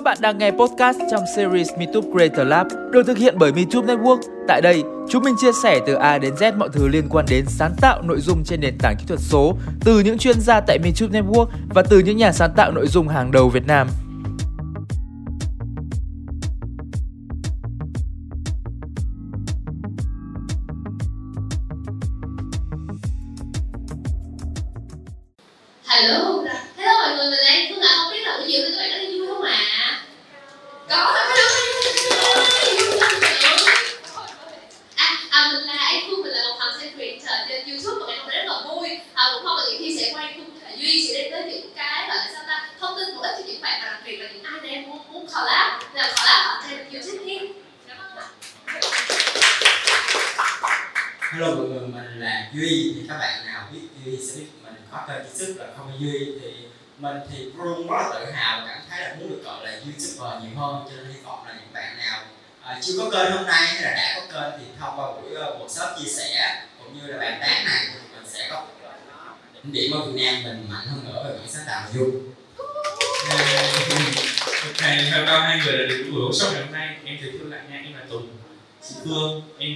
Các 0.00 0.04
bạn 0.04 0.18
đang 0.20 0.38
nghe 0.38 0.50
podcast 0.50 0.98
trong 1.10 1.24
series 1.36 1.68
MeTube 1.78 2.08
Creator 2.12 2.46
Lab 2.46 2.66
được 2.92 3.02
thực 3.06 3.18
hiện 3.18 3.34
bởi 3.38 3.52
MeTube 3.52 3.94
Network. 3.94 4.20
Tại 4.48 4.60
đây, 4.60 4.82
chúng 5.08 5.22
mình 5.22 5.34
chia 5.38 5.52
sẻ 5.62 5.80
từ 5.86 5.94
A 5.94 6.18
đến 6.18 6.34
Z 6.34 6.58
mọi 6.58 6.68
thứ 6.72 6.88
liên 6.88 7.08
quan 7.10 7.26
đến 7.28 7.44
sáng 7.48 7.74
tạo 7.80 8.02
nội 8.02 8.20
dung 8.20 8.44
trên 8.44 8.60
nền 8.60 8.78
tảng 8.78 8.96
kỹ 8.98 9.04
thuật 9.08 9.20
số 9.20 9.56
từ 9.84 10.00
những 10.00 10.18
chuyên 10.18 10.40
gia 10.40 10.60
tại 10.60 10.78
MeTube 10.78 11.20
Network 11.20 11.46
và 11.74 11.82
từ 11.90 11.98
những 11.98 12.16
nhà 12.16 12.32
sáng 12.32 12.50
tạo 12.56 12.72
nội 12.72 12.86
dung 12.86 13.08
hàng 13.08 13.30
đầu 13.32 13.48
Việt 13.48 13.66
Nam. 13.66 13.88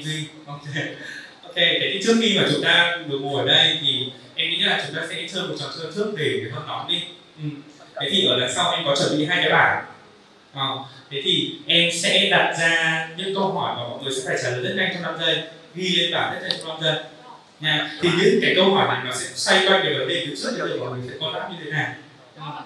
Duy 0.04 0.24
Ok. 0.46 0.60
Ok, 1.42 1.54
thế 1.56 1.90
thì 1.92 2.00
trước 2.04 2.16
khi 2.20 2.38
mà 2.38 2.48
chúng 2.52 2.62
ta 2.62 2.98
được 3.08 3.18
ngồi 3.22 3.40
ở 3.40 3.46
đây 3.46 3.78
thì 3.82 4.12
em 4.34 4.50
nghĩ 4.50 4.62
là 4.62 4.84
chúng 4.86 4.96
ta 4.96 5.02
sẽ 5.10 5.28
chơi 5.32 5.42
một 5.42 5.54
trò 5.58 5.66
chơi 5.78 5.92
trước 5.94 6.14
để 6.18 6.40
để 6.44 6.50
hơn 6.52 6.66
nóng 6.66 6.88
đi. 6.88 7.02
Ừ. 7.38 7.44
Thế 8.00 8.08
thì 8.10 8.26
ở 8.26 8.40
đằng 8.40 8.52
sau 8.54 8.72
em 8.72 8.84
có 8.84 8.96
chuẩn 8.96 9.18
bị 9.18 9.24
hai 9.24 9.42
cái 9.42 9.52
bảng. 9.52 9.84
À, 10.54 10.68
Thế 11.10 11.20
thì 11.24 11.54
em 11.66 11.90
sẽ 11.92 12.28
đặt 12.30 12.54
ra 12.60 13.08
những 13.16 13.34
câu 13.34 13.52
hỏi 13.52 13.76
mà 13.76 13.88
mọi 13.88 14.02
người 14.02 14.14
sẽ 14.14 14.22
phải 14.26 14.36
trả 14.42 14.50
lời 14.50 14.62
rất 14.62 14.74
nhanh 14.76 14.90
trong 14.94 15.02
5 15.02 15.14
giây 15.20 15.42
Ghi 15.74 15.96
lên 15.96 16.12
bảng 16.12 16.34
rất 16.34 16.48
nhanh 16.48 16.58
trong 16.58 16.68
5 16.68 16.78
giây. 16.82 17.04
Nha 17.60 17.90
thì 18.02 18.08
những 18.22 18.38
cái 18.42 18.52
câu 18.56 18.74
hỏi 18.74 18.88
này 18.94 19.04
nó 19.04 19.12
sẽ 19.12 19.26
xoay 19.34 19.66
quanh 19.66 19.82
về 19.82 19.98
vấn 19.98 20.08
đề 20.08 20.26
từ 20.26 20.36
trước 20.36 20.50
đến 20.58 20.68
giờ 20.68 20.76
mọi 20.76 20.98
người 20.98 21.08
sẽ 21.10 21.14
có 21.20 21.32
đáp 21.34 21.48
như 21.50 21.56
thế 21.64 21.70
nào. 21.70 21.94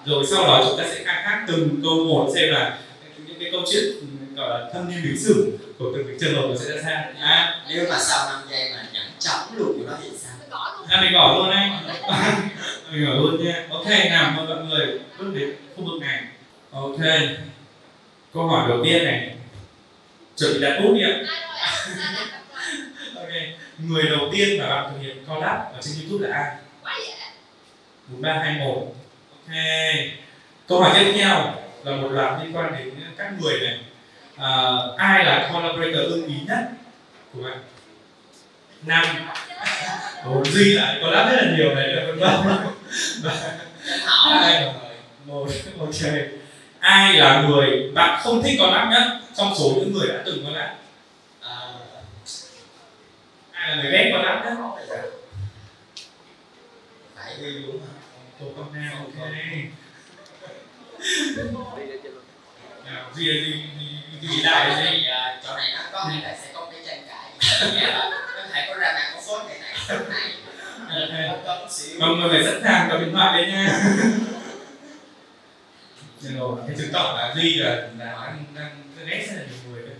Rồi 0.05 0.25
sau 0.29 0.43
đó 0.43 0.65
chúng 0.69 0.77
ta 0.77 0.83
sẽ 0.93 1.03
khai 1.03 1.23
thác 1.25 1.45
từng 1.47 1.79
câu 1.83 1.95
một 2.05 2.31
xem 2.35 2.53
là 2.53 2.77
những 3.27 3.39
cái 3.39 3.49
câu 3.51 3.61
chuyện 3.71 3.83
ừ, 3.83 4.05
gọi 4.35 4.49
là 4.49 4.69
thâm 4.73 4.89
niên 4.89 4.99
lịch 5.03 5.19
sử 5.19 5.57
của 5.79 5.91
từng 5.95 6.07
cái 6.07 6.15
trường 6.19 6.35
hợp 6.35 6.47
nó 6.49 6.55
sẽ 6.55 6.75
ra 6.75 6.81
sao? 6.83 7.03
À, 7.19 7.61
nếu 7.69 7.85
mà 7.89 7.99
sau 7.99 8.29
5 8.29 8.41
giây 8.49 8.71
mà 8.73 8.85
nhẫn 8.93 9.03
chóng 9.19 9.57
luôn 9.57 9.73
thì 9.77 9.83
nó 9.85 9.93
thì 10.03 10.09
sao? 10.17 10.31
Mình 10.39 10.49
gõ 10.49 10.75
luôn. 10.77 10.87
à 10.89 11.01
mình 11.01 11.13
bỏ 11.13 11.33
luôn 11.37 11.49
anh 11.49 11.87
mình 12.91 13.05
bỏ 13.07 13.13
luôn 13.13 13.45
nha. 13.45 13.65
Ok 13.69 13.85
nào 14.09 14.33
mời 14.37 14.45
mọi 14.47 14.65
người 14.65 14.99
bước 15.19 15.31
đến 15.35 15.55
khu 15.75 15.85
vực 15.85 16.01
này. 16.01 16.23
Ok. 16.71 16.99
Câu 18.33 18.47
hỏi 18.47 18.69
đầu 18.69 18.83
tiên 18.83 19.05
này. 19.05 19.35
Chuẩn 20.37 20.53
bị 20.53 20.59
đặt 20.61 20.79
bút 20.83 20.93
đi 20.93 21.01
ạ. 21.01 21.15
Ok. 23.15 23.29
Người 23.77 24.03
đầu 24.09 24.29
tiên 24.31 24.59
mà 24.59 24.69
bạn 24.69 24.91
thực 24.93 25.01
hiện 25.01 25.25
collab 25.27 25.59
ở 25.73 25.79
trên 25.81 25.93
youtube 26.01 26.29
là 26.29 26.37
ai? 26.37 26.55
Bốn 28.07 28.21
ba 28.21 28.33
hai 28.43 28.53
một. 28.53 28.95
Ok. 29.47 29.55
Câu 30.67 30.81
hỏi 30.81 30.91
tiếp 30.95 31.11
theo 31.15 31.53
là 31.83 31.95
một 31.95 32.07
loạt 32.11 32.43
liên 32.43 32.57
quan 32.57 32.71
đến 32.77 32.93
các 33.17 33.33
người 33.41 33.59
này 33.59 33.79
à, 34.39 34.77
ai 34.97 35.25
là 35.25 35.49
collaborator 35.53 36.11
ưng 36.11 36.27
ý 36.27 36.35
nhất 36.47 36.69
của 37.33 37.43
bạn? 37.43 37.59
Năm 38.81 39.05
Ồ, 40.25 40.43
duy 40.45 40.73
lại 40.73 40.99
collab 41.01 41.27
rất 41.27 41.37
là 41.41 41.57
nhiều 41.57 41.75
này. 41.75 41.87
Là 41.87 42.05
vân 42.05 42.19
vân 42.19 42.57
Ai? 44.31 44.73
người? 45.25 45.47
Một 45.77 45.89
ok 45.91 46.13
ai 46.79 47.13
là 47.13 47.41
người 47.41 47.91
bạn 47.93 48.19
không 48.23 48.43
thích 48.43 48.59
collab 48.59 48.91
nhất 48.91 49.19
trong 49.35 49.53
số 49.59 49.73
những 49.75 49.93
người 49.93 50.07
đã 50.07 50.21
từng 50.25 50.45
collab? 50.45 50.69
À, 51.41 51.73
ai 53.51 53.69
là 53.69 53.83
người 53.83 53.91
ghét 53.91 54.11
collab 54.13 54.45
nhất? 54.45 54.53
Phải 57.15 57.33
Duy 57.39 57.63
đúng 57.67 57.81
hả 57.81 57.93
Tô 58.39 58.45
con 58.57 58.73
nào 58.73 58.93
ok. 58.97 59.31
Nào 62.85 63.11
duy 63.15 63.25
là 63.25 63.47
là 64.21 64.81
gì 64.81 64.87
thì 64.91 65.07
uh, 65.07 65.45
chỗ 65.45 65.55
này 65.57 65.71
nó 65.75 65.81
có 65.91 66.09
nghĩa 66.09 66.21
là 66.23 66.35
sẽ 66.41 66.47
có 66.53 66.67
cái 66.71 66.81
tranh 66.87 67.03
cãi 67.07 67.31
nghĩa 67.73 67.87
là 67.87 68.09
có 68.35 68.41
thể 68.53 68.65
có 68.67 68.73
ra 68.73 68.91
mạng 68.93 69.11
có 69.15 69.21
phốt 69.27 69.41
cái 69.49 69.59
này 69.59 69.73
phốt 69.87 70.09
này. 70.09 70.31
Có 71.29 71.37
có 71.45 71.67
xíu. 71.69 71.99
Mọi 71.99 72.09
người 72.09 72.29
phải 72.29 72.43
sẵn 72.43 72.61
sàng 72.63 72.87
cầm 72.89 72.99
điện 72.99 73.13
thoại 73.13 73.41
đấy 73.41 73.51
nha. 73.51 73.79
Rồi. 76.21 76.57
Cái 76.67 76.75
chứng 76.77 76.91
tỏ 76.93 77.15
là 77.17 77.33
duy 77.35 77.55
là 77.55 77.69
là 77.69 77.87
đang 77.97 78.45
đang 78.55 78.83
ghét 79.05 79.27
rất 79.29 79.35
là 79.35 79.41
nhiều 79.41 79.71
người 79.71 79.83
đấy. 79.87 79.95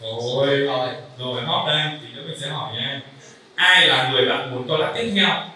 Thôi. 0.00 0.46
rồi. 1.18 1.42
Hot 1.46 1.68
đây. 1.68 1.82
Thì 2.02 2.08
nữa 2.14 2.22
mình 2.26 2.40
sẽ 2.40 2.48
hỏi 2.48 2.74
nha. 2.74 3.00
Ai 3.54 3.86
là 3.86 4.10
người 4.10 4.28
bạn 4.28 4.54
muốn 4.54 4.68
collab 4.68 4.96
tiếp 4.96 5.12
theo? 5.16 5.50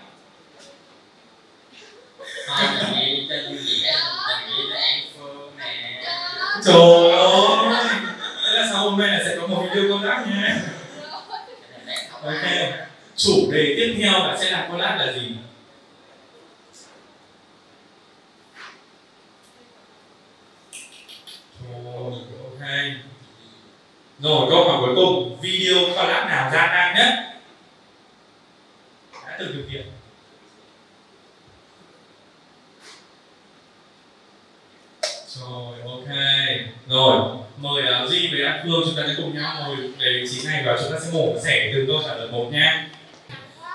Thôi, 2.48 2.66
trời 6.65 7.10
ơi. 7.10 7.84
Thế 8.44 8.53
là 8.53 8.69
sau 8.72 8.91
hôm 8.91 8.98
nay 9.00 9.09
là 9.09 9.21
sẽ 9.25 9.37
có 9.41 9.47
một 9.47 9.66
video 9.75 9.88
collab 9.88 10.26
nhé. 10.26 10.54
ok. 12.22 12.32
Chủ 13.16 13.50
đề 13.53 13.75
tiếp 13.76 13.97
theo 14.03 14.12
là 14.12 14.37
sẽ 14.41 14.50
làm 14.50 14.70
collab 14.70 14.99
là 14.99 15.12
gì? 15.12 15.37
Ok. 21.65 22.69
Rồi, 24.19 24.47
câu 24.50 24.65
hỏi 24.69 24.78
cuối 24.81 24.94
cùng. 24.97 25.41
Video 25.41 25.76
collab 25.87 26.28
nào 26.28 26.50
gian 26.53 26.70
nan 26.70 26.94
nhất? 26.97 27.15
Đã 29.26 29.37
từng 29.38 29.53
thực 29.54 29.65
hiện. 29.69 29.87
Rồi 35.38 35.80
ok. 35.84 36.16
Rồi 36.88 37.36
mời 37.56 37.82
uh, 38.04 38.10
duy 38.10 38.28
với 38.32 38.44
an 38.44 38.60
phương 38.64 38.82
chúng 38.84 38.94
ta 38.96 39.02
sẽ 39.06 39.14
cùng 39.16 39.34
nhau 39.34 39.56
ngồi 39.60 39.76
về 39.76 40.20
vị 40.22 40.28
trí 40.30 40.46
này 40.46 40.62
và 40.66 40.78
chúng 40.82 40.92
ta 40.92 40.98
sẽ 41.04 41.10
mổ 41.12 41.34
xẻ 41.44 41.70
từng 41.74 41.86
câu 41.86 42.02
trả 42.06 42.14
lời 42.14 42.28
một 42.32 42.50
nha. 42.52 42.88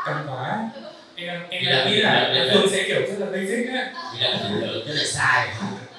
Căng 0.05 0.25
quá. 0.27 0.69
Em 1.15 1.41
em 1.49 1.65
đang 1.65 1.91
nghĩ 1.91 1.97
là 1.97 2.11
an 2.11 2.49
phương 2.53 2.69
sẽ 2.69 2.83
kiểu 2.87 3.01
rất 3.01 3.15
là 3.19 3.25
basic 3.25 3.69
á. 3.69 3.93
Vì 4.13 4.19
là 4.19 4.39
tưởng 4.43 4.61
tượng 4.61 4.87
cái 4.87 4.95
này 4.95 5.05
sai. 5.05 5.47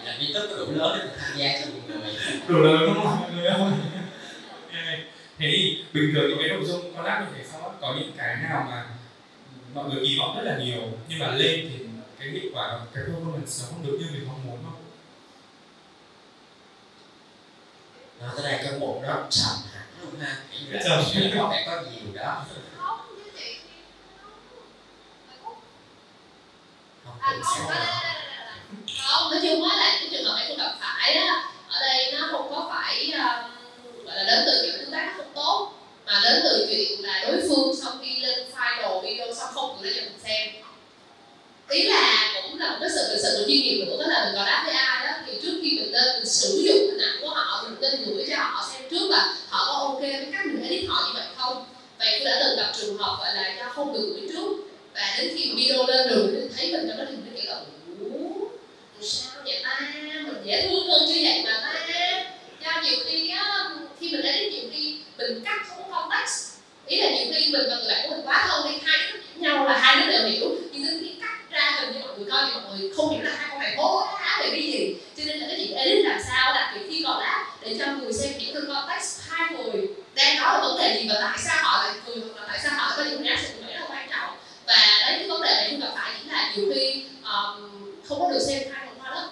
Vì 0.00 0.06
là 0.06 0.16
YouTube 0.18 0.46
có 0.50 0.56
đủ 0.56 0.72
lớn 0.72 0.98
để 1.02 1.08
tham 1.18 1.38
gia 1.38 1.60
cho 1.60 1.66
nhiều 1.66 2.00
người. 2.00 2.14
Đủ 2.48 2.58
lớn 2.58 2.94
không? 2.94 3.20
Mọi 3.20 3.30
người 3.36 3.46
Ok. 3.46 3.72
thế 5.38 5.50
thì 5.52 5.84
bình 5.92 6.10
thường 6.14 6.28
những 6.28 6.38
cái 6.38 6.48
nội 6.48 6.64
dung 6.64 6.96
collab 6.96 7.20
như 7.20 7.26
thế 7.36 7.44
đó, 7.52 7.72
có 7.80 7.94
những 7.98 8.12
cái 8.16 8.36
nào 8.36 8.66
mà 8.70 8.84
mọi 9.74 9.84
người 9.90 10.06
kỳ 10.06 10.18
vọng 10.18 10.36
rất 10.36 10.42
là 10.42 10.58
nhiều 10.58 10.82
nhưng 11.08 11.18
mà 11.18 11.26
lên 11.26 11.70
thì 11.70 11.84
cái 12.18 12.28
hiệu 12.28 12.50
quả 12.54 12.78
cái 12.94 13.04
performance 13.04 13.62
nó 13.62 13.66
không 13.70 13.86
được 13.86 13.98
như 14.00 14.06
mình 14.12 14.28
mong 14.28 14.46
muốn 14.46 14.58
không 14.64 14.75
Nói 18.20 18.30
tới 18.36 18.52
đây 18.52 18.60
cái 18.62 18.78
bộ 18.80 19.02
đó 19.06 19.14
trầm 19.30 19.56
hẳn 19.74 19.84
luôn 20.02 20.20
ha 20.20 20.36
Kiểu 20.52 20.80
là 20.80 21.02
có 21.42 21.48
vẻ 21.50 21.62
có 21.66 21.82
nhiều 21.82 22.14
đó 22.14 22.44
Không, 22.78 22.98
như 23.16 23.30
chị. 23.38 23.56
Không 27.04 27.14
À, 27.20 27.32
không, 27.42 27.70
đây. 27.70 27.86
không 29.08 29.30
nói 29.30 29.40
chung 29.42 29.68
á 29.70 29.76
là 29.76 29.96
cái 30.00 30.08
trường 30.10 30.24
hợp 30.24 30.36
em 30.40 30.48
cũng 30.48 30.58
gặp 30.58 30.72
phải 30.80 31.14
á 31.14 31.42
ở 31.70 31.80
đây 31.80 32.12
nó 32.12 32.28
không 32.30 32.50
có 32.54 32.70
phải 32.74 33.12
um, 33.12 33.50
gọi 34.06 34.16
là 34.16 34.24
đến 34.24 34.42
từ 34.46 34.62
những 34.62 34.78
tương 34.80 34.90
tác 34.92 35.14
không 35.16 35.32
tốt 35.34 35.72
mà 36.06 36.20
đến 36.24 36.40
từ 36.44 36.66
chuyện 36.70 37.00
là 37.04 37.20
đối 37.26 37.40
phương 37.48 37.76
sau 37.82 37.92
khi 38.02 38.16
lên 38.20 38.38
final 38.56 39.00
video 39.02 39.34
xong 39.34 39.48
không 39.54 39.78
gửi 39.82 39.92
lên 39.92 40.04
cho 40.04 40.10
mình 40.10 40.20
xem 40.24 40.62
ý 41.68 41.82
là 41.82 42.32
cũng 42.42 42.58
là 42.58 42.70
một 42.70 42.76
cái 42.80 42.90
sự 42.90 43.18
sự 43.22 43.44
chuyên 43.48 43.62
nghiệp 43.62 43.84
nữa 43.86 43.96
đó 44.00 44.06
là 44.08 44.24
mình 44.24 44.34
gọi 44.34 44.46
đáp 44.46 44.62
với 44.66 44.74
ai 44.74 44.85
đó 44.85 44.85
khi 45.66 45.78
mình 45.78 45.92
lên 45.92 46.16
mình 46.16 46.26
sử 46.26 46.62
dụng 46.64 46.76
hình 46.76 46.98
ảnh 46.98 47.18
của 47.20 47.28
họ, 47.28 47.64
mình 47.64 47.80
nên 47.80 48.04
gửi 48.04 48.26
cho 48.30 48.36
họ 48.36 48.68
xem 48.72 48.82
trước 48.90 49.10
là 49.10 49.34
họ 49.48 49.64
có 49.66 49.72
ok 49.72 50.00
với 50.00 50.26
cách 50.32 50.46
mình 50.46 50.62
edit 50.62 50.88
họ 50.88 51.04
như 51.06 51.12
vậy 51.14 51.26
không. 51.36 51.64
Vậy 51.98 52.08
tôi 52.18 52.24
đã 52.24 52.40
từng 52.42 52.56
gặp 52.56 52.72
trường 52.80 52.98
hợp 52.98 53.16
gọi 53.20 53.34
là 53.34 53.54
cho 53.58 53.72
không 53.72 53.92
được 53.92 54.14
gửi 54.14 54.28
trước. 54.32 54.56
Và 54.94 55.16
đến 55.18 55.36
khi 55.36 55.52
video 55.56 55.86
lên 55.86 56.08
rồi 56.08 56.26
mình 56.26 56.50
thấy 56.56 56.72
mình 56.72 56.88
trong 56.88 56.98
đó 56.98 57.04
thì 57.08 57.16
mình 57.16 57.34
kiểu 57.36 57.44
là 57.46 57.60
sao 59.00 59.42
vậy 59.44 59.60
ta? 59.64 59.80
Mình 60.04 60.42
dễ 60.44 60.68
thương 60.68 60.88
hơn 60.88 61.02
chứ 61.06 61.20
vậy 61.22 61.42
mà 61.44 61.60
ta? 61.62 61.86
Do 62.64 62.82
nhiều 62.82 62.98
khi 63.06 63.30
á, 63.30 63.70
khi 64.00 64.10
mình 64.10 64.22
edit 64.22 64.52
nhiều 64.52 64.62
khi 64.72 64.98
mình 65.18 65.44
cắt 65.44 65.66
không 65.68 65.90
có 65.90 66.00
context. 66.00 66.44
Ý 66.86 66.96
là 66.96 67.10
nhiều 67.10 67.26
khi 67.34 67.48
mình 67.52 67.62
và 67.68 67.76
người 67.76 67.88
bạn 67.88 68.08
của 68.08 68.16
mình 68.16 68.26
quá 68.26 68.46
thân 68.48 68.72
đi, 68.72 68.78
hai 68.84 69.12
đứa 69.12 69.18
nhau 69.40 69.64
là 69.64 69.78
hai 69.78 69.96
đứa 69.96 70.12
đều 70.12 70.28
hiểu. 70.28 70.56
Nhưng 70.72 70.84
đến 70.84 70.98
khi 71.00 71.10
cắt 71.20 71.35
ra 71.56 71.76
hình 71.80 71.92
như 71.92 71.98
mọi 72.06 72.18
người 72.18 72.30
coi 72.30 72.42
thì 72.46 72.52
mọi 72.54 72.78
người 72.78 72.90
không 72.96 73.10
hiểu 73.10 73.22
là 73.24 73.30
hai 73.38 73.46
con 73.50 73.58
này 73.58 73.74
hố 73.76 74.06
há 74.18 74.38
về 74.42 74.50
cái 74.50 74.62
gì. 74.62 74.94
Cho 75.16 75.22
nên 75.26 75.38
là 75.38 75.46
cái 75.48 75.56
chuyện 75.58 75.76
edit 75.76 76.06
làm 76.06 76.20
sao 76.28 76.54
là 76.54 76.72
biệt 76.74 76.80
khi 76.90 77.02
còn 77.06 77.20
lát 77.20 77.44
để 77.60 77.76
cho 77.78 77.86
người 77.92 78.12
xem 78.12 78.32
hiểu 78.38 78.54
được 78.54 78.66
context 78.68 79.20
hai 79.28 79.48
người 79.52 79.86
đang 80.14 80.36
nói 80.36 80.54
là 80.54 80.60
vấn 80.60 80.78
đề 80.78 81.00
gì 81.00 81.08
và 81.08 81.14
tại 81.20 81.38
sao 81.44 81.56
họ 81.62 81.84
lại 81.84 81.94
cười 82.06 82.16
hoặc 82.16 82.40
là 82.40 82.48
tại 82.48 82.58
sao 82.62 82.72
họ 82.76 82.88
lại 82.88 82.96
có 82.96 83.04
những 83.10 83.24
reaction 83.24 83.60
nó 83.60 83.66
vậy 83.66 83.74
rất 83.74 83.80
là 83.80 83.86
quan 83.90 84.08
trọng. 84.10 84.36
Và 84.66 84.76
đấy 85.06 85.18
cái 85.18 85.28
vấn 85.28 85.42
đề 85.42 85.54
này 85.54 85.68
chúng 85.70 85.80
gặp 85.80 85.90
phải 85.94 86.12
chính 86.18 86.32
là 86.32 86.52
nhiều 86.56 86.66
khi 86.74 87.02
um, 87.22 87.70
không 88.08 88.20
có 88.20 88.30
được 88.30 88.40
xem 88.48 88.62
hai 88.72 88.86
phần 88.86 88.98
qua 89.00 89.10
đó 89.10 89.28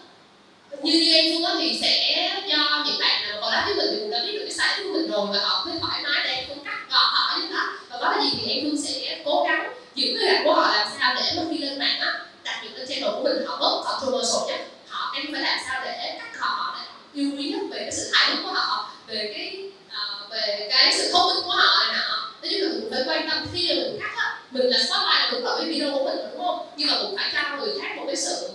như 0.82 0.92
như 0.92 1.14
em 1.14 1.24
phương 1.32 1.60
thì 1.60 1.78
sẽ 1.82 2.30
cho 2.50 2.84
những 2.86 2.98
bạn 3.00 3.22
nào 3.22 3.38
còn 3.40 3.52
lát 3.52 3.62
với 3.66 3.74
mình 3.74 3.86
thì 3.90 4.00
cũng 4.00 4.10
đã 4.10 4.18
biết 4.26 4.32
được 4.32 4.44
cái 4.44 4.52
sai 4.52 4.78
của 4.78 4.92
mình 4.92 5.10
rồi 5.10 5.26
và 5.32 5.38
họ 5.48 5.64
mới 5.64 5.74
thoải 5.80 6.02
mái 6.02 6.22
để 6.24 6.30
em 6.30 6.58
cắt 6.64 6.78
gọt 6.90 7.06
họ 7.12 7.38
như 7.38 7.46
đó 7.54 7.72
và 7.88 7.98
có 8.00 8.12
cái 8.14 8.24
gì 8.24 8.38
thì 8.40 8.52
em 8.52 8.64
phương 8.64 8.82
sẽ 8.82 9.22
cố 9.24 9.44
gắng 9.48 9.72
những 9.94 10.14
người 10.14 10.26
bạn 10.32 10.44
của 10.44 10.54
họ 10.54 10.72
làm 10.76 10.88
sao 10.98 11.14
để 11.16 11.32
mà 11.36 11.42
khi 11.50 11.58
lên 11.58 11.78
mạng 11.78 12.00
á 12.00 12.20
đặt 12.44 12.60
những 12.64 12.72
cái 12.76 12.86
channel 12.86 13.10
của 13.10 13.22
mình, 13.22 13.46
họ 13.46 13.58
bớt 13.60 13.82
controversial 13.84 14.48
nhất, 14.48 14.60
họ 14.88 15.12
em 15.16 15.26
phải 15.32 15.42
làm 15.42 15.58
sao 15.66 15.82
để 15.84 16.18
các 16.18 16.40
họ 16.40 16.46
họ 16.46 16.78
để 16.78 17.20
yêu 17.20 17.30
quý 17.38 17.44
nhất 17.44 17.60
về 17.70 17.78
cái 17.78 17.92
sự 17.92 18.10
hài 18.12 18.30
hước 18.30 18.44
của 18.44 18.52
họ 18.52 18.90
về 19.06 19.32
cái 19.34 19.70
uh, 19.86 20.30
về 20.30 20.68
cái 20.70 20.92
sự 20.96 21.12
thông 21.12 21.26
minh 21.26 21.44
của 21.44 21.50
họ 21.50 21.84
này 21.84 21.96
nọ 21.96 22.30
nói 22.42 22.50
chung 22.50 22.60
là 22.60 22.68
mình 22.68 22.90
phải 22.90 23.02
quan 23.06 23.30
tâm 23.30 23.46
khi 23.52 23.68
mà 23.68 23.74
mình 23.74 24.00
cắt 24.00 24.14
á 24.16 24.38
mình 24.50 24.66
là 24.66 24.78
spotlight 24.78 25.20
là 25.20 25.28
đúng 25.32 25.44
là 25.44 25.56
cái 25.58 25.66
video 25.66 25.92
của 25.92 26.04
mình 26.04 26.16
đúng 26.32 26.46
không 26.46 26.66
nhưng 26.76 26.88
mà 26.88 26.94
cũng 27.02 27.16
phải 27.16 27.30
cho 27.34 27.56
người 27.56 27.74
khác 27.82 27.94
một 27.96 28.04
cái 28.06 28.16
sự 28.16 28.50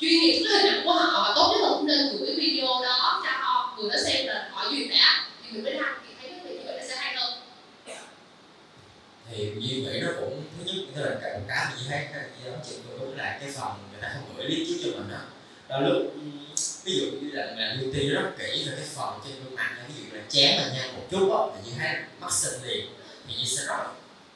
chuyên 0.00 0.20
nghiệp 0.20 0.44
cái 0.48 0.58
hình 0.58 0.72
ảnh 0.72 0.82
của 0.84 0.92
họ 0.92 1.22
và 1.28 1.32
tốt 1.36 1.52
nhất 1.52 1.62
là 1.62 1.68
cũng 1.76 1.86
nên 1.86 2.16
gửi 2.18 2.26
cái 2.26 2.36
video 2.36 2.66
đó 2.66 3.22
cho 3.24 3.30
họ 3.30 3.76
người 3.78 3.90
đó 3.90 3.96
xem 4.04 4.26
là 4.26 4.48
họ 4.52 4.70
duyệt 4.70 4.88
đã 4.90 5.24
thì 5.42 5.50
mình 5.52 5.64
mới 5.64 5.72
đăng 5.72 5.94
thì 6.08 6.14
thấy 6.20 6.30
cái 6.30 6.40
việc 6.44 6.58
như 6.58 6.62
vậy 6.66 6.76
nó 6.80 6.86
sẽ 6.88 6.96
hay 6.96 7.14
hơn 7.14 7.32
thì 9.36 9.52
Duy 9.58 9.82
nghĩ 9.82 10.00
nó 10.00 10.08
cũng 10.20 10.42
thứ 10.58 10.64
nhất 10.64 10.84
tức 10.94 11.02
là 11.02 11.16
cái 11.22 11.32
một 11.38 11.44
cái 11.48 11.66
gì 11.78 11.86
hay 11.90 12.08
cái 12.12 12.22
gì 12.38 12.50
đó 12.50 12.56
chuyện 12.68 12.80
cũng 12.98 13.18
là 13.18 13.38
cái 13.40 13.50
phần 13.56 13.70
người 13.92 14.02
ta 14.02 14.10
không 14.14 14.34
gửi 14.36 14.46
lý 14.46 14.66
trước 14.68 14.80
cho 14.84 14.98
mình 14.98 15.08
đó 15.10 15.18
đó 15.68 15.80
lúc 15.80 16.12
ví 16.84 16.92
dụ 16.98 17.06
như 17.20 17.30
là 17.32 17.46
mình 17.56 17.80
ưu 17.80 17.92
tiên 17.94 18.14
rất 18.14 18.30
kỹ 18.38 18.64
về 18.66 18.72
cái 18.76 18.86
phần 18.96 19.20
trên 19.24 19.44
gương 19.44 19.56
mặt 19.56 19.70
ví 19.88 19.94
dụ 19.98 20.16
là 20.16 20.22
chém 20.28 20.60
mình 20.60 20.72
nha 20.74 20.92
một 20.96 21.02
chút 21.10 21.30
á 21.30 21.40
là 21.54 21.60
như 21.64 21.72
thấy 21.78 21.90
mắt 22.20 22.32
xinh 22.32 22.62
liền 22.62 22.86
thì 23.28 23.34
Duy 23.34 23.46
sẽ 23.56 23.62
rất 23.66 23.76
là 23.78 23.86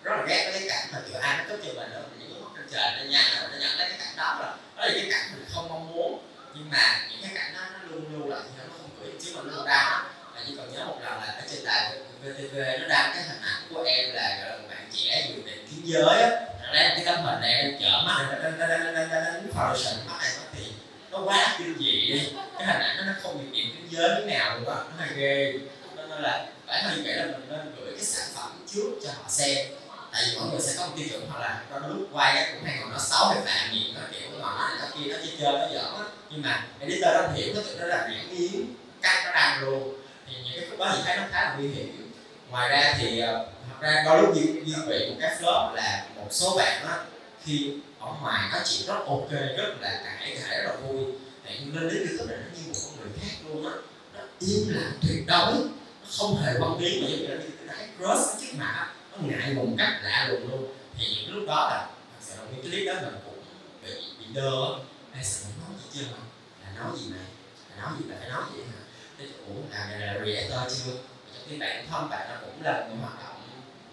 rất 0.02 0.16
là 0.16 0.24
ghét 0.28 0.50
cái 0.52 0.68
cảnh 0.68 0.88
mà 0.92 1.00
kiểu 1.08 1.20
ai 1.20 1.38
nó 1.38 1.44
cấp 1.48 1.58
cho 1.66 1.72
mình 1.72 1.90
đó 1.94 2.00
những 2.18 2.30
cái 2.32 2.40
mắt 2.42 2.50
trên 2.56 2.66
trời 2.72 2.92
nó 2.98 3.10
nhanh 3.10 3.32
là 3.34 3.48
nó 3.52 3.58
nhận 3.58 3.78
lấy 3.78 3.88
cái 3.88 3.98
cảnh 3.98 4.14
đó 4.16 4.38
là 4.40 4.56
đó 4.76 4.86
là 4.86 4.92
cái 4.94 5.08
cảnh 5.10 5.26
mình 5.32 5.44
không 5.54 5.68
mong 5.68 5.94
muốn 5.94 6.18
nhưng 6.54 6.70
mà 6.70 7.08
những 7.10 7.18
cái 7.22 7.30
cảnh 7.34 7.54
đó 7.54 7.60
nó 7.72 7.78
luôn 7.90 8.04
luôn 8.12 8.30
lại 8.30 8.40
thì 8.44 8.50
nó 8.58 8.74
không 8.78 8.90
gửi 9.00 9.12
chứ 9.20 9.30
mà 9.34 9.42
luôn 9.42 9.66
ra 9.66 10.04
và 10.34 10.42
như 10.48 10.56
còn 10.56 10.72
nhớ 10.72 10.84
một 10.84 10.98
lần 11.04 11.12
là 11.12 11.26
ở 11.26 11.42
trên 11.50 11.64
đài 11.64 11.98
VTV 12.22 12.56
nó 12.80 12.88
đăng 12.88 13.10
cái 13.14 13.22
hình 13.22 13.42
ảnh 13.42 13.62
của 13.70 13.82
em 13.82 14.14
là 14.14 14.38
gọi 14.40 14.50
là 14.50 14.56
một 14.56 14.68
bạn 14.68 14.88
trẻ 14.92 15.28
dự 15.28 15.42
định 15.46 15.66
kiến 15.70 15.80
giới 15.84 16.22
á 16.22 16.30
nó 16.62 16.72
lấy 16.72 16.88
cái 16.88 17.04
tấm 17.04 17.24
hình 17.24 17.40
này 17.40 17.76
em 18.18 18.28
chở 18.30 18.36
mắt 18.38 18.38
này 18.40 18.40
nó 18.40 18.66
nó 18.66 18.70
nó 18.70 19.30
nó 19.54 19.74
mắt 20.06 20.18
này 20.22 20.32
nó 20.36 20.48
thì 20.52 20.72
nó 21.10 21.18
quá 21.24 21.56
kinh 21.58 21.78
dị 21.78 22.06
đi 22.12 22.32
cái 22.58 22.66
hình 22.66 22.80
ảnh 22.80 22.96
nó 22.96 23.02
nó 23.04 23.12
không 23.22 23.38
bị 23.38 23.44
điểm 23.52 23.74
cái 23.74 23.88
giới 23.90 24.10
thế 24.20 24.34
nào 24.34 24.58
luôn 24.58 24.68
á 24.68 24.74
nó 24.74 25.04
hơi 25.04 25.08
ghê 25.16 25.52
nên 25.96 26.22
là 26.22 26.46
bản 26.66 26.84
thân 26.84 27.04
nghĩ 27.04 27.12
là 27.12 27.24
mình 27.24 27.46
nên 27.50 27.74
gửi 27.76 27.92
cái 27.96 28.04
sản 28.04 28.26
phẩm 28.34 28.50
trước 28.74 28.90
cho 29.04 29.10
họ 29.10 29.24
xem 29.28 29.66
tại 30.12 30.22
vì 30.26 30.38
mọi 30.38 30.48
người 30.50 30.60
sẽ 30.60 30.72
có 30.78 30.86
một 30.86 30.92
tiêu 30.96 31.06
chuẩn 31.10 31.30
hoặc 31.30 31.40
là 31.40 31.62
nó 31.70 31.88
lúc 31.88 32.08
quay 32.12 32.34
cái 32.34 32.52
cũng 32.52 32.64
hay 32.64 32.76
còn 32.80 32.92
nó 32.92 32.98
xấu 32.98 33.28
hay 33.28 33.38
phàm 33.44 33.74
gì 33.74 33.92
nó 33.94 34.00
kiểu 34.12 34.40
nó 34.40 34.68
này 34.68 34.76
nó 34.80 34.86
kia 34.94 35.12
nó 35.12 35.16
chơi 35.22 35.36
chơi 35.40 35.52
nó 35.52 35.68
giỡn 35.68 35.94
á 35.94 36.04
nhưng 36.30 36.42
mà 36.42 36.64
editor 36.80 37.14
nó 37.14 37.28
hiểu 37.34 37.54
nó 37.54 37.60
tự 37.64 37.76
nó 37.80 37.86
là 37.86 38.08
diễn 38.10 38.38
biến 38.38 38.74
cắt 39.02 39.22
nó 39.24 39.32
đăng 39.32 39.62
luôn 39.62 39.94
thì 40.26 40.34
những 40.44 40.60
cái 40.60 40.70
khúc 40.70 40.78
đó 40.78 40.92
thì 40.96 41.02
thấy 41.04 41.16
nó 41.16 41.22
khá 41.32 41.44
là 41.44 41.54
nguy 41.58 41.68
hiểm 41.68 42.12
ngoài 42.50 42.68
ra 42.68 42.94
thì 42.98 43.18
ờ, 43.20 43.46
thật 43.68 43.76
ra 43.80 44.02
đôi 44.06 44.22
lúc 44.22 44.34
duy, 44.34 44.42
duy 44.64 44.82
bị 44.88 45.10
một 45.10 45.16
cái 45.20 45.36
flop 45.40 45.74
là 45.74 46.04
một 46.16 46.28
số 46.30 46.56
bạn 46.56 46.86
á 46.86 46.98
khi 47.44 47.72
ở 48.06 48.12
ngoài 48.20 48.48
nói 48.52 48.60
chuyện 48.64 48.86
rất 48.88 49.04
ok, 49.06 49.30
rất 49.30 49.74
là 49.80 50.00
cãi 50.04 50.36
cãi 50.42 50.62
rất 50.62 50.70
là 50.70 50.76
vui. 50.76 51.04
Thì 51.44 51.54
lên 51.64 51.88
đến 51.88 52.06
được 52.08 52.26
này, 52.28 52.38
nó 52.38 52.58
như 52.58 52.62
một 52.68 52.74
con 52.84 53.00
người 53.00 53.18
khác 53.20 53.36
luôn 53.44 53.66
á. 53.66 53.72
Nó 54.14 54.20
im 54.40 54.68
lặng, 54.68 54.92
tuyệt 55.08 55.24
đối. 55.26 55.52
Nó 55.52 56.08
không 56.18 56.36
hề 56.42 56.52
quan 56.60 56.78
biến 56.78 57.02
mà 57.02 57.08
giống 57.08 57.20
như 57.20 57.26
là 57.26 57.34
như 57.34 57.50
cái 57.68 57.88
crush 57.98 58.40
trước 58.40 58.58
mặt 58.58 58.92
nó 59.12 59.18
ngại 59.28 59.54
một 59.54 59.66
cách 59.78 60.00
lạ 60.02 60.28
lùng 60.28 60.50
luôn. 60.50 60.72
Thì 60.98 61.04
những 61.16 61.34
lúc 61.34 61.44
đó 61.48 61.68
là 61.70 61.86
thật 62.12 62.20
sự 62.20 62.34
là 62.36 62.44
cái 62.52 62.60
clip 62.62 62.86
đó 62.86 62.94
mình 63.02 63.20
cũng 63.24 63.42
bị 63.84 63.90
bị 64.18 64.24
đơ 64.34 64.78
hay 65.12 65.24
sợ 65.24 65.48
nói 65.60 65.76
gì 65.78 66.00
chưa 66.00 66.06
mà 66.12 66.18
là 66.64 66.82
nói 66.82 66.98
gì 66.98 67.10
này 67.10 67.26
là 67.70 67.82
nói 67.82 67.92
gì, 67.98 68.04
là 68.08 68.16
phải 68.20 68.28
nói 68.28 68.42
gì 68.54 68.62
hả? 68.62 68.82
Thế 69.18 69.24
ủa, 69.48 69.54
là 69.70 69.86
này 69.90 70.00
là 70.00 70.14
reactor 70.26 70.84
chưa? 70.84 70.92
Thì 71.48 71.56
bạn 71.58 71.86
thân 71.90 72.08
bạn 72.10 72.28
nó 72.28 72.36
cũng 72.40 72.62
là 72.62 72.86
một 72.88 72.96
hoạt 73.00 73.18
động 73.24 73.42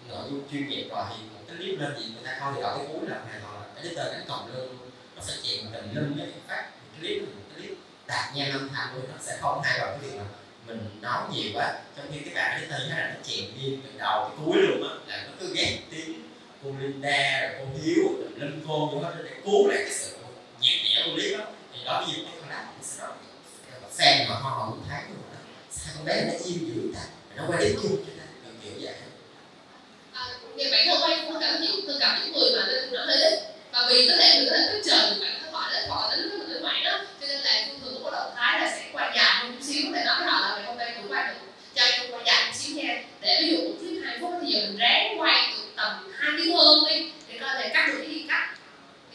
nội 0.08 0.24
dung 0.30 0.42
chuyên 0.52 0.68
nghiệp 0.68 0.88
rồi, 0.90 1.04
thì 1.10 1.22
một 1.34 1.40
cái 1.48 1.56
clip 1.56 1.80
lên 1.80 1.98
gì 1.98 2.04
người 2.04 2.24
ta 2.24 2.36
coi 2.40 2.52
thì 2.56 2.60
ở 2.62 2.76
cái 2.78 2.86
cuối 2.92 3.08
là 3.08 3.16
này 3.16 3.40
còn 3.42 3.53
cái 3.84 3.94
editor 3.94 4.12
đánh 4.12 4.24
còn 4.28 4.54
lương 4.54 4.78
nó 5.16 5.22
sẽ 5.22 5.32
chuyển 5.42 5.66
tình 5.72 5.94
lưng 5.94 6.14
cái 6.18 6.26
phát 6.48 6.68
clip 6.98 7.22
clip. 7.56 7.70
Đạt 8.06 8.34
nha 8.34 8.48
năm 8.48 8.70
tháng 8.74 8.94
luôn 8.94 9.04
nó 9.12 9.18
sẽ 9.20 9.38
không 9.40 9.62
hay 9.62 9.78
vào 9.80 9.88
cái 9.88 9.98
việc 9.98 10.18
mà 10.18 10.24
mình 10.66 11.00
nói 11.00 11.22
nhiều 11.32 11.50
quá. 11.54 11.74
Trong 11.96 12.06
khi 12.12 12.18
cái 12.24 12.34
bạn 12.34 12.66
thấy 12.70 12.78
như 12.78 12.94
là 12.94 13.14
nó 13.14 13.20
chèn 13.22 13.44
đi 13.60 13.78
từ 13.84 13.98
đầu 13.98 14.28
tới 14.28 14.38
cuối 14.44 14.56
luôn 14.62 14.88
á. 14.88 14.94
Là 15.06 15.24
nó 15.26 15.32
cứ 15.40 15.54
ghét 15.54 15.78
tiếng 15.90 16.22
cô 16.62 16.70
Linda 16.80 17.40
rồi 17.40 17.50
cô 17.58 17.80
Hiếu 17.82 18.04
rồi 18.18 18.30
Linh 18.36 18.64
cô 18.68 18.86
vô 18.86 19.00
hết 19.00 19.14
để 19.24 19.30
cứu 19.44 19.68
lại 19.68 19.78
cái 19.78 19.92
sự 19.92 20.16
nhạt 20.60 20.74
nhẽo 20.84 21.04
của 21.06 21.12
clip 21.14 21.38
đó. 21.38 21.44
Thì 21.72 21.84
đó 21.84 22.04
ví 22.06 22.12
dụ 22.16 22.22
cái 22.24 22.34
con 22.40 22.50
đá 22.50 22.62
nó 22.62 22.82
sẽ 22.82 23.04
rất 23.72 23.88
fan 23.98 24.28
mà 24.28 24.34
họ 24.34 24.66
không 24.66 24.84
thấy 24.90 25.02
luôn 25.08 25.22
đó 25.32 25.38
sao 25.70 25.94
con 25.96 26.04
bé 26.04 26.24
nó 26.24 26.32
chiêu 26.44 26.58
dữ 26.60 26.92
ta? 26.94 27.00
Nó 27.36 27.44
quay 27.48 27.64
đến 27.64 27.76
chung 27.82 27.96
cho 27.96 28.12
nên 28.16 28.54
kiểu 28.64 28.72
vậy. 28.80 28.94
À, 30.12 30.28
thì 30.56 30.70
bản 30.70 30.86
thân 30.86 31.00
quay 31.02 31.24
cũng 31.26 31.40
cảm 31.40 31.62
nhận 31.62 31.86
tôi 31.86 31.96
cảm 32.00 32.20
những 32.24 32.32
người 32.32 32.50
mà 32.56 32.66
nó 32.92 33.04
hơi 33.04 33.16
ít 33.16 33.53
và 33.74 33.86
vì 33.88 34.08
có 34.08 34.14
thể 34.18 34.38
mình 34.38 34.48
có 34.50 34.56
thể 34.56 34.68
cứ 34.72 34.90
chờ 34.90 35.10
được 35.10 35.16
bạn 35.20 35.30
thân 35.40 35.52
họ 35.52 35.70
đến 35.72 35.88
họ 35.88 36.10
đến 36.10 36.20
lúc 36.20 36.48
mình 36.48 36.62
ngoại 36.62 36.84
đó. 36.84 36.98
Cho 37.20 37.26
nên 37.26 37.40
là 37.40 37.62
thường 37.66 37.80
thường 37.84 38.00
có 38.04 38.10
động 38.10 38.32
thái 38.36 38.60
là 38.60 38.70
sẽ 38.76 38.82
quay 38.92 39.12
dài 39.16 39.34
hơn 39.34 39.52
chút 39.52 39.72
xíu 39.72 39.92
để 39.94 40.04
nói 40.04 40.16
với 40.18 40.26
họ 40.26 40.40
là 40.40 40.54
ngày 40.56 40.64
hôm 40.64 40.78
nay 40.78 40.92
cũng 40.96 41.12
quay 41.12 41.26
được. 41.26 41.40
Cho 41.74 41.84
em 41.84 42.10
quay 42.10 42.22
dài 42.26 42.42
một 42.46 42.52
xíu 42.54 42.76
nha. 42.76 43.02
Để 43.20 43.38
ví 43.40 43.50
dụ 43.50 43.58
thứ 43.80 44.00
hai 44.00 44.18
phút 44.20 44.34
thì 44.42 44.52
giờ 44.52 44.60
mình 44.60 44.76
ráng 44.76 45.20
quay 45.20 45.52
được 45.56 45.62
tầm 45.76 46.12
hai 46.18 46.32
tiếng 46.38 46.56
hơn 46.56 46.84
đi 46.88 47.10
để 47.28 47.38
coi 47.40 47.50
thể 47.62 47.68
cắt 47.74 47.86
được 47.88 47.98
cái 47.98 48.10
gì 48.10 48.24
cắt. 48.28 48.54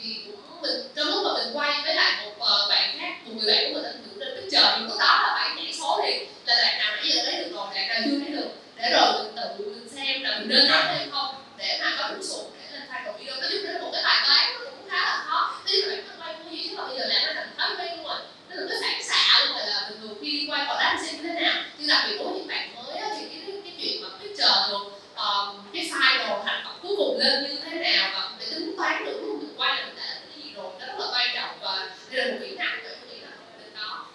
Thì 0.04 0.16
cũng 0.26 0.62
mình 0.62 0.82
trong 0.96 1.08
lúc 1.08 1.26
mà 1.26 1.44
mình 1.44 1.58
quay 1.58 1.82
với 1.84 1.96
lại 1.96 2.12
một 2.24 2.32
uh, 2.32 2.70
bạn 2.70 2.98
khác 3.00 3.14
một 3.26 3.34
người 3.36 3.54
bạn 3.54 3.74
của 3.74 3.74
mình 3.74 3.84
ảnh 3.84 4.04
hưởng 4.06 4.20
đến 4.20 4.30
cái 4.36 4.50
chờ 4.52 4.78
những 4.78 4.90
lúc 4.90 4.98
đó 5.00 5.20
là 5.24 5.36
phải 5.38 5.56
nhảy 5.56 5.74
số 5.80 6.02
thì 6.04 6.26
là 6.46 6.56
bạn 6.64 6.78
nào 6.80 6.96
nãy 6.96 7.12
giờ 7.12 7.24
lấy 7.24 7.36
được 7.36 7.52
rồi 7.54 7.68
bạn 7.76 7.88
nào 7.88 8.02
chưa 8.06 8.18
lấy 8.18 8.30
được. 8.30 8.50
Để 8.76 8.90
rồi 8.90 9.24
mình 9.24 9.36
tự 9.36 9.66
mình 9.66 9.90
xem 9.96 10.22
là 10.22 10.40
mình 10.40 10.50
nên 10.50 10.68
cắt 10.72 10.84
hay 10.88 11.08
không 11.12 11.36
để 11.58 11.80
mà 11.82 11.96
có 11.98 12.10
đúng 12.10 12.24
số 12.24 12.46
để 12.92 13.00
lên 13.06 13.16
video 13.18 13.36
nói 13.42 13.50
chung 13.52 13.64
là 13.64 13.82
một 13.82 13.90
cái 13.94 14.04
bài 14.04 14.20
toán 14.28 14.54
nó 14.54 14.72
cũng 14.72 14.90
khá 14.90 14.98
là 14.98 15.24
khó. 15.28 15.62
Thế 15.66 15.74
nhưng 15.78 15.90
mà 15.90 15.96
bạn 16.08 16.20
quay 16.22 16.34
cũng 16.38 16.52
như 16.52 16.62
chứ? 16.64 16.76
Mà 16.78 16.88
bây 16.88 16.98
giờ 16.98 17.06
làm 17.06 17.22
nó 17.26 17.34
thành 17.34 17.50
thói 17.58 17.70
quen 17.78 17.98
luôn. 17.98 18.06
Rồi 18.06 18.18
nó 18.50 18.56
đừng 18.56 18.70
có 18.70 18.76
phản 18.82 19.04
xạ 19.04 19.40
luôn 19.40 19.58
rồi 19.58 19.68
là 19.68 19.88
bình 19.90 20.00
thường 20.02 20.18
khi 20.22 20.32
đi 20.32 20.48
quay 20.50 20.66
còn 20.68 20.78
đá 20.80 20.98
xem 21.04 21.22
như 21.22 21.24
thế 21.28 21.40
nào. 21.40 21.64
Nhưng 21.78 21.88
đặc 21.88 22.02
biệt 22.08 22.16
đối 22.18 22.28
với 22.28 22.38
những 22.38 22.48
bạn 22.48 22.76
mới 22.76 22.98
á, 22.98 23.10
thì 23.18 23.24
cái 23.30 23.62
cái 23.64 23.74
chuyện 23.82 24.02
mà 24.04 24.10
cái 24.20 24.30
chờ 24.38 24.68
được 24.70 24.84
um, 25.16 25.72
cái 25.74 25.90
file 25.92 26.28
đồ 26.28 26.44
thành 26.46 26.62
phẩm 26.66 26.76
cuối 26.82 26.94
cùng 26.98 27.18
lên 27.20 27.44
như 27.44 27.58
thế 27.66 27.76
nào 27.76 28.10
và 28.14 28.32
để 28.40 28.46
tính 28.50 28.74
toán 28.78 29.06
được 29.06 29.22
lúc 29.22 29.42
mình 29.42 29.54
quay 29.58 29.76
là 29.76 29.86
mình 29.86 29.96
đã 29.96 30.04
làm 30.06 30.22
cái 30.30 30.44
gì 30.44 30.54
rồi 30.56 30.72
nó 30.80 30.86
rất 30.86 31.00
là 31.00 31.06
quan 31.14 31.30
trọng 31.36 31.60
và 31.62 31.90
đây 32.12 32.26
là 32.26 32.32
một 32.34 32.40
kỹ 32.42 32.56
năng 32.56 32.84
mà 32.84 32.90
tôi 32.90 33.10
nghĩ 33.10 33.20
là 33.20 33.30
mình 33.58 33.74
có. 33.80 34.06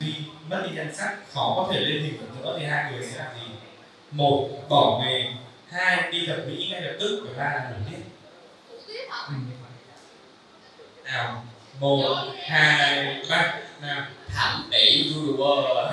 Khi 0.00 0.12
mất 0.50 0.62
đi 0.64 0.76
nhan 0.76 0.94
sắc 0.96 1.16
khó 1.34 1.54
có 1.56 1.72
thể 1.72 1.80
lên 1.80 2.02
hình 2.02 2.18
được 2.20 2.40
nữa 2.42 2.56
thì 2.58 2.64
hai 2.66 2.92
người 2.92 3.06
sẽ 3.06 3.18
làm 3.18 3.34
gì? 3.34 3.46
Một 4.10 4.48
bỏ 4.68 5.02
nghề. 5.04 5.32
Hai 5.70 6.12
đi 6.12 6.26
tập 6.26 6.36
mỹ 6.46 6.68
ngay 6.70 6.82
lập 6.82 6.96
tức. 7.00 7.26
Và 7.26 7.44
ba 7.44 7.54
là 7.54 7.70
ngủ 7.70 7.76
tiếp 7.90 8.02
cũng 8.68 8.80
tiếp 8.86 9.06
hả 9.10 9.26
ừ. 9.28 9.34
nào 11.04 11.44
một 11.80 12.26
hai 12.46 13.16
ba. 13.30 13.54
Nào. 13.80 14.06
Thẩm 14.34 14.70
mỹ 14.70 15.12
viewer 15.14 15.92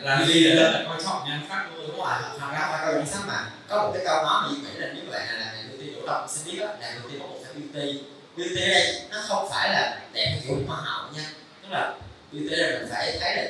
làm 0.00 0.26
gì 0.26 0.44
là 0.44 0.82
coi 0.88 1.02
trọng 1.04 1.28
nhan 1.28 1.40
sắc 1.48 1.66
luôn. 1.74 1.86
Đúng 1.88 1.96
rồi 1.96 2.14
thật 2.40 2.48
ra 2.52 2.68
qua 2.70 2.82
câu 2.84 2.94
chính 2.94 3.06
xác 3.06 3.20
mà 3.26 3.50
có 3.68 3.82
một 3.82 3.90
cái 3.94 4.02
câu 4.06 4.24
nói 4.24 4.42
mà 4.42 4.48
Duy 4.50 4.56
nghĩ 4.56 4.78
là 4.78 4.88
nếu 4.94 5.04
bạn 5.12 5.26
là 5.26 5.38
làm 5.38 5.68
beauty 5.68 5.92
chủ 5.94 6.06
động 6.06 6.28
sẽ 6.28 6.40
biết 6.52 6.58
đó 6.58 6.66
làm 6.66 6.92
beauty 7.00 7.18
có 7.18 7.26
một 7.26 7.36
cái 7.44 7.52
beauty 7.54 8.02
beauty 8.36 8.70
đây 8.70 9.00
nó 9.10 9.18
không 9.28 9.50
phải 9.50 9.68
là 9.68 10.00
đẹp 10.12 10.40
kiểu 10.46 10.56
hoa 10.66 10.76
hậu 10.76 11.12
nha. 11.12 11.24
Tức 11.62 11.68
là 11.70 11.94
beauty 12.32 12.56
là 12.56 12.78
mình 12.78 12.88
phải 12.90 13.18
thấy 13.20 13.36
là 13.36 13.42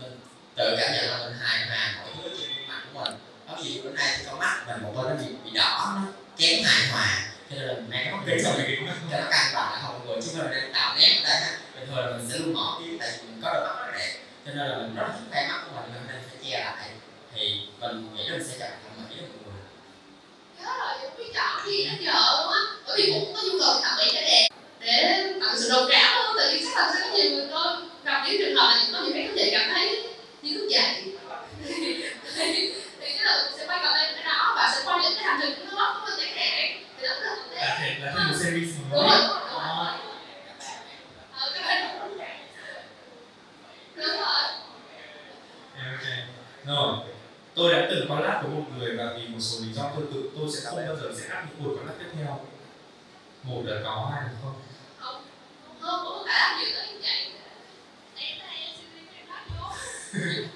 mình 0.00 0.20
tự 0.56 0.76
cảm 0.80 0.92
nhận 0.92 1.10
là 1.10 1.18
mình 1.18 1.36
hài 1.40 1.66
hòa 1.68 1.94
mọi 1.98 2.10
thứ 2.16 2.28
trên 2.38 2.48
khuôn 2.56 2.68
mặt 2.68 2.82
của 2.94 3.00
mình. 3.04 3.14
Có 3.48 3.62
gì 3.62 3.80
bữa 3.84 3.90
nay 3.90 4.14
thì 4.18 4.24
con 4.26 4.38
mắt 4.38 4.64
mình 4.66 4.82
một 4.82 4.92
bên 4.96 5.04
nó 5.04 5.22
bị 5.22 5.34
bị 5.44 5.50
đỏ 5.50 5.92
nó 5.96 6.02
kém 6.36 6.64
hài 6.64 6.88
hòa 6.92 7.27
thế 7.50 7.56
là 7.56 7.74
mẹ 7.88 8.10
nó 8.10 8.18
cái 8.26 8.36
cái 8.36 8.44
kính 8.44 8.44
xong 8.44 8.56
rồi 8.56 8.66
rồi 8.66 8.76
cái 9.10 9.20
nó 9.20 9.26
căn 9.30 9.46
bản 9.54 9.72
lại 9.72 9.80
không 9.82 10.06
người, 10.06 10.20
chứ 10.22 10.28
không 10.36 10.48
phải 10.48 10.56
là 10.56 10.68
tạo 10.74 10.96
nét 10.98 11.12
ở 11.16 11.28
đây 11.28 11.36
ha 11.40 11.58
bình 11.74 11.88
thường 11.88 12.06
là 12.06 12.16
mình 12.16 12.28
sẽ 12.30 12.38
luôn 12.38 12.54
mở 12.54 12.66
cái 12.78 12.88
tại 13.00 13.10
vì 13.12 13.28
mình 13.28 13.40
có 13.42 13.52
đôi 13.54 13.66
mắt 13.66 13.74
rất 13.86 13.92
đẹp. 13.98 14.12
Cho 14.46 14.52
nên 14.54 14.68
là 14.70 14.78
mình 14.78 14.94
rất 14.94 15.06
thích 15.06 15.28
tay 15.30 15.48
mắt 15.48 15.60
của 15.64 15.70
mình 15.76 15.90
mình 15.94 16.02
phải 16.08 16.50
che 16.50 16.58
lại. 16.64 16.88
Thì 17.34 17.60
mình 17.80 18.08
nghĩ 18.16 18.22
là 18.28 18.36
mình 18.36 18.46
sẽ 18.48 18.54
chọn 18.60 18.70
thẩm 18.82 18.92
mỹ 19.10 19.16
cho 19.20 19.26
mọi 19.26 19.38
người. 19.44 19.62
Nhớ 20.58 20.70
rồi 20.80 20.92
những 21.02 21.16
biết 21.18 21.30
chọn 21.34 21.66
gì 21.66 21.84
đến 21.84 21.96
giờ 22.00 22.18
luôn 22.38 22.52
á 22.52 22.60
bởi 22.86 22.96
vì 22.96 23.12
cũng 23.12 23.34
có 23.34 23.42
nhu 23.42 23.58
cầu 23.58 23.80
thẩm 23.82 23.98
mỹ 23.98 24.10
cho 24.14 24.20
đẹp. 24.20 24.48
Để 24.80 25.32
tạo 25.40 25.54
sự 25.58 25.68
đồng 25.70 25.88
cảm 25.90 26.12
hơn, 26.14 26.36
tại 26.38 26.48
vì 26.52 26.64
chắc 26.64 26.76
là 26.76 26.92
sẽ 26.94 27.00
có 27.08 27.16
nhiều 27.16 27.30
người 27.30 27.46
tôi 27.50 27.76
gặp 28.04 28.24
những 28.26 28.36
trường 28.38 28.56
hợp 28.56 28.68
là 28.68 28.86
có 28.92 28.98
nhiều 29.04 29.12
cái 29.14 29.26
có 29.28 29.32
thể 29.36 29.48
cảm 29.52 29.70
thấy 29.74 30.02
như 30.42 30.58
lúc 30.58 30.68
dậy. 30.70 31.04
cái 33.28 33.36
là 33.38 33.50
sẽ 33.58 33.66
quay 33.66 33.78
vào 33.82 33.94
đây 33.94 34.12
cái 34.14 34.24
đó 34.24 34.52
và 34.56 34.72
sẽ 34.74 34.82
quay 34.84 34.98
những 35.02 35.12
cái 35.14 35.24
hành 35.24 35.40
trình 35.42 35.54
của 35.58 35.76
nó 35.76 36.00
có 36.06 36.10
chẳng 36.20 36.36
hạn 36.36 36.84
thì 36.96 37.06
đó 37.06 37.14
là 37.14 37.36
là 38.00 38.12
thêm 38.16 38.28
một 38.28 38.34
series 38.40 38.76
đúng 38.76 38.90
rồi 38.90 39.02
đúng 39.02 39.28
rồi 39.28 39.92
đúng 43.96 44.06
rồi. 44.06 44.42
Ờ, 45.76 45.96
cái 46.04 46.26
đúng 46.64 46.76
rồi. 46.76 46.96
Tôi 47.54 47.72
đã 47.72 47.86
từng 47.90 48.08
collab 48.08 48.42
với 48.42 48.50
một 48.50 48.64
người 48.78 48.96
và 48.96 49.04
vì 49.16 49.28
một 49.28 49.38
số 49.40 49.58
lý 49.66 49.72
do 49.72 49.82
tương 49.96 50.12
tự 50.12 50.30
tôi 50.36 50.48
sẽ 50.52 50.60
không 50.64 50.76
bao 50.76 50.96
giờ 50.96 51.12
sẽ 51.20 51.28
áp 51.34 51.44
những 51.48 51.64
buổi 51.64 51.76
collab 51.76 51.98
tiếp 51.98 52.10
theo. 52.18 52.40
Một 53.42 53.62
là 53.64 53.80
có, 53.84 54.10
hai 54.12 54.22
là 54.22 54.28
không 54.42 54.54
không 55.00 55.22
không 55.80 56.26
phải 56.26 56.38
áp 56.38 56.58
dụng 56.60 56.70
tới 56.76 56.86
như 56.88 56.98
vậy 57.02 57.30
em 58.16 58.38
đây 58.38 58.56
em 58.58 58.70
xin 58.76 58.86
em 59.16 59.26
phát 59.28 59.42
vô 59.48 59.66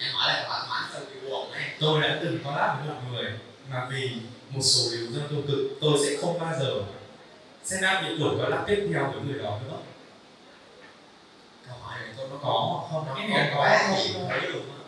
em 0.00 0.12
hỏi 0.14 0.32
là 0.32 0.44
thoải 0.48 0.60
mái 0.70 0.82
sau 0.92 1.02
khi 1.10 1.28
buồn 1.28 1.52
này 1.52 1.71
Tôi 1.82 2.00
đã 2.02 2.18
từng 2.22 2.38
collab 2.44 2.78
với 2.78 2.88
một 2.94 3.00
người 3.12 3.32
mà 3.68 3.86
vì 3.90 4.10
một 4.50 4.60
số 4.62 4.90
lý 4.92 5.06
do 5.06 5.20
tương 5.30 5.46
tự 5.48 5.76
tôi 5.80 5.98
sẽ 6.06 6.16
không 6.20 6.38
bao 6.40 6.54
giờ 6.60 6.82
sẽ 7.64 7.76
áp 7.86 8.02
những 8.04 8.20
buổi 8.20 8.30
collab 8.36 8.66
tiếp 8.66 8.88
theo 8.92 9.10
với 9.10 9.20
người 9.22 9.38
đó 9.42 9.58
nữa. 9.68 9.76
câu 11.66 11.76
hỏi 11.82 11.98
này 12.00 12.14
tôi 12.16 12.26
nó 12.30 12.36
Có 12.42 12.86
không? 12.90 13.06
nó 13.06 13.14
Cái 13.16 13.26
có 13.30 13.38
này 13.38 13.50
có 13.54 13.60
quá 13.60 13.78
không? 13.88 13.96
nhiều 13.96 14.28
thứ 14.40 14.48
luôn 14.52 14.62
á 14.70 14.78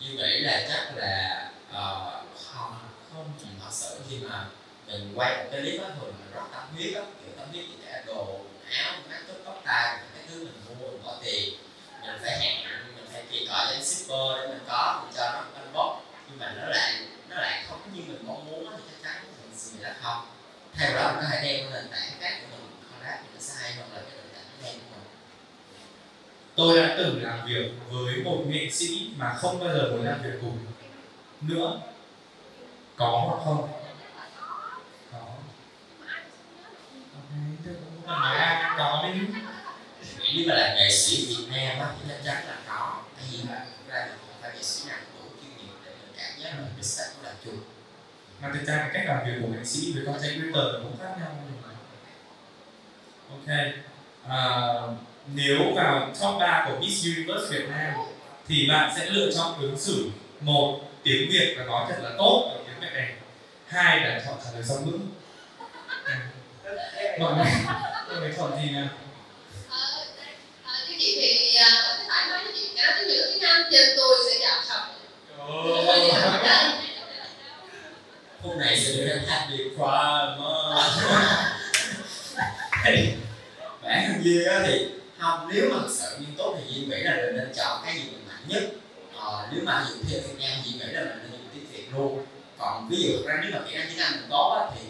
như 0.00 0.10
nghĩ 0.12 0.40
là 0.40 0.66
chắc 0.68 0.96
là 0.96 1.50
ờ, 1.72 2.22
không 2.52 2.72
không 3.12 3.32
thật 3.60 3.70
sự 3.70 3.98
khi 4.10 4.16
mà 4.28 4.46
mình 4.86 5.12
quay 5.14 5.36
một 5.36 5.44
cái 5.52 5.60
clip 5.60 5.82
á 5.82 5.88
thường 6.00 6.12
mình 6.18 6.32
rất 6.34 6.40
tâm 6.52 6.62
huyết 6.76 6.94
á 6.94 7.00
kiểu 7.02 7.32
tâm 7.38 7.48
huyết 7.52 7.64
với 7.68 7.76
cả 7.92 8.02
đồ 8.06 8.38
áo 8.84 8.94
make 9.10 9.32
up 9.32 9.44
tóc 9.44 9.62
tai 9.64 9.98
cái 10.14 10.22
thứ 10.28 10.38
mình 10.44 10.52
mua 10.80 10.86
mình 10.90 11.00
bỏ 11.04 11.14
tiền 11.24 11.54
mình 12.02 12.16
phải 12.22 12.38
hẹn 12.38 12.56
mình 12.96 13.06
phải 13.12 13.22
kỳ 13.30 13.46
cọ 13.46 13.64
với 13.68 13.82
shipper 13.84 14.36
để 14.40 14.48
mình 14.48 14.60
có 14.68 15.02
mình 15.04 15.14
cho 15.16 15.30
nó 15.32 15.42
inbox 15.62 16.07
nhưng 16.38 16.46
mà 16.46 16.54
nó 16.62 16.68
lại 16.68 16.92
nó 17.28 17.36
lại 17.36 17.64
không 17.68 17.80
như 17.94 18.02
mình 18.06 18.26
mong 18.26 18.46
muốn 18.46 18.66
thì 18.76 18.82
chắc 18.90 19.10
chắn 19.10 19.24
mình 19.42 19.58
sẽ 19.58 19.78
là 19.80 19.94
không 20.02 20.26
vào 20.80 20.94
đó 20.94 21.12
mình 21.12 21.24
có 21.24 21.28
thể 21.30 21.42
đem 21.42 21.70
nền 21.72 21.88
tảng 21.90 22.10
khác 22.20 22.40
của 22.40 22.56
mình 22.56 22.70
collab 22.90 23.20
nó 23.34 23.40
sẽ 23.40 23.54
hay 23.62 23.72
hơn 23.72 23.88
là 23.94 24.00
cái 24.00 24.16
nền 24.16 24.34
tảng 24.34 24.44
của 24.44 24.66
mình 24.66 25.04
Tôi 26.56 26.78
đã 26.78 26.94
từng 26.98 27.22
làm 27.22 27.46
việc 27.46 27.72
với 27.90 28.16
một 28.24 28.44
nghệ 28.46 28.70
sĩ 28.70 29.10
mà 29.16 29.34
không 29.34 29.60
bao 29.60 29.68
giờ 29.68 29.90
muốn 29.90 30.06
làm 30.06 30.22
việc 30.22 30.38
cùng 30.40 30.58
nữa. 31.40 31.80
Có 32.96 33.24
hoặc 33.28 33.44
không? 33.44 33.68
Có. 35.12 35.18
Ok, 37.14 37.30
tôi 37.64 37.74
cũng 37.74 38.02
không 38.06 38.20
nói 38.20 38.36
ai 38.36 38.74
có 38.78 39.08
đi. 39.14 39.20
nếu 40.34 40.44
mà 40.48 40.54
là 40.54 40.74
nghệ 40.74 40.90
sĩ 40.90 41.26
Việt 41.26 41.46
Nam 41.50 41.78
á 41.78 41.94
thì 42.00 42.08
chắc 42.08 42.24
chắn 42.24 42.48
là 42.48 42.56
có 42.68 43.02
tại 43.16 43.24
vì 43.32 43.38
là 43.48 43.64
thực 43.64 43.94
ra 43.94 44.06
thì 44.06 44.10
không 44.10 44.42
phải 44.42 44.50
nghệ 44.54 44.62
sĩ 44.62 44.88
nào 44.88 44.98
mình 46.56 46.56
cảm 46.56 46.56
giác 46.56 46.62
là 46.62 46.68
cái 46.76 46.84
style 46.84 47.08
của 47.16 47.22
là 47.22 47.34
chung 47.44 47.60
mà 48.42 48.50
thực 48.54 48.66
ra 48.66 48.76
cái 48.76 48.90
cách 48.92 49.04
làm 49.06 49.26
việc 49.26 49.38
của 49.42 49.48
nghệ 49.48 49.64
sĩ 49.64 49.92
với 49.92 50.06
content 50.06 50.40
creator 50.40 50.82
cũng 50.82 50.96
khác 51.02 51.14
nhau 51.20 51.36
ok. 53.30 53.56
À, 54.28 54.38
nếu 55.34 55.58
vào 55.74 56.10
top 56.20 56.40
3 56.40 56.66
của 56.68 56.80
Miss 56.80 57.04
Universe 57.04 57.50
Việt 57.50 57.68
Nam 57.68 57.92
thì 58.48 58.68
bạn 58.68 58.94
sẽ 58.96 59.06
lựa 59.06 59.30
chọn 59.36 59.60
ứng 59.60 59.78
xử. 59.78 60.10
Một 60.40 60.80
tiếng 61.02 61.30
Việt 61.30 61.54
và 61.58 61.64
nói 61.64 61.86
thật 61.88 61.96
là 62.02 62.10
tốt 62.18 62.50
và 62.52 62.60
tiếng 62.66 62.80
Việt 62.80 62.88
đẹp 62.94 63.16
hai 63.66 64.00
là 64.00 64.22
chọn 64.26 64.34
trả 64.44 64.50
lời 64.52 64.62
song 64.68 64.90
ngữ 64.90 64.98
mọi 67.18 67.34
người 67.36 67.52
mọi 68.08 68.20
người 68.20 68.32
chọn 68.36 68.52
gì 68.62 68.70
nào? 68.70 68.88
Ờ, 69.68 70.06
ờ, 70.64 70.72
chị 70.98 71.18
thì 71.20 71.58
có 71.60 71.96
thoải 72.08 72.26
mái 72.30 72.44
với 72.44 72.52
chị 72.56 72.68
cả 72.76 72.96
tiếng 72.98 73.08
Việt 73.08 73.24
tiếng 73.32 73.42
Anh 73.42 73.62
trên 73.72 73.88
tôi 73.96 74.16
sẽ 74.26 74.37
hôm 78.42 78.58
nay 78.58 78.80
sẽ 78.80 78.92
đến 78.92 79.22
happy 79.26 79.56
crime 79.56 80.36
bản 83.82 84.04
thân 84.06 84.24
Duy 84.24 84.44
á 84.44 84.62
thì 84.66 84.88
không 85.18 85.48
nếu 85.52 85.70
mà 85.70 85.76
thực 85.82 85.90
sự 85.90 86.18
nghiêm 86.18 86.34
túc 86.38 86.56
thì 86.58 86.74
Duy 86.74 86.86
nghĩ 86.86 87.02
là 87.02 87.16
mình 87.16 87.36
nên 87.36 87.52
chọn 87.56 87.82
cái 87.84 87.94
gì 87.94 88.02
mình 88.02 88.24
mạnh 88.28 88.42
nhất. 88.46 88.62
Ờ, 89.16 89.48
nếu 89.52 89.62
mà 89.64 89.86
dụ 89.88 89.94
theo 90.10 90.20
Việt 90.20 90.34
Nam 90.40 90.50
Duy 90.64 90.72
nghĩ 90.72 90.92
là 90.92 91.00
mình 91.00 91.18
nên 91.22 91.30
dùng 91.32 91.48
tiếng 91.54 91.66
Việt 91.72 91.86
luôn. 91.92 92.24
Còn 92.58 92.88
ví 92.88 93.02
dụ 93.02 93.16
thực 93.16 93.26
ra 93.26 93.38
nếu 93.42 93.50
mà 93.52 93.58
kỹ 93.68 93.76
năng 93.76 93.86
tiếng 93.88 93.98
Anh 93.98 94.12
mình 94.12 94.30
tốt 94.30 94.58
á 94.60 94.70
thì 94.74 94.80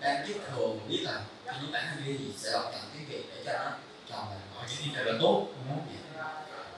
đang 0.00 0.28
biết 0.28 0.34
thường 0.50 0.78
biết 0.88 1.00
là 1.02 1.20
những 1.62 1.72
bản 1.72 1.84
thân 1.90 2.06
Duy 2.06 2.16
thì 2.18 2.24
sẽ 2.36 2.50
chọn 2.52 2.62
chọn 2.72 2.82
tiếng 2.94 3.08
Việt 3.08 3.24
để 3.34 3.42
cho 3.46 3.52
nó 3.52 3.70
tròn 4.10 4.26
và 4.28 4.36
nói 4.54 4.64
cái 4.68 4.76
gì 4.84 4.90
là 4.94 5.18
tốt 5.20 5.46
đúng 5.54 5.68
không? 5.68 5.86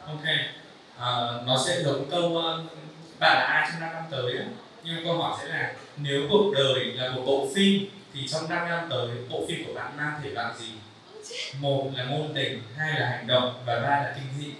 Ok. 0.06 0.24
À, 0.98 1.10
nó 1.46 1.64
sẽ 1.66 1.82
giống 1.82 2.10
câu 2.10 2.24
uh, 2.24 2.87
bạn 3.20 3.38
là 3.38 3.44
ai 3.44 3.68
trong 3.70 3.80
5 3.80 3.92
năm 3.92 4.04
tới 4.10 4.38
á. 4.38 4.44
nhưng 4.84 5.04
câu 5.04 5.18
hỏi 5.18 5.38
sẽ 5.42 5.48
là 5.48 5.72
nếu 5.96 6.26
cuộc 6.30 6.52
đời 6.54 6.84
là 6.84 7.10
một 7.10 7.22
bộ 7.26 7.48
phim 7.54 7.86
thì 8.14 8.28
trong 8.28 8.48
5 8.48 8.68
năm 8.68 8.86
tới 8.90 9.08
bộ 9.30 9.44
phim 9.48 9.66
của 9.66 9.72
bạn 9.74 9.96
mang 9.96 10.20
thể 10.22 10.30
loại 10.30 10.54
gì? 10.58 10.72
Một 11.60 11.90
là 11.96 12.04
ngôn 12.04 12.32
tình 12.34 12.62
hai 12.76 13.00
là 13.00 13.08
hành 13.08 13.26
động 13.26 13.62
và 13.66 13.80
ba 13.80 13.88
là 13.88 14.14
kinh 14.14 14.24
dị. 14.38 14.52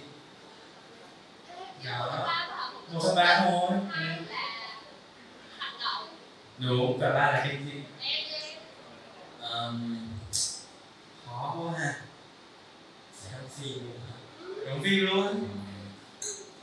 Một 2.93 2.99
trong 3.03 3.15
ba 3.15 3.39
thôi. 3.39 3.69
Ừ. 3.93 4.05
Đúng 6.57 6.97
và 6.97 7.09
ba 7.09 7.31
là 7.31 7.47
kinh 7.49 7.65
dị. 7.65 8.05
Um, 9.41 10.07
khó 11.25 11.55
quá 11.57 11.79
ha. 11.79 11.93
Sẽ 13.13 13.29
đóng 13.31 13.49
phim 13.61 13.99
đúng 14.69 14.83
phim 14.83 15.05
luôn 15.05 15.47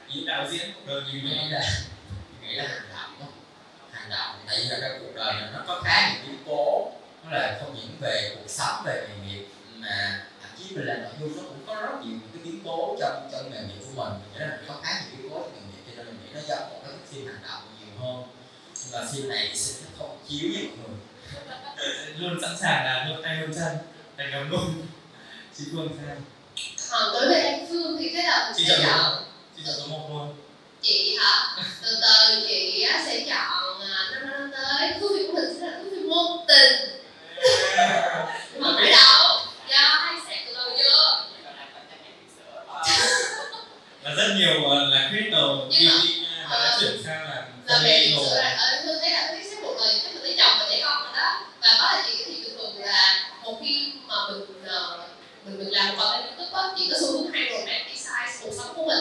ý 0.08 0.24
đạo 0.24 0.46
diễn 0.50 0.72
cuộc 0.74 0.80
đời 0.86 1.02
mình 1.12 1.24
nghĩ 1.24 1.48
là 1.50 1.60
nghĩ 2.42 2.54
là 2.54 2.64
hành 2.68 2.88
động 2.90 3.20
đó. 3.20 3.26
hành 3.90 4.10
động 4.10 4.36
tại 4.46 4.56
vì 4.58 4.64
là 4.68 4.76
cái 4.80 4.90
cuộc 5.00 5.14
đời 5.14 5.32
này 5.34 5.50
nó 5.52 5.60
có 5.66 5.82
khá 5.84 6.12
nhiều 6.12 6.22
biến 6.26 6.38
cố. 6.46 6.92
Nó 7.24 7.30
là 7.30 7.58
không 7.60 7.74
những 7.74 7.96
về 8.00 8.36
cuộc 8.36 8.48
sống 8.50 8.82
về 8.84 9.08
nghề 9.08 9.26
nghiệp 9.26 9.46
mà 9.76 10.24
thậm 10.42 10.50
chí 10.58 10.76
mình 10.76 10.86
làm 10.86 11.02
nội 11.02 11.12
dung 11.20 11.36
nó 11.36 11.42
cũng 11.42 11.66
có 11.66 11.74
rất 11.74 12.04
nhiều 12.04 12.18
cái 12.32 12.42
biến 12.44 12.60
cố 12.64 12.96
trong 13.00 13.28
trong 13.32 13.50
nghề 13.50 13.60
nghiệp 13.60 13.80
của 13.80 14.02
mình. 14.02 14.12
Cho 14.34 14.38
nên 14.40 14.48
là 14.48 14.58
có 14.68 14.74
khá 14.82 15.00
nhiều 15.00 15.18
biến 15.18 15.30
cố 15.30 15.40
trong 15.40 15.52
nghề 15.54 15.60
nghiệp 15.60 15.92
cho 15.96 16.02
nên 16.02 16.06
mình 16.06 16.18
nghĩ 16.22 16.30
nó 16.34 16.40
giống 16.40 16.70
một 16.70 16.80
cái 16.84 16.92
phim 17.10 17.26
hành 17.26 17.42
động 17.48 17.62
nhiều 17.80 18.00
hơn. 18.00 18.22
Nhưng 18.74 18.92
mà 18.92 19.08
phim 19.12 19.28
này 19.28 19.48
thì 19.52 19.58
sẽ 19.58 19.86
không 19.98 20.18
chiếu 20.28 20.50
với 20.54 20.68
mọi 20.68 20.76
người. 20.88 20.98
Luôn 22.18 22.38
sẵn 22.42 22.56
sàng 22.60 22.84
là 22.84 23.06
luôn 23.08 23.22
tay 23.22 23.36
luôn 23.36 23.54
chân 23.54 23.76
thành 24.16 24.30
cầm 24.32 24.50
luôn 24.50 24.86
chị 25.58 25.64
phương 25.72 25.88
sao? 26.06 26.16
Còn 26.90 27.12
đối 27.12 27.28
với 27.28 27.42
em 27.42 27.66
Phương 27.68 27.96
thì 27.98 28.12
cái 28.14 28.22
đầu 28.22 28.52
chị 28.56 28.64
chọn 28.68 28.80
số 28.82 29.25
chị 29.56 29.62
chọn 29.66 29.72
số 29.78 29.86
một 29.86 30.06
luôn 30.10 30.34
chị 30.82 31.16
hả? 31.20 31.56
Từ 31.82 31.98
từ 32.02 32.44
chị 32.48 32.86
sẽ 33.06 33.24
chọn 33.28 33.80
à, 33.80 34.10
năm 34.12 34.30
năm 34.30 34.50
tới. 34.52 34.90
Thú 35.00 35.08
vị 35.16 35.24
của 35.26 35.32
mình 35.32 35.56
sẽ 35.60 35.66
là 35.66 35.78
thú 35.78 35.84
vị 35.90 35.98
ngôn 35.98 36.44
tình. 36.48 36.72
Không 38.62 38.74
phải 38.76 38.92
đâu 38.92 39.40
do 39.70 39.78
hay 39.78 40.14
sẽ 40.28 40.44
từ 40.46 40.54
đầu 40.54 40.70
chưa? 40.78 41.24
Và 44.02 44.10
rất 44.14 44.34
nhiều 44.36 44.60
uh, 44.66 44.72
là 44.72 44.84
mà- 44.90 45.10
beauty 45.12 45.44
nha, 46.22 46.46
mà 46.50 46.56
đã 46.58 46.76
chuyển 46.80 47.02
sang 47.04 47.24
là 47.24 47.46
là 47.66 47.78
về 47.84 48.12
rồi 48.16 48.24
là 48.34 48.56
ở 48.58 48.82
tôi 48.86 48.96
thấy 49.00 49.10
là 49.10 49.26
thấy 49.28 49.60
một 49.62 49.74
lời 49.78 50.00
chắc 50.04 50.14
là 50.14 50.20
lấy 50.22 50.36
chồng 50.38 50.56
và 50.58 50.66
trẻ 50.70 50.80
con 50.84 51.02
rồi 51.02 51.12
đó. 51.16 51.40
Và 51.62 51.68
đó 51.78 51.92
là 51.96 52.02
chị 52.06 52.24
thì 52.26 52.42
thường 52.44 52.56
thường 52.58 52.84
là 52.84 53.30
một 53.44 53.58
khi 53.64 53.92
mà 54.06 54.14
mình 54.28 54.64
ờ, 54.66 54.98
mình 55.44 55.58
mình 55.58 55.68
làm 55.72 55.88
một 55.88 55.94
content 55.98 56.26
youtube 56.38 56.62
á 56.62 56.68
chị 56.78 56.88
có 56.92 56.96
xu 57.00 57.12
hướng 57.12 57.32
hay 57.32 57.42
romanticize 57.42 58.42
cuộc 58.42 58.52
sống 58.58 58.72
của 58.76 58.86
mình 58.86 58.98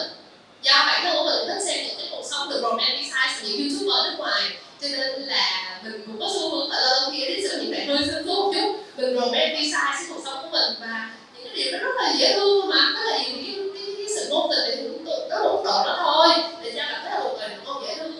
do 0.66 0.84
bản 0.86 1.02
thân 1.04 1.16
của 1.16 1.24
mình 1.24 1.48
thích 1.48 1.62
xem 1.66 1.86
những 1.86 1.96
cái 1.98 2.06
cuộc 2.10 2.22
sống 2.30 2.48
được 2.50 2.60
romanticize 2.62 3.30
từ 3.42 3.48
những 3.48 3.68
youtuber 3.68 3.94
ở 3.94 4.10
nước 4.10 4.16
ngoài. 4.18 4.42
Cho 4.82 4.88
nên 4.88 5.22
là 5.22 5.80
mình 5.84 6.02
cũng 6.06 6.20
có 6.20 6.28
xu 6.34 6.50
hướng 6.50 6.70
là 6.70 6.80
đôi 6.80 7.10
khi 7.12 7.24
đến 7.26 7.40
sự 7.50 7.60
những 7.62 7.70
bạn 7.72 7.86
hơi 7.88 8.06
xương 8.06 8.26
khấu 8.26 8.34
một 8.34 8.52
chút. 8.54 8.76
Mình 8.96 9.16
romanticize 9.16 9.92
cái 9.94 10.04
cuộc 10.08 10.20
sống 10.24 10.38
của 10.42 10.48
mình. 10.52 10.72
Và 10.80 11.10
những 11.34 11.44
cái 11.44 11.54
điều 11.54 11.72
nó 11.72 11.78
rất 11.78 11.92
là 11.96 12.12
dễ 12.18 12.34
thương 12.34 12.68
mà. 12.68 12.92
Có 12.96 13.02
là 13.10 13.18
những 13.18 13.44
cái, 13.44 13.54
cái, 13.74 13.94
cái 13.96 14.06
sự 14.16 14.26
ngôn 14.30 14.50
tình 14.50 14.76
thì 14.76 14.82
cũng 14.82 15.04
tự- 15.06 15.26
nó 15.30 15.38
một 15.42 15.62
độ 15.64 15.82
đó 15.86 15.96
thôi. 16.04 16.44
Để 16.62 16.72
cho 16.76 16.82
bạn 16.82 17.00
thấy 17.02 17.10
là 17.10 17.18
một 17.18 17.36
người 17.38 17.48
đàn 17.48 17.64
ông 17.64 17.84
dễ 17.88 17.94
thương. 17.94 18.12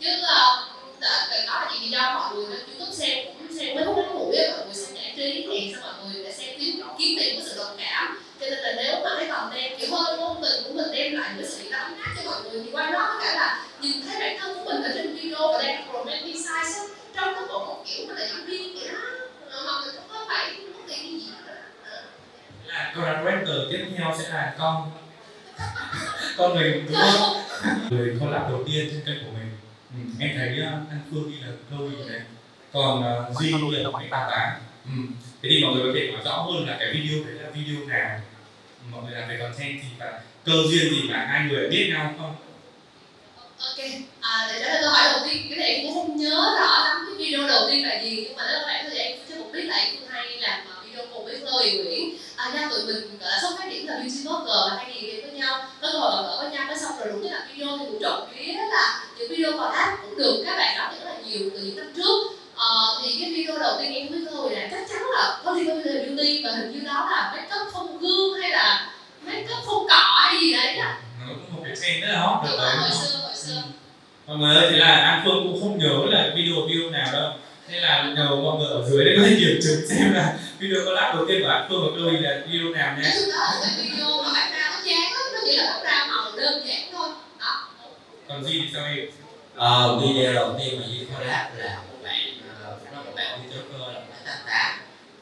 Chứ 0.00 0.10
là 0.10 0.62
đó 1.46 1.60
là 1.60 1.70
chỉ 1.72 1.78
vì 1.82 1.90
do 1.90 2.14
mọi 2.14 2.34
người 2.34 2.46
lên 2.50 2.60
youtube 2.68 2.92
xem 2.92 3.26
cũng 3.38 3.58
xem 3.58 3.74
mấy 3.74 3.84
phút 3.84 3.96
ngắn 3.96 4.14
ngủi 4.14 4.36
á 4.36 4.52
mọi 4.56 4.66
người 4.66 4.74
xem 4.74 4.94
giải 4.94 5.12
trí 5.16 5.46
thì 5.50 5.74
sao 5.74 5.92
mọi 5.96 6.12
người 6.12 6.24
lại 6.24 6.32
xem 6.32 6.48
kiếm 6.58 6.80
kiếm 6.98 7.18
tiền 7.18 7.40
có 7.40 7.46
sự 7.48 7.58
đồng 7.58 7.76
cảm 7.78 8.21
cho 8.42 8.50
nên 8.50 8.58
là 8.58 8.72
nếu 8.76 9.04
mà 9.04 9.10
cái 9.18 9.28
content 9.28 9.78
kiểu 9.78 9.96
hơi 9.96 10.18
ngôn 10.18 10.42
tình 10.42 10.62
của 10.64 10.74
mình 10.74 10.92
đem 10.92 11.12
lại 11.12 11.30
những 11.36 11.46
sự 11.46 11.70
ấm 11.70 11.92
áp 12.02 12.14
cho 12.16 12.30
mọi 12.30 12.42
người 12.42 12.62
thì 12.64 12.70
qua 12.72 12.90
đó 12.90 13.20
cả 13.22 13.34
là 13.34 13.66
nhìn 13.80 13.92
thấy 14.06 14.20
bản 14.20 14.36
thân 14.40 14.56
của 14.56 14.72
mình 14.72 14.82
ở 14.82 14.90
trên 14.94 15.14
video 15.16 15.52
và 15.52 15.62
đang 15.62 15.88
romanticize 15.92 16.78
á 16.78 16.84
trong 17.16 17.34
cái 17.34 17.44
bộ 17.48 17.58
một 17.66 17.84
kiểu 17.86 18.06
mà 18.08 18.14
là 18.14 18.26
diễn 18.26 18.46
viên 18.46 18.74
vậy 18.74 18.88
đó. 18.92 18.98
Ờ, 19.50 19.62
mà 19.66 19.72
mình 19.84 19.94
không 19.96 20.04
có 20.08 20.24
phải 20.28 20.50
mất 20.72 20.80
tiền 20.88 21.20
gì 21.20 21.26
Ờ. 21.84 22.02
là 22.72 22.92
content 22.96 23.22
creator 23.22 23.56
tiếp 23.70 23.84
theo 23.96 24.14
sẽ 24.18 24.28
là 24.28 24.54
con 24.58 24.90
con 26.36 26.54
mình 26.54 26.86
đúng 26.86 26.96
không 27.12 27.42
người 27.90 28.16
collab 28.20 28.42
đầu 28.50 28.64
tiên 28.66 28.88
trên 28.90 29.00
kênh 29.06 29.24
của 29.24 29.30
mình. 29.38 29.50
Ừ, 29.90 29.98
em 30.20 30.30
thấy 30.36 30.58
uh, 30.60 30.90
anh 30.90 31.00
phương 31.10 31.30
ghi 31.30 31.36
là 31.40 31.52
câu 31.70 31.90
gì 31.90 31.96
đấy. 32.08 32.20
Còn 32.72 33.04
uh, 33.30 33.36
duy 33.40 33.52
là 33.52 33.90
mấy 33.90 34.08
ba 34.10 34.28
tám 34.30 34.52
ừ. 34.84 35.14
thế 35.42 35.48
thì 35.50 35.64
mọi 35.64 35.74
người 35.74 35.82
có 35.86 35.92
thể 35.94 36.12
nói 36.12 36.22
rõ 36.24 36.36
hơn 36.42 36.68
là 36.68 36.76
cái 36.80 36.88
video 36.92 37.24
đấy 37.24 37.34
là 37.34 37.50
video 37.50 37.88
nào 37.88 38.20
mọi 38.92 39.02
người 39.02 39.12
làm 39.20 39.28
về 39.28 39.36
content 39.40 39.80
thì 39.82 39.88
và 39.98 40.20
cơ 40.44 40.52
duyên 40.68 40.92
gì 40.92 41.02
mà 41.10 41.26
hai 41.30 41.46
người 41.48 41.68
biết 41.68 41.90
nhau 41.92 42.14
không? 42.18 42.34
Ok 43.58 43.78
à, 44.20 44.48
để 44.52 44.60
trả 44.60 44.68
lời 44.68 44.82
câu 44.82 44.90
hỏi 44.90 45.12
đầu 45.12 45.20
tiên 45.24 45.46
cái 45.48 45.58
này 45.58 45.68
em 45.68 45.86
cũng 45.86 45.94
không 45.94 46.16
nhớ 46.16 46.56
rõ 46.60 46.84
lắm 46.84 47.06
cái 47.06 47.26
video 47.26 47.48
đầu 47.48 47.68
tiên 47.70 47.88
là 47.88 48.02
gì 48.02 48.24
nhưng 48.24 48.36
mà 48.36 48.42
nếu 48.48 48.58
các 48.60 48.66
bạn 48.66 48.88
thì 48.90 48.98
em 48.98 49.18
chưa 49.28 49.34
một 49.34 49.46
biết 49.52 49.64
là 49.64 49.76
em 49.76 49.94
hay 50.08 50.26
làm 50.40 50.60
à, 50.70 50.74
video 50.84 51.06
cùng 51.14 51.24
với 51.24 51.40
Chloe 51.40 51.70
Nguyễn. 51.72 52.16
À, 52.36 52.50
nha 52.54 52.68
tụi 52.70 52.86
mình 52.86 53.18
gọi 53.20 53.30
là 53.30 53.38
xuất 53.40 53.50
phát 53.58 53.68
điểm 53.70 53.86
là 53.86 53.94
beauty 53.94 54.22
blogger 54.24 54.70
và 54.70 54.76
hay 54.76 54.94
gì 55.00 55.20
với 55.20 55.32
nhau. 55.32 55.68
Có 55.80 55.88
cơ 55.92 55.98
hội 55.98 56.12
gặp 56.16 56.28
gỡ 56.28 56.42
với 56.42 56.50
nhau 56.50 56.64
cái 56.68 56.78
xong 56.78 56.92
rồi 56.98 57.08
đúng 57.08 57.22
như 57.22 57.28
là 57.28 57.46
video 57.50 57.78
thì 57.78 57.84
cũng 57.88 58.02
trộm 58.02 58.28
vía 58.36 58.52
là 58.52 59.04
những 59.18 59.28
video 59.30 59.52
collab 59.52 59.88
cũng 60.02 60.18
được. 60.18 60.42
Các 60.46 60.56
bạn 60.56 60.74
đón 60.78 60.94
rất 60.98 61.04
là 61.04 61.16
nhiều 61.26 61.50
từ 61.52 61.58
những 61.58 61.76
năm 61.76 61.92
trước. 61.96 62.41
Ờ, 62.56 63.00
thì 63.02 63.16
cái 63.20 63.30
video 63.30 63.58
đầu 63.58 63.76
tiên 63.80 63.94
em 63.94 64.08
với 64.08 64.20
Chloe 64.30 64.54
là 64.54 64.68
chắc 64.70 64.88
chắn 64.88 65.02
là 65.14 65.40
có 65.44 65.52
liên 65.52 65.68
quan 65.68 65.84
đến 65.84 66.16
beauty 66.16 66.42
và 66.44 66.50
hình 66.50 66.72
như 66.72 66.80
đó 66.86 67.08
là 67.10 67.32
make 67.36 67.56
up 67.60 67.72
không 67.72 67.98
gương 67.98 68.40
hay 68.40 68.50
là 68.50 68.90
make 69.26 69.46
up 69.58 69.64
không 69.66 69.86
cọ 69.88 70.20
hay 70.24 70.40
gì 70.40 70.52
đấy 70.52 70.76
á 70.76 70.98
nó 71.20 71.26
cũng 71.28 71.56
một 71.56 71.62
cái 71.64 71.76
trend 71.82 72.02
rất 72.02 72.08
là 72.12 72.20
hot 72.20 72.44
được 72.44 72.56
rồi 72.58 72.66
đấy 72.66 72.76
hồi 72.76 72.90
xưa 72.90 73.18
hồi 73.22 73.34
xưa. 73.34 73.62
Mọi 74.26 74.36
người 74.36 74.56
ơi 74.56 74.68
thì 74.70 74.76
là 74.76 74.94
an 74.94 75.22
phương 75.24 75.42
cũng 75.42 75.60
không 75.60 75.78
nhớ 75.78 75.96
là 76.10 76.30
video 76.36 76.54
video 76.68 76.90
nào 76.90 77.12
đâu. 77.12 77.32
Nên 77.68 77.82
là 77.82 78.12
nhờ 78.16 78.36
mọi 78.36 78.58
người 78.58 78.68
ở 78.68 78.88
dưới 78.88 79.04
đây 79.04 79.14
có 79.16 79.22
thể 79.26 79.36
kiểm 79.40 79.58
chứng 79.62 79.88
xem 79.88 80.12
là 80.12 80.34
video 80.58 80.84
collab 80.84 81.14
đầu 81.14 81.26
tiên 81.28 81.42
của 81.42 81.48
an 81.48 81.66
phương 81.68 81.82
và 81.82 81.98
Chloe 81.98 82.20
là 82.20 82.40
video 82.46 82.68
nào 82.68 82.96
nhé. 83.02 83.10
Đó 83.32 83.50
là 83.60 83.70
video 83.82 84.22
mà 84.22 84.32
bán 84.34 84.52
ra 84.52 84.70
nó 84.70 84.80
chán 84.84 85.12
lắm 85.12 85.22
nó 85.34 85.40
chỉ 85.44 85.56
là 85.56 85.64
bán 85.72 85.82
ra 85.84 86.06
màu 86.08 86.32
đơn 86.36 86.66
giản 86.66 86.82
thôi. 86.92 87.08
Đó. 87.40 87.68
Còn 88.28 88.44
gì 88.44 88.60
thì 88.60 88.70
sao 88.74 88.84
em? 88.84 88.98
Ờ, 89.56 89.98
video 90.02 90.32
đầu 90.32 90.54
tiên 90.58 90.80
mà 90.80 90.86
Duy 90.86 91.04
collab 91.04 91.46
là 91.58 91.78
một 92.12 92.38
bạn 92.38 92.60
ờ, 92.64 92.78
cũng 92.80 92.92
là 92.92 93.02
một 93.02 93.12
bạn 93.16 93.30
là 93.30 94.00
một 94.00 94.14
tháng 94.24 94.42
tám 94.46 94.80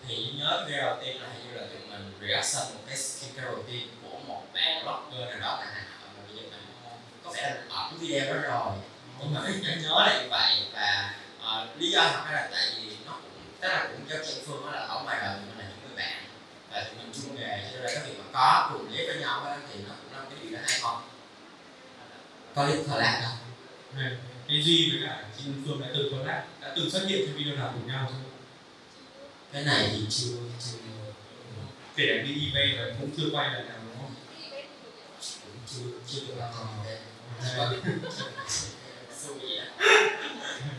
thì 0.08 0.26
nhớ 0.38 0.64
video 0.66 0.86
đầu 0.86 0.98
tiên 1.04 1.22
là 1.22 1.28
hình 1.32 1.46
như 1.46 1.60
là 1.60 1.66
tụi 1.66 1.80
mình 1.90 2.12
reaction 2.20 2.74
một 2.74 2.80
cái 2.86 2.96
skincare 2.96 3.50
routine 3.50 3.86
của 4.02 4.18
một 4.26 4.42
bạn 4.54 4.84
blogger 4.84 5.30
nào 5.30 5.40
đó 5.40 5.58
tại 5.60 5.68
Hà 5.74 5.82
Nội 5.82 6.10
mà 6.16 6.22
bây 6.28 6.36
giờ 6.36 6.42
mình 6.42 6.66
không 6.82 6.98
có 7.24 7.32
vẻ 7.32 7.42
là 7.42 7.76
ẩn 7.76 7.98
video 7.98 8.34
đó 8.34 8.40
rồi 8.40 8.72
nhưng 9.20 9.34
mà 9.34 9.40
nhớ 9.40 9.76
nhớ 9.82 10.06
là 10.06 10.22
như 10.22 10.28
vậy 10.30 10.52
và 10.72 11.14
uh, 11.38 11.80
lý 11.80 11.90
do 11.90 12.00
thật 12.02 12.30
là 12.32 12.48
tại 12.52 12.62
vì 12.76 12.96
nó 13.06 13.12
cũng 13.12 13.44
tức 13.60 13.68
là 13.68 13.88
cũng 13.92 14.06
cho 14.10 14.16
chị 14.26 14.40
Phương 14.46 14.66
đó 14.66 14.70
là 14.72 14.80
ở 14.80 15.02
ngoài 15.04 15.18
đời 15.20 15.36
mình 15.36 15.58
là 15.58 15.64
những 15.64 15.78
người 15.88 15.96
bạn 15.96 16.22
và 16.72 16.84
tụi 16.84 16.94
mình 16.94 17.12
chung 17.14 17.36
nghề 17.36 17.70
cho 17.72 17.78
nên 17.78 17.90
cái 17.94 18.04
việc 18.06 18.14
mà 18.18 18.24
có 18.32 18.70
cùng 18.72 18.88
clip 18.88 19.06
với 19.06 19.16
nhau 19.20 19.44
đó 19.44 19.56
thì 19.72 19.80
nó 19.88 19.94
cũng 20.02 20.18
là 20.18 20.24
cái 20.30 20.38
điều 20.42 20.52
đó 20.52 20.58
hay 20.68 20.80
không 20.82 21.02
có 22.54 22.66
clip 22.66 22.84
collab 22.90 23.22
không? 23.24 23.36
này 23.96 24.12
cái 24.48 24.62
Duy 24.62 24.90
với 24.90 25.08
cả 25.08 25.24
chị 25.38 25.44
Phương 25.66 25.80
đã 25.80 25.88
từng 25.94 26.10
collab 26.10 26.42
đã 26.70 26.76
từng 26.76 26.90
xuất 26.90 27.08
hiện 27.08 27.26
trong 27.26 27.36
video 27.36 27.56
nào 27.56 27.70
cùng 27.74 27.88
nhau 27.88 28.06
chưa? 28.08 28.30
Cái 29.52 29.64
này 29.64 29.90
thì 29.92 30.06
chưa 30.10 30.32
chưa. 30.60 30.78
Kể 31.96 32.06
cả 32.08 32.22
đi 32.22 32.50
event 32.52 32.78
và 32.78 32.96
cũng 33.00 33.10
chưa 33.16 33.24
quay 33.32 33.50
lần 33.54 33.68
nào 33.68 33.76
đúng 33.86 33.96
không? 34.02 34.14
Cũng 35.42 35.62
chưa 35.66 35.90
chưa 36.06 36.26
được 36.26 36.34
làm 36.38 36.52
á 36.52 36.94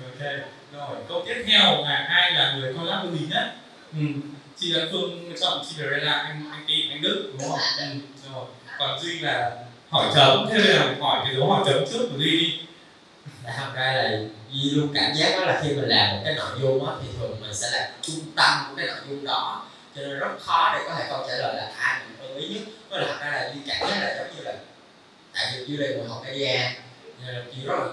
ok 0.05 0.31
rồi 0.73 0.97
câu 1.09 1.23
tiếp 1.27 1.43
theo 1.47 1.83
là 1.83 2.07
ai 2.09 2.31
là 2.31 2.55
người 2.55 2.73
collab 2.73 3.03
với 3.03 3.11
mình 3.11 3.29
nhất? 3.29 3.55
Ừ. 3.93 3.99
chị 4.57 4.75
An 4.75 4.87
Phương 4.91 5.33
chọn 5.41 5.65
Cinderella 5.69 6.11
anh 6.11 6.51
anh 6.51 6.65
Ti 6.67 6.89
anh 6.91 7.01
Đức 7.01 7.31
đúng 7.31 7.49
không? 7.49 7.59
Ừ. 7.77 7.85
rồi. 8.33 8.45
Còn 8.79 8.99
Duy 8.99 9.19
là 9.19 9.51
hỏi 9.89 10.11
chấm 10.15 10.47
thế 10.51 10.57
là 10.57 10.95
hỏi 10.99 11.21
cái 11.25 11.35
dấu 11.35 11.49
hỏi 11.49 11.63
chấm 11.65 11.83
trước 11.91 12.07
của 12.11 12.17
Duy 12.17 12.39
đi. 12.39 12.59
Thật 13.43 13.71
ra 13.75 13.93
là 13.93 14.19
vì 14.51 14.69
luôn 14.69 14.91
cảm 14.93 15.13
giác 15.15 15.31
đó 15.39 15.45
là 15.45 15.59
khi 15.63 15.69
mình 15.69 15.89
làm 15.89 16.15
một 16.15 16.21
cái 16.25 16.33
nội 16.33 16.59
dung 16.61 16.85
đó 16.85 16.99
thì 17.01 17.07
thường 17.19 17.41
mình 17.41 17.53
sẽ 17.53 17.71
là 17.71 17.91
trung 18.01 18.19
tâm 18.35 18.65
của 18.69 18.75
cái 18.77 18.87
nội 18.87 18.97
dung 19.09 19.25
đó. 19.25 19.65
Cho 19.95 20.01
nên 20.01 20.19
rất 20.19 20.27
khó 20.39 20.71
để 20.73 20.85
có 20.87 20.95
thể 20.95 21.05
câu 21.09 21.25
trả 21.27 21.35
lời 21.35 21.55
là 21.55 21.71
ai 21.77 21.99
mình 21.99 22.17
ưng 22.27 22.37
ý 22.37 22.47
nhất. 22.47 22.63
Với 22.89 23.01
là 23.01 23.07
thật 23.07 23.17
ra 23.21 23.31
là 23.31 23.51
Duy 23.53 23.61
cảm 23.67 23.89
giác 23.89 23.97
là 24.01 24.15
giống 24.17 24.35
như 24.35 24.43
là, 24.43 24.53
tại 25.33 25.53
vì 25.53 25.65
Duy 25.65 25.77
là 25.77 25.87
người 25.87 26.07
học 26.07 26.21
media 26.25 26.59
nên 27.25 27.35
là 27.35 27.41
Duy 27.55 27.63
rất 27.65 27.75
là 27.79 27.85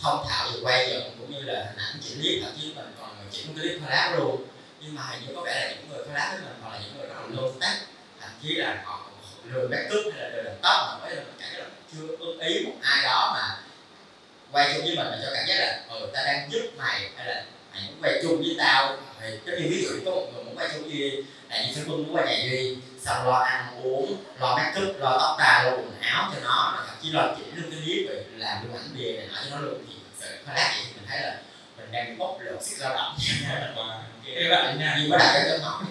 thông 0.00 0.26
thạo 0.28 0.48
về 0.52 0.60
quay 0.62 0.90
dựng, 0.90 1.16
cũng 1.18 1.32
như 1.32 1.40
là 1.40 1.64
hình 1.66 1.76
ảnh 1.76 2.00
chỉ 2.02 2.14
clip, 2.14 2.42
thậm 2.42 2.52
chí 2.60 2.72
mình 2.76 2.94
còn 3.00 3.10
chỉnh 3.30 3.54
clip 3.54 3.80
collab 3.80 4.18
luôn. 4.18 4.46
Nhưng 4.80 4.94
mà 4.94 5.02
hình 5.02 5.20
như 5.26 5.34
có 5.36 5.42
vẻ 5.42 5.64
là 5.64 5.70
những 5.70 5.88
người 5.88 6.04
collab 6.04 6.32
với 6.32 6.40
mình 6.40 6.58
hoặc 6.62 6.72
là 6.72 6.78
những 6.84 6.98
người 6.98 7.06
rất 7.06 7.14
là 7.14 7.42
low 7.42 7.60
tech 7.60 7.76
thậm 8.20 8.30
chí 8.42 8.54
là 8.54 8.82
họ 8.84 9.00
còn 9.04 9.52
lười 9.52 9.68
make 9.68 9.88
hay 10.12 10.22
là 10.22 10.28
lười 10.28 10.44
làm 10.44 10.54
tóc, 10.62 10.86
mà 10.88 10.98
mới 10.98 11.16
là 11.16 11.22
mình 11.22 11.34
cảm 11.38 11.52
giác 11.52 11.58
là 11.58 11.66
chưa 11.92 12.16
ưng 12.18 12.38
ý 12.38 12.64
một 12.64 12.72
ai 12.82 13.04
đó 13.04 13.30
mà 13.34 13.56
quay 14.54 14.74
chung 14.74 14.84
với 14.84 14.96
mình 14.96 15.06
là 15.06 15.18
cho 15.22 15.30
cảm 15.34 15.46
giác 15.48 15.54
là 15.58 15.80
ừ 15.88 16.10
ta 16.14 16.22
đang 16.26 16.48
giúp 16.50 16.70
mày 16.76 17.00
hay 17.16 17.26
là 17.26 17.44
mày 17.72 17.82
muốn 17.88 18.02
quay 18.02 18.20
chung 18.22 18.38
với 18.38 18.54
tao. 18.58 18.96
Thì 19.20 19.28
giống 19.46 19.62
như 19.62 19.68
ví 19.70 19.84
dụ 19.84 19.90
có 20.04 20.10
một 20.10 20.26
người 20.34 20.44
muốn 20.44 20.56
quay 20.56 20.68
chung 20.72 20.82
với 20.82 20.90
duy 20.90 21.22
là 21.48 21.62
duy 21.62 21.74
sẽ 21.74 21.82
muốn 21.86 22.16
qua 22.16 22.24
nhà 22.24 22.36
duy 22.44 22.76
xong 23.04 23.26
lo 23.26 23.38
ăn 23.38 23.82
uống 23.82 24.16
lo 24.40 24.56
make 24.56 24.80
up 24.80 25.00
lo 25.00 25.18
tóc 25.18 25.36
tai 25.38 25.64
lo 25.64 25.70
quần 25.70 26.00
áo 26.00 26.30
cho 26.34 26.40
nó 26.44 26.74
và 26.76 26.84
thậm 26.86 26.96
chí 27.02 27.10
lo 27.10 27.34
chỉnh 27.38 27.56
luôn 27.56 27.70
cái 27.70 27.80
clip 27.84 28.08
rồi 28.08 28.24
làm 28.36 28.66
luôn 28.66 28.76
ảnh 28.76 28.88
bìa 28.96 29.12
này 29.12 29.26
nọ 29.32 29.38
cho 29.44 29.56
nó 29.56 29.62
luôn. 29.62 29.84
Thì 29.88 29.94
thực 29.94 30.26
sự 30.26 30.36
collab 30.46 30.56
vậy 30.56 30.84
thì 30.86 30.92
mình 30.96 31.06
thấy 31.08 31.20
là 31.22 31.36
mình 31.76 31.92
đang 31.92 32.18
bóc 32.18 32.38
lột 32.40 32.62
sức 32.62 32.76
lao 32.80 32.94
động. 32.94 33.16
Cái 34.34 34.48
bạn 34.50 34.78
nha 34.78 34.96
nhưng 35.00 35.10
có 35.10 35.18
đặt 35.18 35.32
cái 35.34 35.58
học 35.58 35.82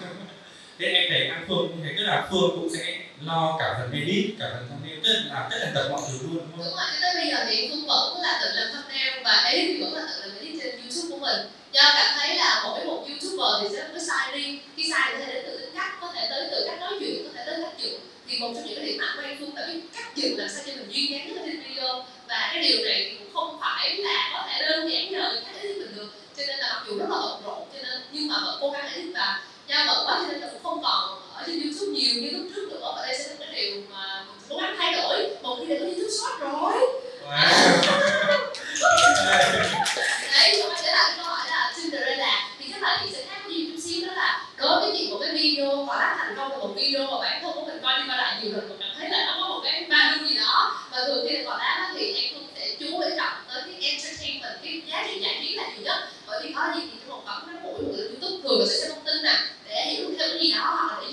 thế 0.78 0.86
em 0.86 1.04
thấy 1.10 1.28
An 1.28 1.44
Phương 1.48 1.68
cũng 1.68 1.82
thấy 1.82 1.94
tức 1.98 2.04
là 2.04 2.28
Phương 2.30 2.50
cũng 2.50 2.68
sẽ 2.76 2.98
lo 3.20 3.56
cả 3.58 3.74
phần 3.78 3.92
edit 3.92 4.34
cả 4.38 4.46
phần 4.52 4.68
thumbnail 4.68 5.00
tức 5.04 5.12
là 5.30 5.48
tất 5.50 5.56
cả 5.60 5.70
tập 5.74 5.88
mọi 5.90 6.00
thứ 6.08 6.18
luôn 6.22 6.46
đúng 6.50 6.50
không 6.50 6.58
đúng 6.58 6.76
rồi, 6.76 6.86
cho 6.92 6.98
tới 7.02 7.14
bây 7.14 7.26
giờ 7.30 7.44
thì 7.48 7.68
phương 7.70 7.86
vẫn 7.86 8.20
là 8.22 8.40
tự 8.42 8.48
làm 8.52 8.68
thumbnail 8.72 9.22
và 9.24 9.42
edit 9.44 9.66
thì 9.68 9.82
vẫn 9.82 9.94
là 9.94 10.02
tự 10.10 10.20
làm 10.20 10.36
edit 10.38 10.60
trên 10.62 10.80
youtube 10.80 11.08
của 11.10 11.18
mình. 11.26 11.40
Do 11.72 11.82
cảm 11.94 12.14
thấy 12.18 12.36
là 12.36 12.60
mỗi 12.64 12.84
một 12.84 13.06
youtuber 13.08 13.62
thì 13.62 13.76
sẽ 13.76 13.88
có 13.92 13.98
sai 14.08 14.32
riêng. 14.32 14.58
Cái 14.76 14.86
style 14.86 15.18
có 15.18 15.24
thể 15.26 15.32
đến 15.32 15.44
từ 15.46 15.58
tính 15.58 15.70
cách, 15.74 15.92
có 16.00 16.12
thể 16.14 16.26
tới 16.30 16.48
từ 16.50 16.64
cách 16.66 16.80
nói 16.80 16.92
chuyện, 17.00 17.24
có 17.24 17.30
thể 17.34 17.42
tới 17.46 17.62
cách 17.62 17.78
dựng 17.78 18.00
thì 18.28 18.38
một 18.38 18.52
trong 18.54 18.64
những 18.66 18.76
cái 18.76 18.86
điểm 18.86 18.98
mạnh 19.00 19.16
của 19.16 19.22
em 19.22 19.36
phương 19.38 19.54
phải 19.56 19.66
biết 19.66 19.80
cách 19.94 20.16
dựng 20.16 20.38
làm 20.38 20.48
sao 20.48 20.62
cho 20.66 20.72
mình 20.72 20.90
duyên 20.90 21.10
dáng 21.10 21.26
nhất 21.28 21.42
trên 21.46 21.60
video. 21.60 22.04
Và 22.28 22.50
cái 22.52 22.62
điều 22.62 22.84
này 22.84 23.06
thì 23.10 23.16
cũng 23.18 23.34
không 23.34 23.60
phải 23.60 23.96
là 23.96 24.30
có 24.32 24.46
thể 24.48 24.68
đơn 24.68 24.92
giản 24.92 25.12
nhờ 25.12 25.30
người 25.32 25.42
khác 25.46 25.52
edit 25.62 25.76
mình 25.76 25.96
được. 25.96 26.10
Cho 26.36 26.42
nên 26.46 26.58
là 26.58 26.72
mặc 26.72 26.84
dù 26.86 26.98
rất 26.98 27.06
là 27.10 27.16
bận 27.22 27.42
rộn, 27.44 27.68
cho 27.72 27.78
nên 27.82 28.00
nhưng 28.12 28.28
mà 28.28 28.36
vẫn 28.44 28.58
cố 28.60 28.70
gắng 28.70 28.88
edit 28.94 29.14
và 29.14 29.42
do 29.68 29.84
bận 29.86 30.06
quá 30.06 30.18
cho 30.20 30.32
nên 30.32 30.40
là 30.40 30.48
cũng 30.52 30.62
không 30.62 30.82
còn 30.82 31.23
ở 31.34 31.42
trên 31.46 31.62
youtube 31.62 31.92
nhiều 31.92 32.14
như 32.22 32.30
lúc 32.30 32.46
trước 32.54 32.68
nữa 32.70 32.92
và 32.96 33.06
đây 33.06 33.18
sẽ 33.18 33.24
là 33.28 33.36
cái 33.40 33.54
điều 33.54 33.82
mà 33.92 34.24
mình 34.26 34.36
cố 34.48 34.56
gắng 34.56 34.74
thay 34.78 34.92
đổi. 34.92 35.36
Một 35.42 35.56
khi 35.60 35.66
đã 35.74 35.76
có 35.80 35.84
youtube 35.84 36.10
short 36.10 36.40
rồi. 36.40 36.72
Đấy 40.32 40.56
chúng 40.56 40.70
ta 40.70 40.80
trở 40.84 40.92
lại 40.92 41.04
cái 41.06 41.14
câu 41.16 41.24
hỏi 41.24 41.46
là 41.50 41.72
Cinderella 41.76 42.48
thì 42.58 42.64
chắc 42.72 42.82
là 42.82 43.00
chị 43.04 43.10
sẽ 43.12 43.24
khác 43.28 43.40
với 43.44 43.54
YouTube 43.54 43.80
xíu, 43.80 44.06
đó 44.06 44.12
là 44.12 44.46
đối 44.56 44.80
với 44.80 44.90
chị 44.98 45.08
một 45.10 45.18
cái 45.20 45.30
video 45.32 45.86
quả 45.88 46.00
đá 46.00 46.14
thành 46.18 46.34
công 46.36 46.50
là 46.50 46.58
một 46.58 46.72
video 46.76 47.06
mà 47.06 47.18
bản 47.20 47.42
thân 47.42 47.52
của 47.54 47.64
mình 47.66 47.78
coi 47.82 47.98
đi 47.98 48.04
coi 48.08 48.16
lại 48.16 48.38
nhiều 48.42 48.52
lần 48.52 48.68
mình 48.68 48.78
cảm 48.80 48.90
thấy 48.98 49.08
là 49.10 49.24
nó 49.26 49.36
có 49.40 49.48
một 49.48 49.60
cái 49.64 49.86
value 49.88 50.28
gì 50.28 50.34
đó. 50.36 50.86
Và 50.90 51.04
thường 51.06 51.26
khi 51.28 51.36
quả 51.46 51.58
đá 51.58 51.92
thì 51.94 52.12
em 52.12 52.34
cũng 52.34 52.48
sẽ 52.56 52.74
chú 52.80 53.00
ý 53.00 53.08
trọng 53.16 53.36
tới 53.48 53.62
cái 53.62 53.90
entertainment, 53.90 54.58
cái 54.62 54.82
giá 54.86 55.06
trị 55.08 55.20
giải 55.20 55.38
trí 55.42 55.54
là 55.54 55.66
nhiều 55.66 55.82
nhất. 55.82 56.08
Bởi 56.26 56.40
vì 56.42 56.52
có 56.56 56.62
gì 56.74 56.80
thì 56.92 56.98
trong 57.00 57.16
một 57.16 57.22
phẩm 57.26 57.42
nó 57.46 57.52
mỗi 57.62 57.72
một 57.72 57.88
người 57.92 58.06
YouTube 58.06 58.42
thường 58.42 58.66
sẽ 58.68 58.76
xem 58.80 58.90
thông 58.90 59.04
tin 59.04 59.22
nè, 59.22 59.36
để 59.68 59.84
hiểu 59.90 60.06
thêm 60.18 60.30
cái 60.30 60.38
gì 60.40 60.52
đó 60.52 60.78
hoặc 60.78 61.02
là 61.02 61.03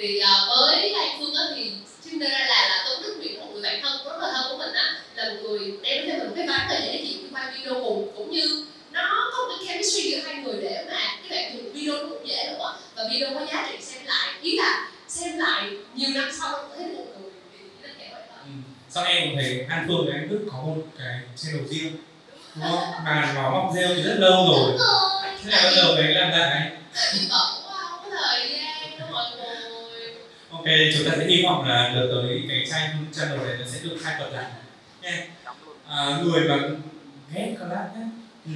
thì 0.00 0.20
uh, 0.22 0.48
với 0.48 0.92
anh 0.92 1.16
Phương 1.18 1.34
á 1.34 1.44
thì 1.56 1.72
Cinderella 2.04 2.68
là 2.68 2.84
tôi 2.86 2.96
đức 3.02 3.16
Nguyễn 3.18 3.40
một 3.40 3.46
người 3.52 3.62
bạn 3.62 3.80
thân 3.82 3.92
rất 4.04 4.18
là 4.20 4.32
thân 4.34 4.44
của 4.50 4.58
mình 4.58 4.72
á. 4.74 4.94
Là 5.14 5.24
một 5.28 5.40
người 5.42 5.72
đem 5.82 6.06
theo 6.06 6.18
mình 6.18 6.26
một 6.26 6.32
cái 6.36 6.46
ván 6.46 6.60
thời 6.68 6.80
dễ 6.82 7.04
chịu 7.08 7.18
quay 7.32 7.44
video 7.52 7.74
cùng 7.74 8.12
cũng 8.16 8.30
như 8.30 8.64
nó 8.92 9.30
có 9.32 9.48
một 9.48 9.54
cái 9.58 9.66
chemistry 9.68 10.10
giữa 10.10 10.18
hai 10.26 10.34
người 10.34 10.62
để 10.62 10.84
mà 10.88 10.98
các 11.28 11.36
bạn 11.36 11.56
dùng 11.56 11.72
video 11.72 11.94
nó 11.94 12.08
cũng 12.08 12.28
dễ 12.28 12.44
nữa 12.50 12.76
và 12.94 13.02
video 13.10 13.34
có 13.34 13.46
giá 13.52 13.68
trị 13.70 13.76
xem 13.80 14.02
lại 14.06 14.34
ý 14.42 14.56
là 14.56 14.88
xem 15.08 15.38
lại 15.38 15.70
nhiều 15.94 16.10
năm 16.14 16.30
sau 16.40 16.52
có 16.52 16.68
thấy 16.76 16.86
một 16.86 17.04
người 17.20 17.30
thì 17.52 17.58
nó 17.82 17.88
kể 17.98 18.08
vậy 18.12 18.22
thôi. 18.28 18.38
Ừ. 18.44 18.50
Sau 18.90 19.04
em 19.04 19.28
thấy 19.36 19.66
An 19.68 19.84
Phương 19.88 20.06
và 20.06 20.12
anh 20.14 20.28
Đức 20.28 20.46
có 20.52 20.58
một 20.58 20.82
cái 20.98 21.20
channel 21.36 21.66
riêng 21.68 21.96
đúng 22.54 22.64
không? 22.64 23.04
Mà 23.04 23.32
nó 23.34 23.50
mọc 23.50 23.72
rêu 23.74 23.88
thì 23.96 24.02
rất 24.02 24.16
lâu 24.18 24.46
rồi. 24.48 24.78
Thế 25.44 25.50
là 25.50 25.62
bắt 25.64 25.70
đầu 25.76 25.96
đấy 25.96 26.14
làm 26.14 26.30
lại 26.30 26.70
tại 26.94 27.12
vì 27.14 27.20
bận 27.30 27.64
quá 27.64 27.74
không 27.90 28.00
có 28.04 28.16
thời 28.16 28.50
gian 28.50 28.98
đó 28.98 29.06
mọi 29.12 29.24
người 29.36 29.56
Ok, 30.50 30.64
chúng 30.94 31.04
ta 31.10 31.12
sẽ 31.18 31.26
hy 31.26 31.42
vọng 31.42 31.68
là 31.68 31.92
lần 31.94 32.08
tới 32.10 32.42
cái 32.48 32.64
tranh 32.70 33.04
channel 33.12 33.38
này 33.46 33.56
nó 33.60 33.66
sẽ 33.66 33.78
được 33.82 33.96
khai 34.02 34.14
quật 34.18 34.32
lại. 34.32 34.44
Nha 35.02 35.26
à, 35.88 36.18
Người 36.22 36.48
mà 36.48 36.56
ghét 37.34 37.56
collab 37.60 37.96
nhé 37.96 38.06
ừ. 38.46 38.52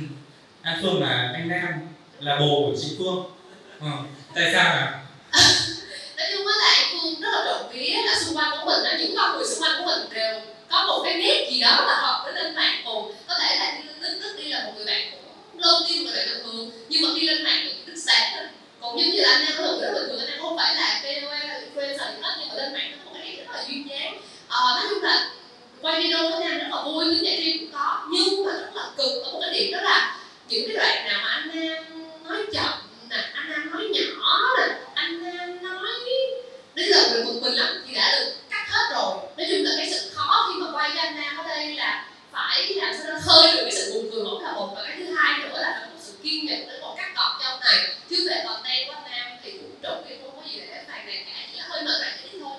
An 0.63 0.79
Phương 0.83 1.03
là 1.03 1.33
anh 1.35 1.49
Nam 1.49 1.73
là 2.21 2.37
bồ 2.41 2.71
của 2.71 2.77
chị 2.81 2.97
Phương. 2.99 3.25
Ừ. 3.81 3.87
Tại 4.35 4.51
sao 4.53 4.65
là 4.65 5.01
nói 6.17 6.27
chung 6.33 6.45
với 6.45 6.55
là 6.59 6.75
anh 6.77 6.85
phương 6.93 7.21
rất 7.21 7.29
là 7.33 7.45
trộm 7.47 7.73
vía 7.73 7.97
là 8.07 8.15
xung 8.25 8.37
quanh 8.37 8.51
của 8.51 8.65
mình 8.67 8.81
là 8.83 8.97
những 8.99 9.15
con 9.17 9.37
người 9.37 9.47
xung 9.47 9.63
quanh 9.63 9.73
của 9.79 9.87
mình 9.87 10.15
đều 10.15 10.41
có 10.71 10.87
một 10.87 11.03
cái 11.05 11.15
nét 11.15 11.49
gì 11.51 11.61
đó 11.61 11.85
là 11.87 11.95
hợp 11.95 12.23
với 12.25 12.35
lên 12.35 12.55
mạng 12.55 12.83
cùng. 12.85 13.13
Có 13.29 13.35
thể 13.41 13.57
là 13.57 13.79
như 13.79 13.89
đức 14.01 14.19
đức 14.23 14.35
đi 14.39 14.49
là 14.49 14.65
một 14.67 14.73
người 14.77 14.87
bạn 14.87 15.11
cũng 15.11 15.61
lâu 15.61 15.75
tiên 15.89 16.05
người 16.05 16.17
bạn 16.17 16.27
bình 16.29 16.43
thường 16.45 16.71
nhưng 16.89 17.03
mà 17.03 17.09
khi 17.15 17.27
lên 17.27 17.45
mạng 17.45 17.61
thì 17.63 17.71
đức 17.87 17.97
sáng 18.07 18.37
lên 18.37 18.49
còn 18.81 19.01
giống 19.01 19.11
như 19.11 19.21
là 19.21 19.29
anh 19.33 19.47
em 19.47 19.55
có 19.59 19.63
rất 19.65 19.93
bình 19.95 20.09
thường 20.09 20.21
anh 20.21 20.29
em 20.29 20.41
không 20.41 20.57
phải 20.57 20.75
là 20.75 21.01
KOL 21.03 21.44
hay 21.77 21.89
influencer 21.89 22.17
gì 22.17 22.23
hết 22.23 22.35
nhưng 22.41 22.49
mà 22.49 22.55
lên 22.55 22.73
mạng 22.73 22.91
nó 22.91 22.97
có 23.05 23.11
một 23.11 23.19
cái 23.23 23.37
rất 23.37 23.55
là 23.55 23.65
duyên 23.69 23.89
dáng. 23.89 24.21
À, 24.49 24.59
nói 24.77 24.87
chung 24.91 25.03
là 25.03 25.31
quay 25.81 26.03
video 26.03 26.31
với 26.31 26.41
nam 26.41 26.59
rất 26.59 26.67
là 26.71 26.83
vui 26.83 27.05
những 27.05 27.25
giải 27.25 27.37
trí 27.37 27.59
cũng 27.59 27.73
có 27.73 28.07
nhưng 28.11 28.47
mà 28.47 28.53
rất 28.53 28.71
là 28.75 28.91
cực 28.97 29.25
ở 29.25 29.33
một 29.33 29.39
cái 29.43 29.55
điểm 29.55 29.73
đó 29.73 29.81
là 29.81 30.19
những 30.49 30.69
cái 30.69 30.77
đoạn 30.77 31.07
nào 31.07 31.21
mà 31.23 31.29
anh 31.29 31.51
nam 31.55 31.85
nói 32.25 32.47
chậm 32.53 32.73
nè 33.11 33.17
anh 33.35 33.51
nam 33.51 33.71
nói 33.73 33.89
nhỏ 33.93 34.41
nè 34.59 34.75
anh 34.95 35.23
nam 35.23 35.63
nói 35.63 35.89
đến 36.75 36.89
giờ 36.93 37.09
mình 37.13 37.25
bực 37.27 37.43
mình 37.43 37.55
lắm 37.55 37.85
thì 37.89 37.95
đã 37.95 38.13
được 38.19 38.33
cắt 38.51 38.67
hết 38.71 38.95
rồi. 38.95 39.17
Nói 39.37 39.47
chung 39.51 39.65
là 39.65 39.71
cái 39.77 39.91
sự 39.91 40.11
khó 40.15 40.49
khi 40.49 40.61
mà 40.61 40.67
quay 40.73 40.91
cho 40.95 41.01
anh 41.03 41.17
nam 41.17 41.37
ở 41.37 41.49
đây 41.49 41.75
là 41.75 42.09
phải 42.33 42.75
làm 42.75 42.95
sao 42.95 43.13
nó 43.13 43.21
khơi 43.25 43.53
được 43.53 43.63
cái 43.63 43.73
sự 43.73 43.93
buồn 43.93 44.11
cười 44.13 44.25
mỗi 44.25 44.43
là 44.43 44.53
một 44.53 44.73
và 44.77 44.83
cái 44.83 44.97
thứ 44.97 45.15
hai 45.15 45.39
nữa 45.39 45.59
là 45.59 45.79
phải 45.81 45.89
có 45.93 45.99
sự 46.07 46.13
kiên 46.23 46.47
nhẫn 46.47 46.67
để 46.69 46.79
một 46.81 46.95
cắt 46.99 47.13
cọp 47.17 47.41
trong 47.43 47.61
này. 47.61 47.95
Chứ 48.11 48.29
về 48.31 48.43
content 48.47 48.87
của 48.87 48.93
anh 48.93 49.11
nam 49.11 49.39
thì 49.43 49.51
cũng 49.51 49.71
trộn 49.83 50.05
cái 50.09 50.19
không 50.23 50.37
có 50.37 50.43
gì 50.51 50.61
để 50.61 50.85
phàn 50.89 51.07
nàn 51.07 51.25
cả 51.27 51.33
chỉ 51.53 51.59
là 51.59 51.64
hơi 51.75 51.83
mệt 51.85 51.99
mỏi 52.01 52.13
tí 52.23 52.39
thôi. 52.41 52.57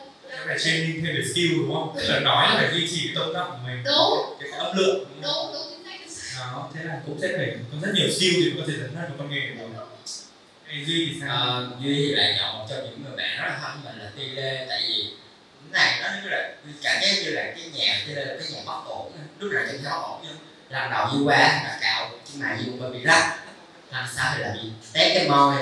Phải 0.48 0.60
training 0.60 1.06
thêm 1.06 1.16
về 1.16 1.24
skill 1.34 1.58
đúng 1.58 1.74
không? 1.74 1.94
Tức 1.98 2.04
là 2.08 2.20
nói 2.20 2.48
là 2.50 2.56
phải 2.58 2.70
duy 2.74 2.88
trì 2.88 3.08
cái 3.08 3.16
tông 3.16 3.34
giọng 3.34 3.52
của 3.52 3.68
mình. 3.68 3.84
Đúng. 3.84 4.38
Cái 4.40 4.50
âm 4.60 4.78
lượng 4.78 5.06
đúng 5.10 5.22
đúng 5.22 5.54
đúng 5.54 5.64
chính 5.70 5.84
xác 5.84 5.98
chính 6.00 6.14
xác. 6.16 6.38
Đó 6.40 6.70
thế 6.74 6.84
là 6.84 7.00
cũng 7.06 7.18
sẽ 7.22 7.28
phải 7.38 7.56
có 7.72 7.78
rất 7.82 7.92
nhiều 7.96 8.10
skill 8.12 8.34
thì 8.36 8.52
mới 8.52 8.62
có 8.62 8.68
thể 8.68 8.74
dẫn 8.82 8.92
dắt 8.96 9.10
được 9.10 9.16
con 9.18 9.32
nghề 9.32 9.42
của 9.50 9.68
mình. 9.68 9.74
Hey, 10.68 10.86
duy 10.86 11.06
thì 11.06 11.20
sao? 11.22 11.38
Ờ, 11.38 11.68
duy 11.82 12.16
thì 12.18 12.22
chọn 12.40 12.58
một 12.60 12.66
trong 12.70 12.84
những 12.84 13.04
người 13.04 13.16
bạn 13.18 13.38
rất 13.38 13.48
là 13.48 13.60
thân 13.62 13.82
mình 13.86 14.04
là 14.04 14.12
ti 14.18 14.24
lê 14.30 14.66
tại 14.70 14.86
vì 14.88 15.10
cái 15.74 15.84
này 15.84 16.00
nó 16.04 16.22
như 16.24 16.30
là 16.30 16.54
cảm 16.84 17.02
giác 17.02 17.24
như 17.24 17.30
là 17.30 17.44
cái 17.44 17.70
nhà 17.74 18.02
ti 18.08 18.14
lê 18.14 18.26
là 18.26 18.36
cái 18.40 18.48
nhà 18.52 18.62
bất 18.66 18.82
ổn 18.86 19.12
lúc 19.40 19.52
nào 19.54 19.64
trong 19.68 19.84
bất 19.84 19.90
ổn 20.02 20.20
nhưng 20.24 20.38
lần 20.70 20.92
đầu 20.92 21.08
đi 21.14 21.18
qua 21.26 21.38
là 21.38 21.78
cạo 21.82 22.12
chân 22.26 22.42
mày 22.42 22.58
đi 22.58 22.72
qua 22.80 22.90
bị 22.90 23.00
rách 23.04 23.40
lần 23.92 24.06
sau 24.16 24.34
thì 24.36 24.44
là 24.44 24.54
bị 24.54 24.70
tét 24.94 25.18
cái 25.18 25.30
môi. 25.30 25.56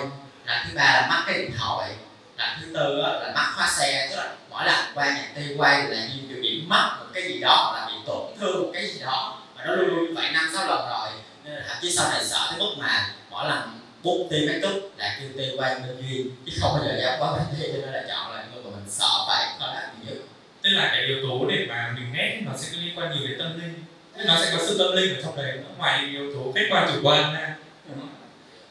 Lần 0.46 0.58
thứ 0.68 0.76
ba 0.76 0.84
là 0.84 1.08
mất 1.10 1.24
cái 1.28 1.38
điện 1.38 1.52
thoại 1.58 1.92
lần 2.38 2.50
thứ 2.62 2.67
tư 2.74 3.02
á, 3.02 3.10
là 3.10 3.32
mất 3.36 3.52
khóa 3.56 3.69
xe 3.78 4.08
tức 4.10 4.15
là 4.15 4.36
mỗi 4.50 4.65
lần 4.65 4.86
qua 4.93 5.06
nhà 5.06 5.28
ti 5.36 5.41
quay 5.58 5.84
là 5.84 5.98
như 6.06 6.22
kiểu 6.30 6.38
bị 6.41 6.63
mất 6.67 6.96
một 7.00 7.06
cái 7.13 7.24
gì 7.24 7.39
đó 7.39 7.72
hoặc 7.72 7.80
là 7.80 7.88
bị 7.88 7.93
tổn 8.06 8.32
thương 8.39 8.63
một 8.63 8.72
cái 8.74 8.88
gì 8.88 9.00
đó 9.00 9.41
mà 9.56 9.65
nó 9.65 9.76
luôn 9.76 9.88
luôn 9.89 10.06
như 10.06 10.13
vậy 10.15 10.32
năm 10.34 10.50
sáu 10.56 10.67
lần 10.67 10.89
rồi. 10.89 11.10
Nên 11.43 11.54
là 11.54 11.63
thậm 11.67 11.78
chí 11.82 11.96
sau 11.96 12.10
này 12.10 12.26
sợ 12.26 12.48
tới 12.50 12.60
mức 12.60 12.74
mà 12.78 13.10
mỗi 13.30 13.50
lần 13.50 13.80
bút 14.04 14.28
ti 14.32 14.48
make 14.48 14.67
up 14.67 14.91
là 14.98 15.17
kêu 15.19 15.30
ti 15.38 15.58
quay 15.58 15.76
bên 15.76 15.98
duy 16.02 16.26
chứ 16.46 16.52
không 16.62 16.74
bao 16.74 16.84
giờ 16.86 16.98
dám 17.02 17.19
quá 17.19 17.32
bên 17.32 17.43
ti 17.52 17.67
cho 17.74 17.80
nên 17.82 17.93
là 17.93 18.04
chọn 18.08 18.36
là 18.36 18.43
người 18.54 18.63
mà 18.63 18.69
mình 18.69 18.89
sợ 18.89 19.26
phải 19.28 19.48
có 19.60 19.67
làm 19.67 19.84
gì 20.00 20.10
nhất. 20.10 20.17
Tức 20.62 20.69
là 20.69 20.89
cái 20.91 21.02
yếu 21.02 21.17
tố 21.24 21.46
để 21.50 21.65
mà 21.69 21.93
mình 21.96 22.13
nét 22.13 22.41
nó 22.46 22.52
sẽ 22.58 22.67
liên 22.78 23.00
quan 23.00 23.12
nhiều 23.12 23.28
đến 23.28 23.39
tâm 23.39 23.62
linh. 23.62 23.84
Tức 24.17 24.24
nó 24.28 24.38
sẽ 24.41 24.52
có 24.52 24.63
sự 24.67 24.78
tâm 24.78 24.96
linh 24.96 25.15
ở 25.15 25.22
trong 25.22 25.38
đấy 25.38 25.54
nó 25.63 25.69
ngoài 25.78 26.00
yếu 26.12 26.34
tố 26.34 26.52
khách 26.56 26.67
quan 26.72 26.89
chủ 26.93 27.00
quan 27.04 27.34
ra. 27.34 27.56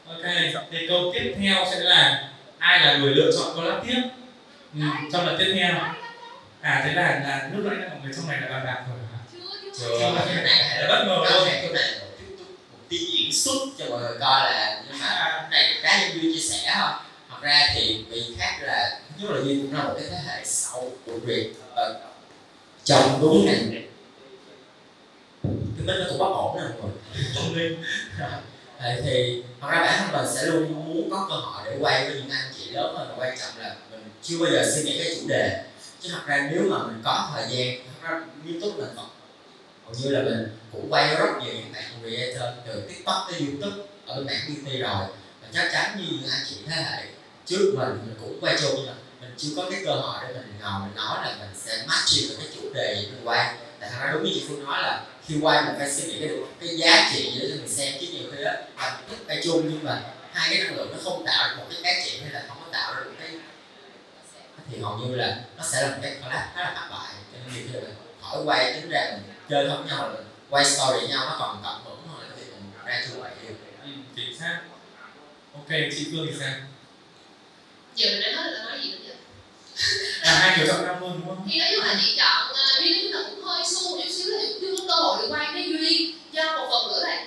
Ok 0.07 0.23
thì 0.71 0.87
câu 0.87 1.11
tiếp 1.13 1.35
theo 1.39 1.65
sẽ 1.71 1.79
là 1.79 2.29
ai 2.63 2.79
là 2.85 2.97
người 2.97 3.15
lựa 3.15 3.31
chọn 3.31 3.55
collab 3.55 3.83
tiếp 3.87 4.01
ừ, 4.75 4.81
trong 5.13 5.25
lần 5.25 5.35
tiếp 5.39 5.53
theo. 5.59 5.73
À 6.61 6.81
thế 6.85 6.93
là 6.93 7.01
là 7.23 7.49
lúc 7.53 7.65
nãy 7.65 7.75
là 7.81 7.87
mọi 7.89 7.97
người 8.03 8.13
trong 8.15 8.27
này 8.27 8.41
là 8.41 8.47
bàn 8.49 8.65
bạc 8.65 8.83
rồi 8.89 8.97
hả? 9.11 9.19
Này 10.43 10.81
Là 10.81 10.87
bất 10.89 11.03
ngờ 11.07 11.29
luôn. 11.31 11.45
thể 11.47 11.61
cái 11.61 11.69
này 11.73 11.99
một 11.99 12.07
chút 12.19 12.35
chút 12.39 12.45
một 12.71 12.77
tí 12.89 12.97
diễn 12.97 13.31
xuất 13.33 13.59
cho 13.77 13.85
mọi 13.89 13.99
người 14.01 14.17
coi 14.19 14.51
là 14.51 14.83
nhưng 14.87 14.99
mà 14.99 15.07
cái 15.51 15.61
này 15.61 15.73
cá 15.83 16.01
nhân 16.01 16.21
duy 16.21 16.33
chia 16.33 16.39
sẻ 16.41 16.73
thôi 16.75 16.89
thật 17.29 17.37
ra 17.41 17.67
thì 17.75 18.05
vì 18.09 18.35
khác 18.39 18.57
là 18.61 18.99
nhất 19.17 19.29
là 19.31 19.41
duy 19.41 19.55
cũng 19.61 19.73
là 19.73 19.83
một 19.83 19.93
cái 19.99 20.07
thế 20.11 20.17
hệ 20.27 20.41
sau 20.45 20.91
của 21.05 21.19
việc 21.25 21.53
ờ, 21.75 21.99
trong 22.83 23.17
đúng 23.21 23.45
này. 23.45 23.55
Cái 25.43 25.85
mic 25.85 25.95
nó 25.99 26.05
cũng 26.09 26.17
bất 26.19 26.25
ổn 26.25 26.55
nè 26.57 26.63
mọi 27.35 27.43
người 27.53 27.77
Đấy, 28.81 29.01
thì 29.05 29.43
thật 29.61 29.67
ra 29.71 29.81
bản 29.81 29.99
thân 29.99 30.11
mình 30.11 30.35
sẽ 30.35 30.45
luôn 30.45 30.73
muốn 30.73 31.09
có 31.11 31.25
cơ 31.29 31.35
hội 31.35 31.61
để 31.65 31.77
quay 31.79 32.09
với 32.09 32.15
những 32.15 32.29
anh 32.29 32.53
chị 32.57 32.69
lớn 32.71 32.95
hơn 32.97 33.07
và 33.09 33.15
quan 33.17 33.37
trọng 33.39 33.57
là 33.57 33.75
mình 33.91 34.09
chưa 34.23 34.37
bao 34.39 34.51
giờ 34.51 34.71
suy 34.75 34.83
nghĩ 34.83 35.03
cái 35.03 35.15
chủ 35.15 35.27
đề. 35.27 35.63
Chứ 36.01 36.09
thật 36.11 36.21
ra 36.25 36.49
nếu 36.51 36.63
mà 36.69 36.77
mình 36.83 37.01
có 37.03 37.31
thời 37.33 37.43
gian 37.49 37.77
thật 38.01 38.09
ra 38.09 38.21
youtube 38.45 38.83
là 38.83 38.87
còn 38.95 39.09
hầu 39.85 39.93
như 39.93 40.09
là 40.09 40.21
mình 40.21 40.57
cũng 40.71 40.87
quay 40.89 41.15
rất 41.15 41.29
nhiều 41.43 41.53
những 41.53 41.73
bạn 41.73 41.83
creator 42.01 42.53
từ 42.67 42.81
tiktok 42.89 43.27
tới 43.31 43.39
youtube 43.39 43.83
ở 44.05 44.15
bên 44.15 44.25
mảng 44.25 44.41
beauty 44.47 44.77
rồi. 44.77 45.05
Và 45.41 45.47
chắc 45.53 45.69
chắn 45.73 45.97
như 45.97 46.05
những 46.11 46.29
anh 46.31 46.41
chị 46.49 46.55
thế 46.67 46.75
hệ 46.75 47.03
trước 47.45 47.73
mình 47.77 47.89
mình 47.89 48.15
cũng 48.21 48.37
quay 48.41 48.57
chung 48.61 48.71
nhưng 48.75 48.85
mà 48.85 48.93
mình 49.21 49.33
chưa 49.37 49.49
có 49.55 49.69
cái 49.71 49.81
cơ 49.85 49.91
hội 49.91 50.23
để 50.27 50.33
mình 50.33 50.53
ngồi 50.61 50.79
mình 50.79 50.95
nói 50.95 51.17
là 51.25 51.35
mình 51.39 51.49
sẽ 51.55 51.83
matching 51.87 52.29
được 52.29 52.35
cái 52.39 52.47
chủ 52.55 52.73
đề 52.73 52.95
gì 52.95 53.07
mình 53.11 53.27
quay 53.27 53.55
tại 53.83 53.91
thật 53.91 54.05
ra 54.05 54.11
đúng 54.13 54.23
như 54.23 54.31
chị 54.33 54.45
phương 54.47 54.65
nói 54.65 54.83
là 54.83 55.03
khi 55.25 55.35
quay 55.41 55.65
mình 55.65 55.75
phải 55.77 55.91
suy 55.91 56.03
nghĩ 56.03 56.19
cái 56.19 56.29
cái 56.59 56.77
giá 56.77 57.11
trị 57.13 57.39
để 57.39 57.47
cho 57.49 57.55
mình 57.55 57.67
xem 57.67 57.93
chứ 58.01 58.07
nhiều 58.11 58.31
khi 58.31 58.43
đó 58.43 58.51
là 58.77 58.97
mình 58.97 59.09
thích 59.09 59.25
quay 59.27 59.41
chung 59.43 59.61
nhưng 59.63 59.83
mà 59.83 60.01
hai 60.33 60.49
cái 60.49 60.63
năng 60.63 60.75
lượng 60.75 60.91
nó 60.91 60.97
không 61.03 61.25
tạo 61.25 61.49
được 61.49 61.55
một 61.57 61.65
cái 61.69 61.81
giá 61.83 62.01
trị 62.05 62.19
hay 62.21 62.31
là 62.31 62.43
không 62.47 62.57
có 62.59 62.67
tạo 62.71 62.95
được 62.95 63.11
cái 63.19 63.29
thì 64.71 64.79
hầu 64.81 64.97
như 64.97 65.15
là 65.15 65.37
nó 65.57 65.63
sẽ 65.63 65.81
là 65.81 65.87
một 65.87 65.97
cái 66.01 66.15
collab 66.21 66.43
khá 66.55 66.61
là 66.61 66.73
thất 66.75 66.87
bại. 66.91 67.13
Cho 67.33 67.39
nên 67.39 67.53
nhiều 67.53 67.63
khi 67.67 67.73
là 67.73 67.81
mình 67.81 67.95
khỏi 68.21 68.43
quay 68.45 68.73
tính 68.73 68.89
ra 68.89 69.11
mình 69.11 69.35
chơi 69.49 69.69
không 69.69 69.87
nhau 69.87 70.09
là 70.09 70.15
quay 70.49 70.65
story 70.65 70.99
với 70.99 71.07
nhau 71.07 71.25
nó 71.25 71.35
còn 71.39 71.61
tận 71.63 71.81
hưởng 71.85 72.07
hơn 72.07 72.29
là 72.29 72.35
việc 72.35 72.45
mình 72.51 72.71
ra 72.85 73.03
chung 73.07 73.21
vậy 73.21 73.31
ừ, 73.83 73.89
chính 74.15 74.39
xác. 74.39 74.61
Ok 75.53 75.69
chị 75.69 76.07
phương 76.11 76.27
thì 76.31 76.33
sao? 76.39 76.53
Giờ 77.95 78.07
mình 78.11 78.21
đã 78.21 78.31
nói 78.31 78.51
là 78.51 78.63
nói 78.63 78.79
gì 78.83 78.95
là 80.23 80.31
hai 80.31 80.57
người 80.57 80.67
năm 80.67 81.01
luôn 81.01 81.11
đúng 81.19 81.27
không? 81.27 81.47
Thì 81.51 81.59
nói 81.59 81.69
chung 81.75 81.85
là 81.85 81.95
chị 82.01 82.15
chọn 82.17 82.51
uh, 82.51 82.79
duy 82.79 82.93
nói 82.93 83.01
chung 83.03 83.13
là 83.13 83.29
cũng 83.29 83.43
hơi 83.43 83.63
xu 83.65 84.01
chút 84.01 84.09
xíu 84.11 84.27
là 84.27 84.43
chưa 84.61 84.75
có 84.77 84.83
cơ 84.87 84.93
hội 84.93 85.17
để 85.21 85.27
quay 85.29 85.51
với 85.53 85.63
duy. 85.63 86.13
Do 86.31 86.43
một 86.57 86.67
phần 86.71 86.87
nữa 86.91 87.03
là 87.07 87.25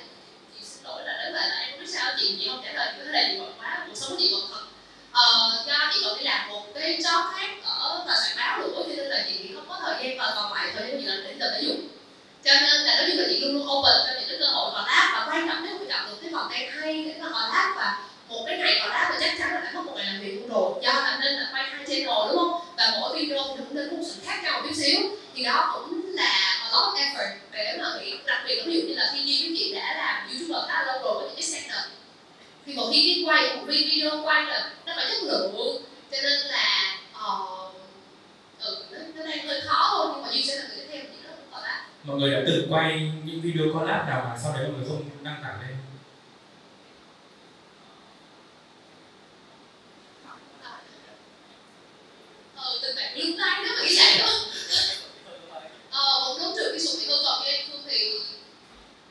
chị 0.54 0.64
xin 0.64 0.84
lỗi 0.84 1.02
là 1.04 1.12
nếu 1.22 1.32
mà 1.32 1.46
là 1.46 1.56
em 1.60 1.70
không 1.70 1.80
biết 1.80 1.90
sao 1.94 2.12
chị 2.18 2.36
chị 2.40 2.48
không 2.48 2.62
trả 2.64 2.72
lời 2.72 2.94
cái 2.98 3.06
này 3.12 3.28
chị 3.32 3.38
bận 3.40 3.52
quá 3.58 3.84
cuộc 3.86 3.94
sống 3.94 4.16
chị 4.18 4.28
còn 4.32 4.50
thật. 4.52 4.64
Ờ, 5.12 5.24
do 5.66 5.74
chị 5.94 6.00
còn 6.04 6.18
đi 6.18 6.24
làm 6.24 6.48
một 6.48 6.62
cái 6.74 6.98
job 7.04 7.22
khác 7.34 7.48
ở 7.64 8.02
tòa 8.06 8.16
soạn 8.16 8.36
báo 8.36 8.58
nữa 8.58 8.68
cho 8.74 8.94
nên 8.96 9.06
là 9.06 9.24
chị 9.28 9.50
không 9.54 9.68
có 9.68 9.78
thời 9.82 9.94
gian 10.02 10.18
và 10.18 10.32
còn 10.36 10.52
lại 10.52 10.72
thời 10.74 10.88
gian 10.88 11.00
chị 11.00 11.06
làm 11.06 11.22
đến 11.24 11.38
giờ 11.40 11.50
thể 11.54 11.62
dục. 11.62 11.76
Cho 12.44 12.52
nên 12.54 12.80
là 12.86 12.96
nói 12.96 13.06
chung 13.08 13.18
là 13.18 13.24
chị 13.28 13.40
luôn 13.40 13.54
luôn 13.54 13.68
open 13.68 13.96
cho 14.06 14.12
những 14.20 14.28
cái 14.28 14.38
cơ 14.40 14.46
hội 14.46 14.70
collab 14.70 15.12
và 15.14 15.26
quan 15.28 15.48
trọng 15.48 15.66
nếu 15.66 15.78
mà 15.78 15.84
chọn 15.88 16.10
được 16.10 16.16
cái 16.22 16.32
content 16.32 16.70
hay 16.80 17.04
để 17.04 17.14
mà 17.20 17.26
collab 17.28 17.76
và 17.76 17.98
một 18.28 18.44
cái 18.46 18.58
ngày 18.58 18.80
collab 18.82 19.12
thì 19.12 19.16
chắc 19.20 19.38
chắn 19.38 19.54
là 19.54 19.60
phải 19.64 19.74
mất 19.74 19.82
một 19.86 19.92
ngày 19.96 20.06
làm 20.06 20.20
việc 20.20 20.34
luôn 20.40 20.48
rồi. 20.48 20.82
Do 20.82 20.92
là 20.92 21.18
nên 21.22 21.32
là 21.32 21.48
quay 21.52 21.64
hai 21.64 21.84
channel 21.86 22.06
đúng 22.06 22.36
không? 22.36 22.60
Và 22.76 22.98
mỗi 23.00 23.18
video 23.18 23.38
thì 23.48 23.64
cũng 23.64 23.74
nên 23.74 23.90
có 23.90 23.96
một 23.96 24.04
sự 24.06 24.20
khác 24.24 24.40
nhau 24.42 24.60
một 24.60 24.66
chút 24.68 24.74
xíu. 24.82 25.00
Thì 25.34 25.44
đó 25.44 25.70
cũng 25.74 26.00
là 26.14 26.58
a 26.62 26.70
lot 26.72 26.94
of 26.94 26.96
effort 26.96 27.36
để 27.52 27.78
mà 27.80 27.84
nghĩ 28.00 28.14
đặc 28.26 28.42
biệt 28.46 28.54
là 28.56 28.64
ví 28.66 28.74
dụ 28.74 28.88
như 28.88 28.94
là 28.94 29.10
khi 29.12 29.22
Nhi 29.24 29.48
với 29.48 29.56
chị 29.58 29.74
đã 29.74 29.94
làm 29.96 30.28
youtuber 30.30 30.68
khá 30.68 30.84
lâu 30.84 31.02
rồi 31.02 31.14
với 31.14 31.26
những 31.28 31.36
cái 31.36 31.42
sector 31.42 31.84
thì 32.66 32.74
một 32.74 32.88
khi 32.92 33.14
đi 33.14 33.24
quay 33.26 33.56
một 33.56 33.62
video 33.66 34.22
quay 34.24 34.44
là 34.44 34.70
nó 34.86 34.92
phải 34.96 35.06
chất 35.10 35.22
lượng. 35.22 35.82
Cho 36.12 36.18
nên 36.22 36.40
là 36.40 36.96
ờ, 37.12 37.38
ừ, 38.60 38.76
nó, 38.90 38.98
nó 39.14 39.26
đang 39.30 39.46
hơi 39.46 39.60
khó 39.66 39.88
thôi. 39.92 40.06
Nhưng 40.12 40.22
mà 40.22 40.28
Duy 40.32 40.42
sẽ 40.42 40.56
là 40.56 40.62
người 40.68 40.76
tiếp 40.76 40.86
theo 40.92 41.02
chị 41.02 41.18
đó 41.28 41.30
còn 41.52 41.62
là 41.62 41.84
mọi 42.04 42.16
người 42.16 42.30
đã 42.30 42.40
từng 42.46 42.72
quay 42.72 43.12
những 43.24 43.40
video 43.40 43.64
collab 43.74 44.08
nào 44.08 44.22
mà 44.24 44.38
sau 44.42 44.52
đấy 44.52 44.62
mọi 44.68 44.78
người 44.78 44.88
không 44.88 45.02
đăng 45.22 45.40
tải 45.42 45.52
lên? 45.62 45.75
Ờ, 52.86 52.92
từng 52.92 52.96
bạn 52.96 53.18
lung 53.18 53.38
lay 53.38 53.60
mà 53.62 53.68
cái 53.78 53.94
vậy 53.96 54.18
nữa. 54.18 54.32
ờ, 55.90 56.20
một 56.20 56.38
lúc 56.42 56.52
trước 56.56 56.70
cái 56.70 56.80
sụp 56.80 56.94
thì 57.00 57.06
tôi 57.08 57.18
còn 57.24 57.42
với 57.42 57.52
anh 57.52 57.66
Phương 57.72 57.82
thì 57.90 58.12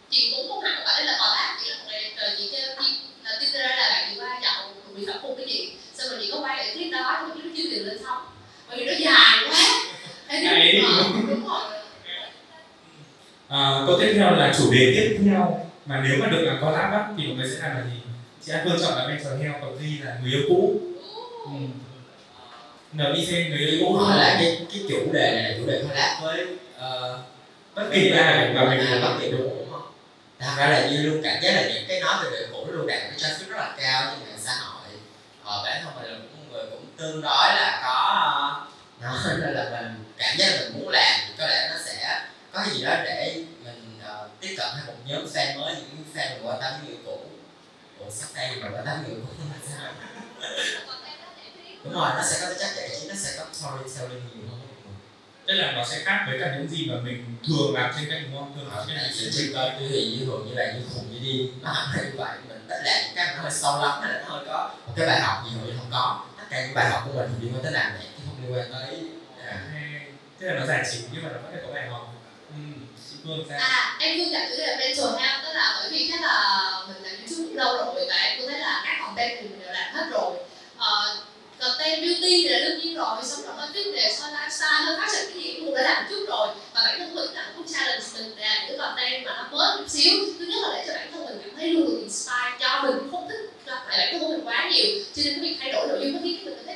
chị 0.09 0.33
cũng 0.35 0.47
không 0.49 0.63
hẳn 0.63 0.81
phải 0.85 1.05
là 1.05 1.17
còn 1.19 1.29
lát 1.29 1.57
chỉ 1.63 1.69
là 1.69 1.75
một 1.77 1.83
ngày 1.87 2.11
trời 2.17 2.29
chị 2.37 2.49
kêu 2.51 2.69
chị 2.79 2.85
là 3.23 3.37
tin 3.41 3.51
ra 3.51 3.59
là 3.59 3.89
bạn 3.89 4.09
chị 4.09 4.19
qua 4.19 4.39
nhậu 4.41 4.73
bị 4.95 5.05
phản 5.07 5.17
cùng 5.21 5.35
cái 5.37 5.45
gì 5.47 5.71
xong 5.93 6.09
rồi 6.09 6.19
chị 6.21 6.31
có 6.31 6.39
quay 6.39 6.57
lại 6.57 6.73
clip 6.73 6.91
đó 6.91 7.17
nhưng 7.21 7.29
mà 7.29 7.35
clip 7.35 7.53
chưa 7.57 7.69
tiền 7.71 7.85
lên 7.87 7.97
xong 8.03 8.25
bởi 8.69 8.77
vì 8.77 8.85
nó 8.85 8.93
dài 8.99 9.37
quá 9.49 9.81
Thế 10.27 10.39
nên 10.41 10.81
đúng 11.29 11.47
rồi 11.47 11.61
à, 13.47 13.83
câu 13.87 13.99
tiếp 13.99 14.13
theo 14.15 14.31
là 14.35 14.53
chủ 14.57 14.71
đề 14.71 14.93
tiếp 14.95 15.19
theo 15.25 15.67
mà 15.85 16.03
nếu 16.07 16.17
mà 16.19 16.27
được 16.27 16.41
làm 16.41 16.73
lát 16.73 16.89
á 16.91 17.07
thì 17.17 17.27
mọi 17.27 17.35
người 17.35 17.49
sẽ 17.49 17.59
làm 17.67 17.77
là 17.77 17.83
gì 17.83 17.99
chị 18.45 18.51
An 18.51 18.61
Phương 18.63 18.79
chọn 18.81 18.97
là 18.97 19.07
mental 19.07 19.37
heo 19.43 19.53
còn 19.61 19.77
Duy 19.79 19.97
là 19.97 20.17
người 20.21 20.31
yêu 20.31 20.41
cũ 20.49 20.81
ừ. 21.45 21.51
Người 22.97 23.13
yêu 23.15 23.57
Duy 23.57 23.79
cũ 23.79 23.85
muốn 23.89 24.03
hỏi 24.03 24.17
là 24.17 24.35
cái 24.39 24.65
cái 24.73 24.83
chủ 24.89 25.11
đề 25.13 25.31
này 25.31 25.43
là 25.43 25.57
chủ 25.57 25.67
đề 25.67 25.81
collab 25.81 26.23
với 26.23 26.47
ờ, 26.77 27.19
bất 27.75 27.83
kỳ 27.93 28.11
ai 28.11 28.53
mà 28.53 28.65
mình 28.69 28.79
là 28.79 29.07
bất 29.07 29.17
kỳ? 29.21 29.31
Đúng 29.31 29.41
đúng 29.41 29.71
không? 29.71 29.91
Thật 30.39 30.51
ra 30.57 30.67
là 30.67 30.87
Duy 30.87 30.97
luôn 30.97 31.21
cảm 31.23 31.41
giác 31.41 31.51
là 31.55 31.61
những 31.61 31.85
cái 31.87 31.99
nói 31.99 32.15
về 32.23 32.29
đời 32.31 32.47
cũ 32.51 32.65
nó 32.65 32.71
luôn 32.71 32.87
đạt 32.87 32.99
cái 33.01 33.17
traffic 33.17 33.49
rất 33.49 33.57
là 33.57 33.75
cao 33.79 34.11
trên 34.11 34.29
mạng 34.29 34.39
xã 34.39 34.51
hội. 34.51 34.89
Ờ, 35.43 35.63
bản 35.63 35.81
thân 35.83 35.95
mình 35.95 36.11
là 36.11 36.17
một 36.17 36.51
người 36.51 36.65
cũng 36.71 36.85
tương 36.97 37.21
đối 37.21 37.47
là 37.55 37.79
có 37.83 38.21
ờ, 38.21 38.65
nó 39.01 39.35
nên 39.39 39.53
là 39.53 39.69
mình 39.71 40.03
cảm 40.17 40.37
giác 40.37 40.47
là 40.47 40.61
mình 40.61 40.83
muốn 40.83 40.89
làm 40.89 41.19
thì 41.27 41.33
có 41.37 41.47
lẽ 41.47 41.69
nó 41.71 41.77
sẽ 41.85 42.21
có 42.51 42.59
cái 42.65 42.75
gì 42.75 42.83
đó 42.83 42.95
để 43.03 43.43
mình 43.63 43.99
ờ, 44.05 44.27
tiếp 44.41 44.55
cận 44.57 44.67
hay 44.73 44.83
một 44.87 44.93
nhóm 45.05 45.25
fan 45.33 45.59
mới 45.59 45.75
những 45.75 46.03
fan 46.15 46.29
mà 46.29 46.49
quan 46.49 46.61
tâm 46.61 46.73
người 46.87 46.97
cũ. 47.05 47.19
Ủa 47.99 48.11
sắp 48.11 48.27
đây 48.35 48.49
mà 48.61 48.69
quan 48.73 48.85
tâm 48.85 48.97
người 49.07 49.15
cũ 49.21 49.43
là 49.51 49.59
sao 49.69 49.91
đúng 51.85 51.93
rồi 51.93 52.09
nó 52.15 52.23
sẽ 52.23 52.37
có 52.41 52.47
cái 52.47 52.55
chất 52.59 52.75
giải 52.75 52.89
trí 52.89 53.07
nó 53.07 53.15
sẽ 53.15 53.29
có 53.37 53.45
storytelling 53.53 54.23
nhiều 54.33 54.47
hơn. 54.51 54.59
Tức 55.47 55.53
là 55.53 55.71
nó 55.71 55.85
sẽ 55.85 55.99
khác 56.03 56.25
với 56.27 56.39
cả 56.39 56.55
những 56.57 56.67
gì 56.67 56.85
mà 56.89 56.95
mình 57.03 57.35
thường 57.47 57.73
làm 57.73 57.93
trên 57.95 58.09
kênh 58.09 58.23
đúng 58.23 58.39
không 58.39 58.53
thường 58.55 58.69
làm 58.75 58.87
trên 58.87 58.97
kênh 58.97 59.11
Chỉ 59.13 59.25
là 59.25 59.31
chỉ 59.31 59.37
chỉ 59.37 59.53
coi 59.53 59.69
như 59.79 60.25
thường 60.25 60.47
như 60.47 60.53
là 60.55 60.73
như 60.73 60.81
khùng 60.93 61.13
như 61.13 61.19
đi 61.19 61.51
nó 61.61 61.71
hẳn 61.71 61.87
là 61.95 62.03
như 62.03 62.11
vậy 62.17 62.37
mình 62.49 62.67
ít 62.67 62.81
làm 62.85 63.01
những 63.05 63.15
cái 63.15 63.35
nó 63.35 63.41
hơi 63.41 63.51
sâu 63.51 63.81
lắm 63.81 64.01
hay 64.01 64.13
là 64.13 64.21
nó 64.21 64.35
hơi 64.35 64.45
có 64.47 64.69
một 64.87 64.93
cái 64.95 65.07
bài 65.07 65.21
học 65.21 65.43
gì 65.45 65.57
hầu 65.57 65.65
như 65.67 65.73
không 65.77 65.91
có. 65.91 66.25
Tất 66.37 66.43
cả 66.49 66.65
những 66.65 66.73
bài 66.73 66.89
học 66.89 67.03
của 67.05 67.13
mình 67.13 67.29
thì 67.33 67.45
liên 67.45 67.53
quan 67.55 67.63
tới 67.63 67.71
làm 67.71 67.93
nhạc 67.93 68.09
chứ 68.17 68.23
không 68.25 68.37
liên 68.43 68.57
quan 68.57 68.71
tới 68.73 69.03
à, 69.45 69.61
tức 70.39 70.47
là 70.47 70.59
nó 70.59 70.65
giải 70.65 70.83
trí 70.91 70.99
nhưng 71.11 71.23
mà 71.23 71.29
nó 71.33 71.37
vẫn 71.39 71.51
phải 71.51 71.61
có 71.67 71.73
bài 71.73 71.87
học. 71.89 72.13
Ừ. 72.49 72.55
À, 73.49 73.97
em 73.99 74.17
Phương 74.17 74.33
chủ 74.49 74.55
đề 74.57 74.67
là 74.67 74.75
mental 74.79 75.19
health 75.19 75.43
tức 75.43 75.53
là 75.53 75.79
bởi 75.79 75.89
vì 75.91 76.09
chắc 76.11 76.21
là 76.21 76.71
mình 76.87 77.03
làm 77.03 77.15
YouTube 77.17 77.55
lâu 77.55 77.77
rồi 77.77 78.05
và 78.09 78.15
em 78.15 78.39
cũng 78.39 78.49
thấy 78.49 78.59
là 78.59 78.81
các 78.85 78.97
content 79.01 79.31
thì 79.41 79.47
mình 79.47 79.59
đều 79.59 79.73
làm 79.73 79.93
hết 79.93 80.05
rồi. 80.11 80.35
Ờ, 80.77 81.17
content 81.59 82.01
beauty 82.01 82.43
thì 82.43 82.49
là 82.49 82.59
đương 82.59 82.79
nhiên 82.79 82.95
rồi, 82.95 83.17
xong 83.23 83.45
rồi 83.45 83.67
cái 83.73 83.83
đề 83.83 84.15
soi 84.17 84.31
lifestyle 84.31 84.85
hơi 84.85 84.95
phát 84.97 85.07
triển 85.11 85.25
cái 85.33 85.43
gì 85.43 85.59
cũng 85.59 85.75
đã 85.75 85.81
làm 85.81 86.05
trước 86.09 86.25
rồi. 86.27 86.47
Và 86.73 86.81
bản 86.85 86.99
thân 86.99 87.15
mình 87.15 87.29
là 87.33 87.51
cũng 87.55 87.67
challenge 87.73 88.05
mình 88.13 88.33
làm 88.37 88.67
những 88.67 88.79
tên 88.97 89.23
mà 89.23 89.31
nó 89.37 89.57
mới 89.57 89.77
một 89.77 89.89
xíu. 89.89 90.13
Thứ 90.39 90.45
nhất 90.45 90.57
là 90.61 90.69
để 90.73 90.83
cho 90.87 90.93
bản 90.93 91.07
thân 91.11 91.25
mình 91.25 91.37
cảm 91.41 91.55
thấy 91.57 91.69
luôn 91.69 91.99
inspire 92.01 92.57
cho 92.59 92.81
mình, 92.83 92.95
không 93.11 93.29
thích 93.29 93.49
lặp 93.65 93.87
lại 93.87 93.97
bản 93.97 94.21
thân 94.21 94.31
mình 94.31 94.45
quá 94.45 94.69
nhiều. 94.73 94.85
Cho 95.15 95.21
nên 95.25 95.33
cái 95.33 95.43
việc 95.43 95.57
thay 95.61 95.71
đổi 95.71 95.87
nội 95.87 95.99
dung 96.01 96.13
nó 96.13 96.19
khiến 96.23 96.45
mình 96.45 96.63
thấy 96.65 96.74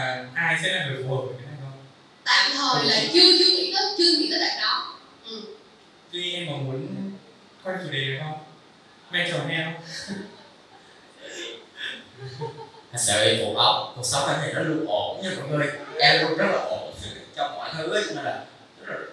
là 0.00 0.24
ai 0.34 0.58
sẽ 0.62 0.72
là 0.72 0.86
người 0.86 1.02
phù 1.02 1.14
hợp 1.14 1.22
với 1.22 1.34
cái 1.38 1.46
này 1.46 1.56
không? 1.62 1.78
Tạm 2.24 2.50
thời 2.56 2.84
là 2.84 3.10
chưa 3.12 3.38
chưa 3.38 3.56
nghĩ 3.56 3.74
tới 3.76 3.94
chưa 3.98 4.18
nghĩ 4.18 4.30
tới 4.30 4.40
đoạn 4.40 4.58
đó. 4.60 4.96
Ừ. 5.26 5.40
tuy 6.12 6.34
em 6.34 6.46
có 6.50 6.56
muốn 6.56 7.12
quay 7.64 7.76
chủ 7.84 7.90
đề 7.90 8.06
này 8.06 8.18
không? 8.20 8.38
Mental 9.10 9.40
health 9.48 9.80
thật 12.92 12.98
sự 12.98 13.12
thì 13.24 13.44
cuộc 13.44 13.54
sống 13.56 13.92
cuộc 13.96 14.06
sống 14.06 14.28
em 14.28 14.38
thì 14.42 14.52
nó 14.52 14.60
luôn 14.60 14.86
ổn 14.88 15.22
nha 15.22 15.30
mọi 15.38 15.48
người. 15.48 15.66
Em 15.98 16.22
luôn 16.22 16.38
rất 16.38 16.46
là 16.46 16.58
ổn 16.58 16.94
trong 17.36 17.56
mọi 17.56 17.70
thứ 17.76 17.92
ấy, 17.94 18.04
nên 18.14 18.24
là 18.24 18.44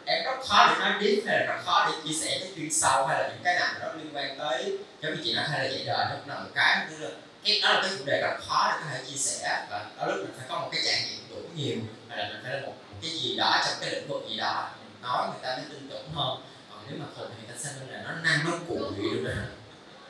em 0.06 0.24
rất 0.24 0.48
khó 0.48 0.68
để 0.70 0.80
nói 0.80 0.92
deep 1.02 1.28
hay 1.28 1.40
là 1.40 1.46
rất 1.46 1.62
khó 1.66 1.90
để 1.92 1.98
chia 2.04 2.14
sẻ 2.14 2.38
cái 2.40 2.50
chuyên 2.56 2.72
sâu 2.72 3.08
hay 3.08 3.20
là 3.20 3.28
những 3.28 3.44
cái 3.44 3.56
nào 3.56 3.74
đó 3.80 3.88
liên 3.98 4.16
quan 4.16 4.40
tới 4.40 4.78
giống 5.02 5.16
như 5.16 5.22
chị 5.24 5.34
nói 5.34 5.46
hay 5.50 5.60
là 5.60 5.70
dạy 5.70 5.84
đời 5.86 6.06
nó 6.10 6.16
cũng 6.20 6.30
là 6.30 6.40
một 6.40 6.50
cái 6.56 6.88
như 6.92 6.98
là 6.98 7.10
cái 7.48 7.60
đó 7.62 7.74
là 7.74 7.82
cái 7.82 7.92
chủ 7.98 8.06
đề 8.06 8.22
rất 8.22 8.38
khó 8.48 8.72
để 8.72 8.78
có 8.84 8.90
thể 8.92 9.00
chia 9.10 9.18
sẻ 9.18 9.66
và 9.70 9.86
đôi 9.98 10.08
lúc 10.08 10.26
mình 10.26 10.34
phải 10.38 10.46
có 10.50 10.60
một 10.60 10.70
cái 10.72 10.82
trải 10.86 11.02
nghiệm 11.02 11.20
đủ 11.30 11.50
nhiều 11.56 11.78
hay 12.10 12.18
là 12.18 12.30
mình 12.30 12.40
phải 12.44 12.54
là 12.54 12.62
một, 12.62 12.74
một 12.90 12.98
cái 13.02 13.12
gì 13.12 13.38
đó 13.38 13.62
trong 13.66 13.76
cái 13.82 13.92
lĩnh 13.92 14.08
vực 14.08 14.26
gì 14.30 14.38
đó 14.38 14.70
mình 14.80 15.02
nói 15.02 15.28
người 15.28 15.40
ta 15.44 15.58
mới 15.58 15.66
tin 15.70 15.90
tưởng 15.90 16.10
hơn. 16.16 16.38
Còn 16.70 16.80
nếu 16.90 17.00
mà 17.00 17.06
thường 17.18 17.30
thì 17.30 17.48
người 17.48 17.56
ta 17.56 17.64
xem 17.64 17.74
là 17.92 18.02
nó 18.04 18.12
năng 18.24 18.46
nó 18.46 18.52
cụ 18.68 18.92
bị 18.98 19.04
luôn 19.04 19.24
đó 19.24 19.32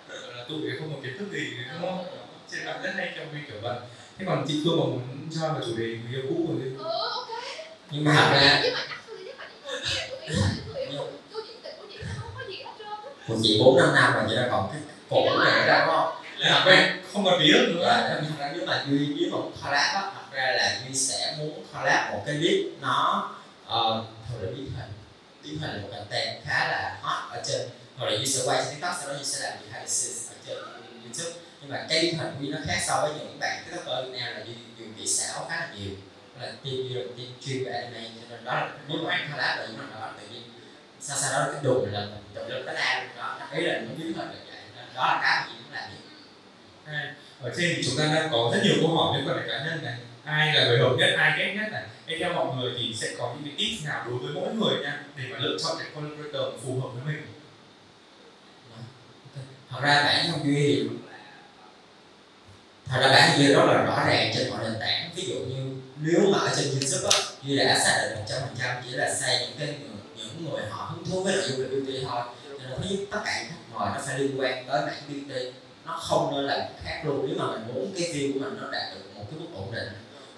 Gọi 0.09 0.33
là 0.35 0.45
tụi 0.49 0.61
không 0.79 0.95
có 0.95 1.01
kiến 1.03 1.17
thức 1.19 1.27
gì 1.31 1.57
đúng 1.73 1.81
không? 1.81 2.05
Trên 2.51 2.65
mạng 2.65 2.81
rất 2.83 2.91
hay 2.95 3.13
trong 3.17 3.27
cái 3.33 3.41
kiểu 3.47 3.57
vậy. 3.61 3.77
Thế 4.17 4.25
còn 4.27 4.45
chị 4.47 4.61
Phương 4.63 4.79
có 4.79 4.85
muốn 4.85 5.29
cho 5.35 5.53
vào 5.53 5.61
chủ 5.65 5.77
đề 5.77 5.85
người 5.85 6.11
yêu 6.13 6.21
cũ 6.29 6.45
của 6.47 6.53
gì 6.63 6.71
ừ 6.77 6.83
ok. 7.09 7.27
Nhưng 7.91 8.03
mà 8.03 8.13
thật 8.15 8.29
ra 8.33 8.61
mà 8.73 8.85
mà 10.41 10.99
tôi 11.31 11.41
của 13.27 13.35
chị 13.43 13.49
gì 13.49 13.59
bốn 13.63 13.77
năm 13.77 13.95
năm 13.95 14.13
rồi 14.13 14.23
chị 14.29 14.35
đã 14.35 14.47
còn 14.51 14.69
cái 14.71 14.81
cổ 15.09 15.43
này 15.43 15.67
ra 15.67 15.85
đúng 15.85 15.95
không 15.95 16.26
là 16.39 16.63
quen 16.65 17.01
không 17.13 17.25
còn 17.25 17.39
biết 17.39 17.53
nữa. 17.67 17.85
Và 17.85 18.19
thật 18.21 18.35
ra 18.39 18.51
mà 18.67 18.83
Duy 18.87 19.13
với 19.13 19.29
một 19.31 19.51
collab 19.63 19.95
á, 19.95 20.01
thật 20.15 20.31
ra 20.31 20.51
là 20.51 20.79
Duy 20.85 20.95
sẽ 20.95 21.35
muốn 21.37 21.63
collab 21.73 22.11
một 22.11 22.23
cái 22.25 22.35
clip 22.35 22.65
nó 22.81 23.29
uh, 23.65 24.05
thôi 24.29 24.39
để 24.41 24.47
biến 24.47 24.71
hình 24.77 24.91
biến 25.43 25.59
hình 25.59 25.71
là 25.71 25.81
một 25.81 25.89
content 25.91 26.45
khá 26.45 26.67
là 26.67 26.97
hot 27.01 27.31
ở 27.31 27.43
trên. 27.47 27.61
Hoặc 27.97 28.05
là 28.05 28.17
Duy 28.17 28.25
sẽ 28.25 28.41
quay 28.45 28.61
trên 28.63 28.73
TikTok 28.73 28.95
sau 28.99 29.07
đó 29.07 29.13
Duy 29.17 29.25
sẽ 29.25 29.39
làm 29.39 29.57
behind 29.57 29.75
the 29.75 29.87
scenes 29.87 30.29
ở 30.29 30.35
trên 30.45 30.57
YouTube. 31.03 31.39
Nhưng 31.61 31.71
mà 31.71 31.85
cái 31.89 32.01
biến 32.01 32.17
hình 32.17 32.27
của 32.27 32.41
Duy 32.41 32.51
nó 32.51 32.57
khác 32.67 32.77
so 32.87 33.01
với 33.01 33.11
những 33.19 33.39
bạn 33.39 33.63
TikToker 33.65 34.05
Việt 34.05 34.19
Nam 34.19 34.33
là 34.33 34.43
Duy 34.45 34.53
dùng 34.79 34.93
kỹ 34.93 35.07
xảo 35.07 35.45
khá 35.49 35.55
là 35.55 35.67
nhiều. 35.75 35.91
Là 36.39 36.47
team 36.47 36.75
Duy 36.75 36.89
là 36.89 37.01
team 37.17 37.27
chuyên 37.45 37.63
về 37.65 37.71
anime 37.71 38.09
cho 38.21 38.27
nên 38.29 38.45
đó 38.45 38.53
là 38.53 38.69
nếu 38.87 38.97
mà 39.03 39.11
anh 39.11 39.29
collab 39.31 39.59
là 39.59 39.65
Duy 39.67 39.75
nó 39.77 40.09
tự 40.21 40.27
nhiên 40.33 40.43
sau 41.01 41.17
sau 41.21 41.31
đó 41.33 41.51
cái 41.51 41.61
đùng 41.63 41.93
là 41.93 41.99
mình 41.99 42.23
tự 42.33 42.47
lực 42.47 42.63
cái 42.65 42.75
la 42.75 43.05
đó. 43.17 43.39
Ý 43.53 43.61
là 43.63 43.79
nó 43.79 43.89
biến 43.97 44.13
hình 44.13 44.15
được 44.15 44.45
vậy 44.47 44.57
đó 44.95 45.05
là 45.05 45.19
cái 45.21 45.49
gì 45.49 45.55
cũng 45.63 45.73
làm 45.73 45.89
được. 45.91 46.06
Hai, 46.91 47.07
ở 47.41 47.51
trên 47.57 47.73
thì 47.75 47.83
chúng 47.85 47.97
ta 47.97 48.03
đang 48.15 48.29
có 48.31 48.51
rất 48.53 48.59
nhiều 48.63 48.75
câu 48.81 48.97
hỏi 48.97 49.17
liên 49.17 49.27
quan 49.27 49.37
đến 49.37 49.47
cá 49.49 49.65
nhân 49.65 49.83
này. 49.83 49.95
Ai 50.23 50.53
là 50.53 50.65
người 50.65 50.79
hợp 50.79 50.95
nhất 50.97 51.09
ai 51.17 51.39
ghét 51.39 51.53
nhất 51.55 51.71
này. 51.71 51.83
Thế 52.07 52.17
theo 52.19 52.33
mọi 52.33 52.55
người 52.55 52.73
thì 52.77 52.95
sẽ 52.95 53.07
có 53.17 53.35
những 53.35 53.43
cái 53.43 53.53
tips 53.57 53.85
nào 53.85 54.05
đối 54.07 54.17
với 54.17 54.33
mỗi 54.33 54.53
người 54.53 54.83
nha 54.83 55.03
để 55.15 55.23
mà 55.31 55.39
lựa 55.39 55.57
chọn 55.63 55.77
cái 55.79 55.87
collaborator 55.95 56.63
phù 56.63 56.79
hợp 56.81 56.89
với 56.93 57.03
mình. 57.05 57.27
Thật 59.69 59.79
ra 59.81 60.03
bản 60.03 60.31
thân 60.31 60.45
duy 60.45 60.83
thật 62.85 62.99
ra 63.01 63.07
bản 63.07 63.29
thân 63.29 63.39
duy 63.39 63.47
rất 63.47 63.65
là 63.65 63.83
rõ 63.83 64.03
ràng 64.07 64.31
trên 64.35 64.49
mọi 64.49 64.63
nền 64.63 64.75
tảng. 64.79 65.09
Ví 65.15 65.23
dụ 65.27 65.35
như 65.35 65.81
nếu 66.01 66.21
mà 66.31 66.39
ở 66.39 66.53
trên 66.55 66.65
youtube 66.69 67.09
á 67.11 67.19
duy 67.43 67.57
đã 67.57 67.79
xác 67.79 68.01
định 68.01 68.19
một 68.19 68.25
trăm 68.29 68.37
phần 68.41 68.55
trăm 68.59 68.75
chỉ 68.85 68.91
là 68.91 69.13
xây 69.13 69.39
những 69.39 69.57
cái 69.59 69.67
người, 69.67 69.97
những 70.15 70.45
người 70.49 70.61
họ 70.69 70.91
hứng 70.91 71.05
thú 71.05 71.23
với 71.23 71.35
nội 71.35 71.43
dung 71.47 71.59
về 71.59 71.67
beauty 71.67 72.05
thôi. 72.05 72.21
Cho 72.43 72.69
nên 72.69 72.79
thứ 72.81 72.87
giúp 72.89 73.05
tất 73.11 73.19
cả 73.25 73.43
những 73.43 73.51
khách 73.51 73.79
nó 73.79 74.01
phải 74.05 74.19
liên 74.19 74.39
quan 74.39 74.65
tới 74.67 74.81
mảng 74.85 75.01
beauty 75.07 75.51
nó 75.87 75.93
không 75.93 76.35
nên 76.35 76.45
là 76.45 76.69
khác 76.83 77.01
luôn 77.05 77.25
nếu 77.27 77.37
mà 77.39 77.51
mình 77.51 77.67
muốn 77.67 77.93
cái 77.97 78.07
view 78.13 78.33
của 78.33 78.39
mình 78.39 78.57
nó 78.61 78.71
đạt 78.71 78.93
được 78.93 79.01
một 79.15 79.25
cái 79.31 79.39
mức 79.39 79.47
ổn 79.55 79.71
định. 79.71 79.87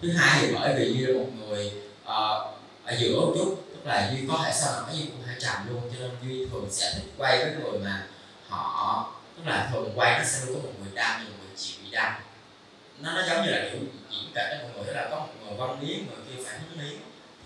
Thứ 0.02 0.12
hai 0.12 0.40
thì 0.42 0.56
bởi 0.56 0.74
vì 0.78 0.94
duy 0.94 1.06
là 1.06 1.20
một 1.20 1.30
người 1.40 1.72
uh, 2.04 2.60
ở 2.86 2.96
giữa 3.00 3.16
một 3.16 3.34
chút 3.38 3.64
tức 3.70 3.86
là 3.86 4.12
duy 4.12 4.28
có 4.28 4.42
thể 4.46 4.52
sao 4.54 4.82
nói 4.82 4.96
gì 4.96 5.06
cũng 5.12 5.22
hai 5.26 5.36
trầm 5.40 5.70
luôn 5.70 5.82
cho 5.94 6.00
nên 6.00 6.12
duy 6.24 6.46
thường 6.52 6.68
sẽ 6.72 6.94
thích 6.96 7.12
quay 7.18 7.38
với 7.38 7.54
người 7.54 7.80
mà 7.80 8.08
họ 8.50 9.14
tức 9.38 9.52
là 9.52 9.70
thường 9.72 9.92
quay 9.96 10.20
nó 10.20 10.26
sẽ 10.26 10.46
luôn 10.46 10.62
có 10.62 10.68
một 10.68 10.74
người 10.84 10.92
đam 10.96 11.22
và 11.24 11.30
một 11.30 11.36
người 11.40 11.58
chịu 11.58 11.76
bị 11.84 11.92
đam. 11.92 12.14
Nó 13.00 13.14
nó 13.14 13.22
giống 13.28 13.46
như 13.46 13.52
là 13.52 13.70
kiểu 13.72 13.82
diễn 14.12 14.32
kịch 14.36 14.46
cho 14.52 14.58
mọi 14.64 14.72
người 14.76 14.84
tức 14.88 14.94
là 14.94 15.08
có 15.12 15.20
một 15.20 15.34
người 15.42 15.58
văn 15.58 15.80
miếng 15.82 16.08
người 16.08 16.18
kia 16.28 16.44
phải 16.46 16.60
hứng 16.60 16.82
lý 16.82 16.98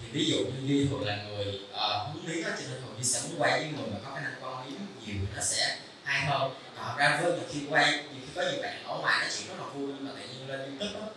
thì 0.01 0.07
ví 0.11 0.25
dụ 0.25 0.37
như 0.37 0.67
duy 0.67 0.87
thường 0.87 1.05
là 1.05 1.23
người 1.23 1.59
uh, 1.71 2.13
hứng 2.13 2.27
lý 2.27 2.43
đó 2.43 2.49
cho 2.57 2.63
nên 2.69 2.81
thường 2.81 2.95
duy 2.97 3.03
sẽ 3.03 3.19
muốn 3.23 3.41
quay 3.41 3.59
với 3.59 3.69
người 3.69 3.87
mà 3.91 3.97
có 4.05 4.15
khả 4.15 4.21
năng 4.21 4.33
văn 4.41 4.65
miếng 4.65 4.77
nhiều 5.05 5.15
thì 5.21 5.35
nó 5.35 5.41
sẽ 5.41 5.77
hay 6.03 6.25
hơn 6.25 6.51
họ 6.83 6.95
ra 6.97 7.19
với 7.21 7.31
nhiều 7.31 7.47
khi 7.51 7.59
quay, 7.69 7.91
nhiều 7.91 8.21
khi 8.25 8.31
có 8.35 8.41
nhiều 8.41 8.61
bạn 8.61 8.83
ở 8.87 8.97
ngoài 8.97 9.19
nói 9.19 9.29
chuyện 9.37 9.47
rất 9.47 9.55
là 9.59 9.65
vui, 9.73 9.87
nhưng 9.87 10.05
mà 10.05 10.11
tự 10.15 10.27
nhiên 10.27 10.49
lên 10.49 10.59
youtube 10.59 10.99
đó 10.99 11.07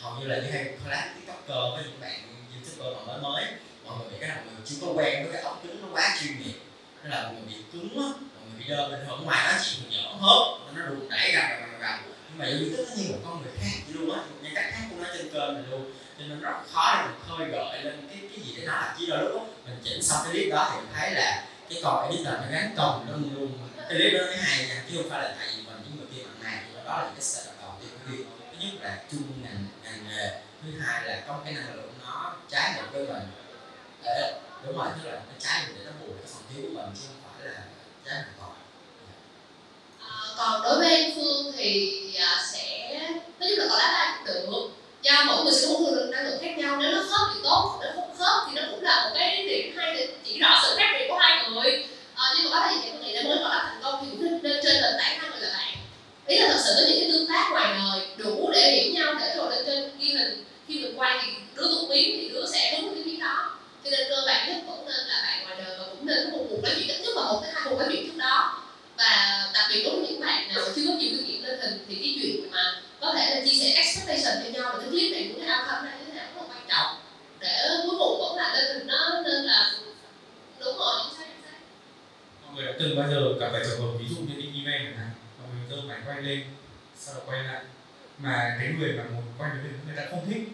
hầu 0.00 0.20
như 0.20 0.26
là 0.26 0.36
như 0.36 0.50
hay 0.50 0.64
collab 0.84 1.04
tiktoker 1.14 1.74
với 1.74 1.84
những 1.84 2.00
bạn 2.00 2.20
youtuber 2.54 2.96
mà 2.96 3.12
mới 3.12 3.22
mới, 3.22 3.44
mọi 3.84 3.98
người 3.98 4.08
bị 4.10 4.16
cái 4.20 4.28
đầu 4.28 4.38
mọi 4.44 4.54
người 4.54 4.64
chưa 4.66 4.76
có 4.80 4.86
quen 4.86 5.24
với 5.24 5.32
cái 5.32 5.42
ống 5.42 5.58
kính 5.62 5.82
nó 5.82 5.88
quá 5.92 6.16
chuyên 6.20 6.38
nghiệp. 6.38 6.58
Nên 7.02 7.10
là 7.12 7.22
mọi 7.22 7.32
người 7.34 7.42
bị 7.48 7.56
cứng 7.72 7.90
á, 8.02 8.08
mọi 8.34 8.42
người 8.46 8.58
bị 8.58 8.64
đơ 8.68 8.88
bình 8.88 9.00
thường 9.06 9.18
ở 9.18 9.24
ngoài 9.24 9.52
nói 9.52 9.60
chuyện 9.64 9.90
nhỏ 9.90 10.14
hớp 10.20 10.74
nó 10.76 10.86
đùn 10.86 11.08
đẩy 11.10 11.32
ra 11.32 11.40
ra 11.40 11.66
ra 11.80 12.00
nhưng 12.28 12.38
mà 12.38 12.44
youtube 12.44 12.84
nó 12.88 12.94
như 12.96 13.08
một 13.12 13.18
con 13.24 13.42
người 13.42 13.52
khác 13.60 13.76
vậy 13.86 13.94
luôn 13.94 14.14
á 14.14 14.20
một 14.30 14.36
nhân 14.42 14.52
cách 14.54 14.68
khác 14.72 14.84
của 14.90 14.96
nó 15.02 15.08
trên 15.14 15.28
kênh 15.32 15.54
mình 15.54 15.70
luôn. 15.70 15.92
Cho 16.18 16.24
nên 16.28 16.40
rất 16.40 16.52
khó 16.72 16.94
để 16.96 17.08
mình 17.08 17.20
khơi 17.28 17.48
gợi 17.48 17.84
lên 17.84 18.08
cái 18.10 18.18
cái 18.30 18.44
gì 18.44 18.54
để 18.56 18.66
nói 18.66 18.76
là 18.76 18.94
chỉ 18.98 19.06
đôi 19.06 19.18
lúc 19.18 19.54
mình 19.64 19.80
chỉnh 19.84 20.02
xong 20.02 20.20
cái 20.24 20.32
clip 20.32 20.52
đó 20.52 20.70
thì 20.70 20.76
mình 20.80 20.90
thấy 20.94 21.10
là 21.10 21.44
cái 21.70 21.80
con 21.84 22.10
editor 22.10 22.34
nó 22.34 22.46
gắn 22.50 22.74
công 22.76 23.06
nó 23.08 23.12
luôn 23.12 23.34
luôn 23.34 23.58
cái 23.92 24.00
clip 24.00 24.12
đó 24.12 24.24
nó 24.26 24.26
mới 24.26 24.66
là 24.68 24.82
chứ 24.88 24.96
không 24.96 25.10
phải 25.10 25.22
là 25.22 25.34
tại 25.38 25.48
vì 25.56 25.62
mình 25.62 25.76
những 25.84 25.96
người 25.98 26.06
kia 26.14 26.22
bằng 26.24 26.42
này 26.42 26.62
đó 26.84 26.96
là 26.96 27.04
những 27.04 27.14
cái 27.14 27.22
sự 27.22 27.40
đầu 27.60 27.70
tiên 27.80 27.90
của 28.06 28.34
thứ 28.50 28.56
nhất 28.60 28.74
là 28.82 28.98
chung 29.10 29.22
ngành 29.42 29.66
ngành 29.84 30.08
nghề. 30.08 30.30
Thứ 30.62 30.80
hai 30.80 31.04
là 31.04 31.22
có 31.28 31.40
cái 31.44 31.54
năng 31.54 31.74
lượng 31.76 31.92
nó 32.04 32.34
trái 32.50 32.72
ngược 32.76 32.88
với 32.92 33.06
mình. 33.06 33.28
Để 34.04 34.40
đúng 34.66 34.78
rồi, 34.78 34.88
tức 34.96 35.10
là 35.10 35.16
nó 35.16 35.34
trái 35.38 35.62
ngược 35.66 35.74
để 35.78 35.84
nó 35.84 35.92
bù 36.00 36.06
cái 36.18 36.32
phần 36.32 36.42
thiếu 36.50 36.62
của 36.62 36.82
mình, 36.82 36.90
chứ 36.94 37.06
không 37.06 37.32
phải 37.32 37.46
là 37.48 37.60
trái 38.04 38.14
hoàn 38.14 38.32
toàn. 38.38 38.52
Ờ, 40.00 40.34
còn 40.38 40.62
đối 40.62 40.78
với 40.78 40.96
em 40.96 41.10
Phương 41.16 41.52
thì 41.56 42.14
à, 42.14 42.44
sẽ, 42.52 42.98
nói 43.40 43.48
chung 43.50 43.58
là 43.58 43.66
có 43.70 43.78
lá 43.78 43.88
ba 43.92 44.16
cũng 44.16 44.52
được 44.52 44.68
do 45.02 45.24
mỗi 45.26 45.44
người 45.44 45.54
sẽ 45.54 45.66
có 45.66 45.78
một 45.78 45.90
năng 46.10 46.24
lượng 46.24 46.38
khác 46.42 46.58
nhau. 46.58 46.76
Nếu 46.80 46.92
nó 46.92 47.02
khớp 47.10 47.28
thì 47.34 47.40
tốt 47.44 47.78
nếu 47.82 47.92
không 47.94 48.16
khớp 48.18 48.42
thì 48.48 48.60
nó 48.60 48.62
cũng 48.70 48.82
là 48.82 49.04
một 49.04 49.16
cái 49.18 49.46
điểm 49.46 49.76
hay 49.76 49.94
để 49.96 50.08
chỉ 50.24 50.40
rõ 50.40 50.60
sự 50.62 50.74
khác 50.78 50.96
biệt 50.98 51.06
của 51.08 51.18
hai 51.18 51.50
người 51.50 51.86
à, 52.22 52.34
nhưng 52.36 52.50
mà 52.50 52.60
có 52.60 52.66
thể 52.66 52.76
những 52.84 53.02
người 53.02 53.12
nghĩ 53.12 53.28
mới 53.28 53.38
gọi 53.38 53.50
là 53.50 53.62
thành 53.64 53.80
công 53.82 53.98
thì 54.00 54.06
cũng 54.10 54.42
nên, 54.42 54.60
trên 54.62 54.82
nền 54.82 54.94
tảng 54.98 55.18
hai 55.18 55.30
người 55.30 55.40
là 55.40 55.48
bạn. 55.58 55.74
Ý 56.26 56.38
là 56.38 56.48
thật 56.48 56.60
sự 56.64 56.72
có 56.76 56.82
những 56.88 57.00
cái 57.00 57.10
tương 57.12 57.28
tác 57.28 57.48
ngoài 57.50 57.74
đời 57.78 58.06
đủ 58.16 58.50
để 58.52 58.70
hiểu 58.70 58.92
nhau 58.94 59.14
để 59.20 59.34
rồi 59.36 59.50
lên 59.50 59.64
trên 59.66 59.98
ghi 59.98 60.08
hình 60.08 60.44
khi 60.68 60.78
mình 60.78 60.98
quay 60.98 61.18
thì 61.22 61.32
đứa 61.54 61.62
tụt 61.62 61.90
biến 61.90 62.18
thì 62.20 62.28
đứa 62.28 62.46
sẽ 62.52 62.80
hướng 62.80 62.94
cái 62.94 63.02
biến 63.04 63.20
đó. 63.20 63.58
Cho 63.84 63.90
nên 63.90 64.00
cơ 64.08 64.22
bản 64.26 64.48
nhất 64.48 64.56
vẫn 64.66 64.86
nên 64.86 65.06
là 65.06 65.22
bạn 65.22 65.44
ngoài 65.44 65.56
đời 65.64 65.78
và 65.78 65.84
cũng 65.90 66.06
nên 66.06 66.30
có 66.30 66.36
một 66.36 66.44
cuộc 66.50 66.62
nói 66.62 66.72
chuyện 66.76 66.88
ít 66.88 67.00
nhất 67.04 67.16
là 67.16 67.22
một 67.22 67.40
cái 67.42 67.52
hai 67.54 67.62
cuộc 67.70 67.78
nói 67.78 67.88
chuyện 67.92 68.06
trước 68.06 68.16
đó. 68.18 68.62
Và 68.96 69.42
đặc 69.54 69.64
biệt 69.70 69.82
đối 69.84 69.96
với 69.96 70.06
những 70.08 70.20
bạn 70.20 70.48
nào 70.48 70.64
chưa 70.76 70.82
có 70.86 70.92
nhiều 70.92 71.10
kinh 71.10 71.26
nghiệm 71.26 71.44
lên 71.44 71.60
hình 71.60 71.78
thì 71.88 71.94
cái 71.94 72.18
chuyện 72.22 72.50
mà 72.50 72.80
có 73.00 73.12
thể 73.16 73.34
là 73.34 73.40
chia 73.46 73.58
sẻ 73.60 73.72
expectation 73.76 74.44
cho 74.44 74.60
nhau 74.60 74.72
về 74.72 74.78
cái 74.82 74.90
clip 74.90 75.12
này 75.12 75.30
của 75.32 75.40
cái 75.40 75.58
outcome 75.58 75.90
này 75.90 75.98
thế 76.06 76.14
nào 76.14 76.26
rất 76.34 76.42
là 76.42 76.48
quan 76.48 76.62
trọng. 76.68 76.96
Để 77.40 77.68
cuối 77.86 77.94
cùng 77.98 78.20
vẫn 78.20 78.36
là 78.36 78.54
lên 78.54 78.64
hình 78.74 78.86
nó 78.86 79.20
nên 79.24 79.44
là 79.44 79.72
đúng 80.58 80.78
rồi 80.78 80.94
những 80.98 81.06
chính 81.08 81.18
xác 81.18 81.31
mọi 82.52 82.62
người 82.62 82.72
đã 82.72 82.78
từng 82.78 82.96
bao 82.96 83.08
giờ 83.10 83.34
gặp 83.40 83.48
phải 83.52 83.62
trường 83.64 83.80
hợp, 83.80 83.98
ví 83.98 84.08
dụ 84.08 84.16
như 84.16 84.34
đi 84.36 84.64
event 84.64 84.84
chẳng 84.84 84.96
hạn, 84.96 85.10
mọi 85.38 85.48
người 85.52 85.66
giơ 85.70 85.82
máy 85.88 85.98
quay 86.06 86.22
lên, 86.22 86.44
sau 86.96 87.14
đó 87.14 87.20
quay 87.26 87.42
lại. 87.42 87.62
Mà 88.18 88.56
cái 88.58 88.74
người 88.78 88.92
mà 88.92 89.04
muốn 89.14 89.24
quay 89.38 89.50
với 89.50 89.62
mình 89.62 89.78
người 89.86 89.96
ta 89.96 90.02
không 90.10 90.26
thích. 90.30 90.48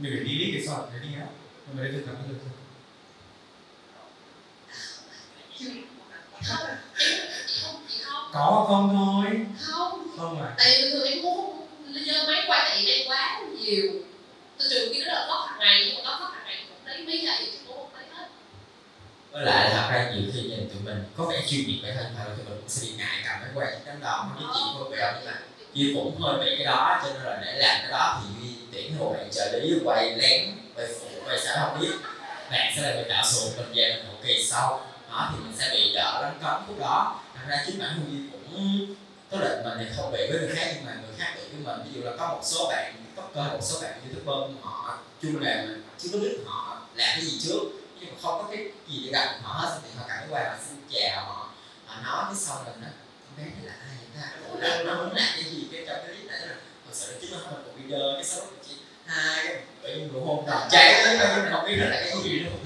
Mình 0.00 0.12
phải 0.14 0.24
đi 0.24 0.50
cái 0.52 0.66
sọt 0.66 0.90
đấy 0.90 1.00
đi 1.02 1.08
á 1.20 1.26
mọi 1.66 1.76
người 1.76 1.84
đã 1.84 1.90
từng 1.92 2.06
gặp 2.06 2.12
bao 2.12 2.22
giờ 2.28 2.34
chưa? 2.42 2.50
Không 7.62 7.82
không 8.04 8.30
có 8.32 8.64
không 8.68 8.88
thôi. 8.96 9.46
Không 9.60 10.08
không 10.18 10.42
à. 10.42 10.54
Tại 10.58 10.78
vì 10.78 10.90
thường 10.90 11.06
em 11.06 11.18
cũng 11.22 11.36
không 11.36 11.68
dơ 12.06 12.26
máy 12.26 12.44
quay 12.46 12.60
tại 12.68 12.82
vì 12.82 12.92
em 12.92 13.08
quá 13.08 13.42
nhiều. 13.58 13.92
Từ 14.58 14.66
trường 14.70 14.92
khi 14.94 15.00
nó 15.04 15.12
là 15.14 15.26
có 15.28 15.46
hàng 15.50 15.58
ngày 15.58 15.82
nhưng 15.86 15.94
mà 15.94 16.00
có 16.04 16.26
hàng 16.26 16.42
ngày 16.46 16.64
cũng 16.68 16.86
lấy 16.86 17.06
mấy 17.06 17.20
giây 17.26 17.36
chứ 17.52 17.58
cũng 17.68 17.87
với 19.38 19.46
lại 19.46 19.70
thật 19.72 19.88
ra 19.90 20.10
nhiều 20.14 20.22
khi 20.34 20.42
nhìn 20.42 20.68
tụi 20.68 20.82
mình 20.84 21.04
có 21.16 21.24
vẻ 21.24 21.42
chuyên 21.48 21.66
nghiệp 21.66 21.78
vậy 21.82 21.92
thôi 21.94 22.04
mà 22.16 22.24
tụi 22.24 22.44
mình 22.44 22.58
cũng 22.60 22.68
sẽ 22.68 22.86
bị 22.86 22.92
ngại 22.98 23.22
cầm 23.24 23.38
cái 23.40 23.50
quay 23.54 23.80
đánh 23.86 24.00
đó 24.00 24.30
với 24.34 24.44
chị 24.54 24.60
vô 24.78 24.84
bèo 24.90 25.12
nhưng 25.16 25.26
mà 25.26 25.40
Duy 25.74 25.94
cũng 25.94 26.20
hơi 26.20 26.38
bị 26.38 26.56
cái 26.56 26.66
đó, 26.66 27.00
cho 27.02 27.12
nên 27.12 27.22
là 27.22 27.42
để 27.44 27.58
làm 27.58 27.76
cái 27.80 27.90
đó 27.90 28.20
thì 28.22 28.28
Duy 28.40 28.54
tuyển 28.72 28.96
hồ 28.98 29.12
bạn 29.12 29.30
trợ 29.30 29.58
lý 29.58 29.74
quay 29.84 30.16
lén, 30.16 30.50
quay 30.74 30.86
phụ, 30.86 31.06
quay 31.26 31.38
xã 31.44 31.60
không 31.60 31.80
biết. 31.80 31.92
Bạn 32.50 32.72
sẽ 32.76 32.82
là 32.82 32.94
người 32.94 33.04
tạo 33.08 33.24
sụn 33.24 33.56
mình 33.56 33.72
về 33.74 33.96
mình 33.96 34.06
một 34.12 34.18
kỳ 34.26 34.44
sau, 34.44 34.86
đó 35.10 35.30
thì 35.32 35.44
mình 35.44 35.54
sẽ 35.58 35.68
bị 35.72 35.92
đỡ 35.94 36.22
đánh 36.22 36.38
cấm 36.42 36.62
khúc 36.66 36.80
đó. 36.80 37.20
Thật 37.34 37.42
ra 37.48 37.62
chính 37.66 37.78
bản 37.78 37.88
thân 37.88 38.04
Duy 38.12 38.18
cũng, 38.32 38.94
tức 39.30 39.38
là 39.40 39.62
mình 39.64 39.78
thì 39.78 39.96
không 39.96 40.12
bị 40.12 40.18
với 40.30 40.40
người 40.40 40.56
khác, 40.56 40.72
nhưng 40.74 40.84
mà 40.86 40.92
người 40.94 41.16
khác 41.18 41.32
bị 41.36 41.42
với 41.52 41.60
mình. 41.64 41.86
Ví 41.86 42.00
dụ 42.00 42.06
là 42.06 42.12
có 42.18 42.28
một 42.28 42.40
số 42.42 42.68
bạn 42.68 42.92
tiktoker 43.16 43.52
một 43.52 43.60
số 43.62 43.80
bạn 43.82 43.92
youtuber 44.04 44.56
họ 44.62 44.98
chung 45.22 45.42
là 45.42 45.64
mình, 45.66 45.82
chưa 45.98 46.08
có 46.12 46.18
biết 46.18 46.36
họ 46.46 46.80
làm 46.94 47.08
cái 47.14 47.20
gì 47.20 47.38
trước 47.42 47.60
nhưng 48.00 48.10
mà 48.10 48.16
không 48.22 48.42
có 48.42 48.48
cái 48.50 48.66
gì 48.88 49.02
để 49.04 49.12
gặp 49.12 49.38
họ 49.42 49.54
hết 49.60 49.80
thì 49.82 49.88
họ 49.98 50.04
cảm 50.08 50.24
qua 50.30 50.44
họ 50.48 50.56
xin 50.68 50.76
chào 50.90 51.24
họ 51.24 51.48
họ 51.86 52.00
nói 52.02 52.24
cái 52.26 52.34
sau 52.34 52.56
rồi 52.64 52.74
nó 52.80 52.86
con 53.24 53.36
bé 53.36 53.42
này 53.42 53.62
là 53.64 53.72
ai 53.72 53.96
vậy 53.98 54.22
ta? 54.22 54.68
Là 54.68 54.82
nó 54.82 54.94
muốn 54.94 55.12
làm 55.16 55.28
cái 55.34 55.44
gì 55.44 55.68
cái 55.72 55.84
trong 55.88 55.96
cái 56.06 56.14
clip 56.14 56.30
này 56.30 56.40
là 56.40 56.54
thật 56.86 56.92
sự 56.92 57.12
là 57.12 57.18
chứ 57.20 57.28
nó 57.32 57.38
không 57.38 57.54
phải 57.54 57.62
một 57.64 57.72
video 57.76 58.00
cái 58.14 58.24
sau 58.24 58.40
đó 58.40 58.46
chỉ 58.68 58.74
hai 59.06 59.46
cái 59.46 59.62
tự 59.82 59.96
nhiên 59.96 60.12
nụ 60.12 60.24
hôn 60.24 60.46
đầu 60.46 60.60
cháy 60.70 61.04
nhưng 61.04 61.18
mà 61.18 61.48
không 61.52 61.64
biết 61.66 61.76
là 61.76 61.90
cái 61.90 62.12
gì 62.22 62.38
luôn. 62.38 62.64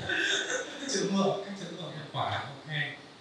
Chứng 0.92 1.16
mở 1.16 1.36
cách 1.44 1.54
chứng 1.60 1.82
mở 1.82 1.88
hiệu 1.90 2.06
quả 2.12 2.30
ok 2.30 2.76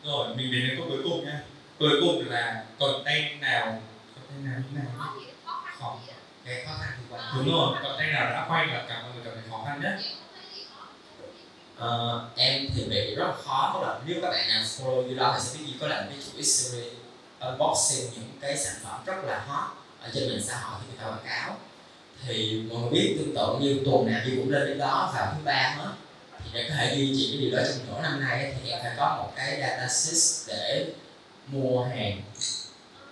rồi 0.06 0.36
mình 0.36 0.52
đến 0.52 0.68
đến 0.68 0.78
câu 0.78 0.88
cuối 0.90 1.00
cùng 1.04 1.26
nha. 1.26 1.40
Cuối 1.80 1.92
cùng 2.02 2.30
là 2.30 2.64
content 2.80 3.42
nào 3.42 3.82
content 4.16 4.46
nào 4.46 4.60
như 4.72 4.78
nào 4.78 4.86
khó 5.80 5.98
cái 6.46 6.66
khó 6.66 6.74
khăn 6.82 6.92
thì 6.98 7.04
quan 7.10 7.22
đúng 7.36 7.52
rồi 7.52 7.78
content 7.84 8.14
nào 8.14 8.30
đã 8.30 8.46
quay 8.50 8.68
và 8.68 8.86
cả 8.90 9.02
mọi 9.02 9.12
người 9.14 9.22
cảm 9.26 9.34
thấy 9.34 9.44
khó 9.52 9.64
khăn 9.66 9.82
nhất 9.82 9.98
Chị 10.02 10.08
không 10.16 10.28
thấy 10.36 10.46
gì 10.56 10.64
khó 10.76 10.86
uh, 11.86 12.22
em 12.36 12.68
thì 12.76 12.84
bị 12.84 13.16
rất 13.16 13.28
là 13.28 13.34
khó 13.44 13.72
có 13.74 13.88
là 13.88 14.00
nếu 14.06 14.18
các 14.22 14.30
bạn 14.30 14.50
nào 14.50 14.64
follow 14.64 15.08
như 15.08 15.16
đó 15.16 15.36
thì 15.38 15.44
sẽ 15.44 15.58
biết 15.58 15.66
gì. 15.68 15.76
Có 15.82 15.88
làm 15.88 16.04
cái 16.10 16.18
chuỗi 16.26 16.44
series 16.44 16.94
unboxing 17.40 18.12
những 18.14 18.38
cái 18.42 18.58
sản 18.58 18.74
phẩm 18.84 19.00
rất 19.06 19.24
là 19.24 19.40
hot 19.48 19.78
ở 20.02 20.10
trên 20.14 20.30
mạng 20.30 20.42
xã 20.44 20.60
hội 20.60 20.80
khi 20.82 20.88
người 20.88 20.98
ta 20.98 21.10
quảng 21.10 21.26
cáo. 21.28 21.58
Thì 22.28 22.64
mọi 22.70 22.82
người 22.82 22.90
biết 22.90 23.16
tương 23.20 23.36
tự 23.36 23.58
như 23.60 23.82
tuần 23.86 24.12
nào 24.12 24.22
đi 24.26 24.32
cũng 24.36 24.50
lên 24.50 24.68
đến 24.68 24.78
đó 24.78 25.12
vào 25.16 25.34
thứ 25.36 25.44
ba 25.44 25.76
hết. 25.78 25.92
Thì 26.44 26.50
để 26.54 26.66
có 26.70 26.76
thể 26.76 26.96
duy 26.96 27.14
trì 27.18 27.32
cái 27.32 27.42
điều 27.42 27.58
đó 27.58 27.64
trong 27.68 27.88
nửa 27.88 28.02
năm 28.02 28.20
nay 28.20 28.56
thì 28.64 28.70
em 28.70 28.80
phải 28.84 28.94
có 28.98 29.16
một 29.18 29.34
cái 29.36 29.62
data 29.62 29.88
sheet 29.88 30.48
để 30.48 30.86
mua 31.48 31.84
hàng. 31.84 32.22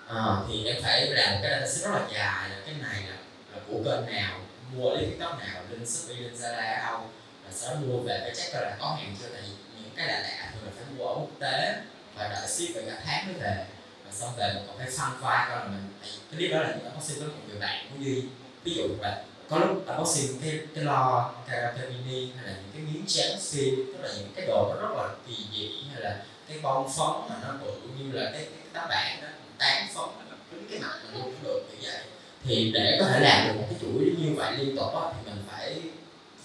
À, 0.07 0.35
thì 0.47 0.65
em 0.65 0.83
phải 0.83 1.07
làm 1.07 1.31
một 1.33 1.39
cái 1.41 1.51
data 1.51 1.67
sheet 1.67 1.83
rất 1.83 1.91
là 1.99 2.07
dài 2.13 2.49
là 2.49 2.55
cái 2.65 2.75
này 2.81 3.03
là, 3.07 3.17
là 3.53 3.61
của 3.67 3.77
kênh 3.85 4.15
nào 4.15 4.39
mua 4.75 4.89
lấy 4.89 5.05
tiktok 5.05 5.39
nào 5.39 5.61
lên 5.69 5.85
shopee 5.85 6.21
lên 6.21 6.33
zara 6.33 6.85
đâu 6.85 7.09
là 7.49 7.55
sau 7.55 7.73
đó 7.73 7.79
mua 7.81 7.97
về 7.97 8.19
phải 8.21 8.35
check 8.35 8.53
coi 8.53 8.61
là 8.61 8.77
có 8.79 8.97
hàng 8.99 9.15
chưa? 9.19 9.27
Tại 9.33 9.41
vì 9.41 9.81
những 9.81 9.91
cái 9.95 10.07
lạ 10.07 10.19
lạ 10.19 10.51
thường 10.53 10.63
là 10.65 10.71
phải 10.75 10.85
mua 10.97 11.05
ở 11.05 11.15
quốc 11.15 11.29
tế 11.39 11.75
và 12.15 12.27
đợi 12.27 12.47
ship 12.47 12.75
về 12.75 12.83
cả 12.87 13.01
tháng 13.05 13.27
mới 13.27 13.35
về. 13.41 13.65
Và 14.05 14.11
xong 14.11 14.29
về 14.37 14.53
mình 14.53 14.63
còn 14.67 14.77
phải 14.77 14.87
phân 14.97 15.21
vai 15.21 15.47
coi 15.49 15.59
là 15.59 15.65
mình 15.65 15.87
tại 16.01 16.09
cái 16.31 16.37
clip 16.37 16.51
đó 16.51 16.59
là 16.59 16.67
những 16.67 16.85
unboxing 16.85 17.19
với 17.19 17.27
một 17.27 17.41
người 17.47 17.59
bạn 17.59 17.85
của 17.89 18.03
duy. 18.03 18.23
Ví 18.63 18.73
dụ 18.73 18.87
là 19.01 19.23
có 19.49 19.57
lúc 19.57 19.87
unboxing 19.87 20.41
cái 20.41 20.59
cái 20.75 20.83
lo 20.83 21.33
karaoke 21.49 21.89
mini 21.89 22.31
hay 22.35 22.45
là 22.45 22.53
những 22.53 22.71
cái 22.73 22.81
miếng 22.81 23.05
chén 23.07 23.39
phim 23.51 23.75
tức 23.75 23.99
là 24.01 24.09
những 24.17 24.31
cái 24.35 24.47
đồ 24.47 24.75
nó 24.75 24.81
rất 24.81 24.95
là 24.97 25.09
kỳ 25.27 25.35
dị 25.53 25.69
hay 25.93 26.01
là 26.01 26.23
cái 26.47 26.57
bông 26.61 26.89
phấn 26.97 27.29
mà 27.29 27.35
nó 27.43 27.53
bự 27.65 27.71
như 27.97 28.11
là 28.11 28.31
cái 28.31 28.41
cái 28.41 28.67
tấm 28.73 28.89
bảng 28.89 29.21
đó 29.21 29.27
tán 29.57 29.87
phấn 29.95 30.05
nó 30.29 30.35
cứng 30.51 30.67
cái 30.69 30.79
mặt 30.79 30.99
mình 31.03 31.13
luôn 31.13 31.23
cũng 31.23 31.43
được 31.43 31.61
như 31.71 31.77
vậy. 31.91 32.01
Thì 32.43 32.71
để 32.73 32.97
có 32.99 33.05
thể 33.05 33.19
làm 33.19 33.47
được 33.47 33.53
một 33.59 33.65
cái 33.69 33.79
chuỗi 33.81 34.15
như 34.17 34.35
vậy 34.37 34.57
liên 34.57 34.77
tục 34.77 34.93
đó, 34.93 35.13
thì 35.15 35.31
mình 35.31 35.43
phải 35.51 35.81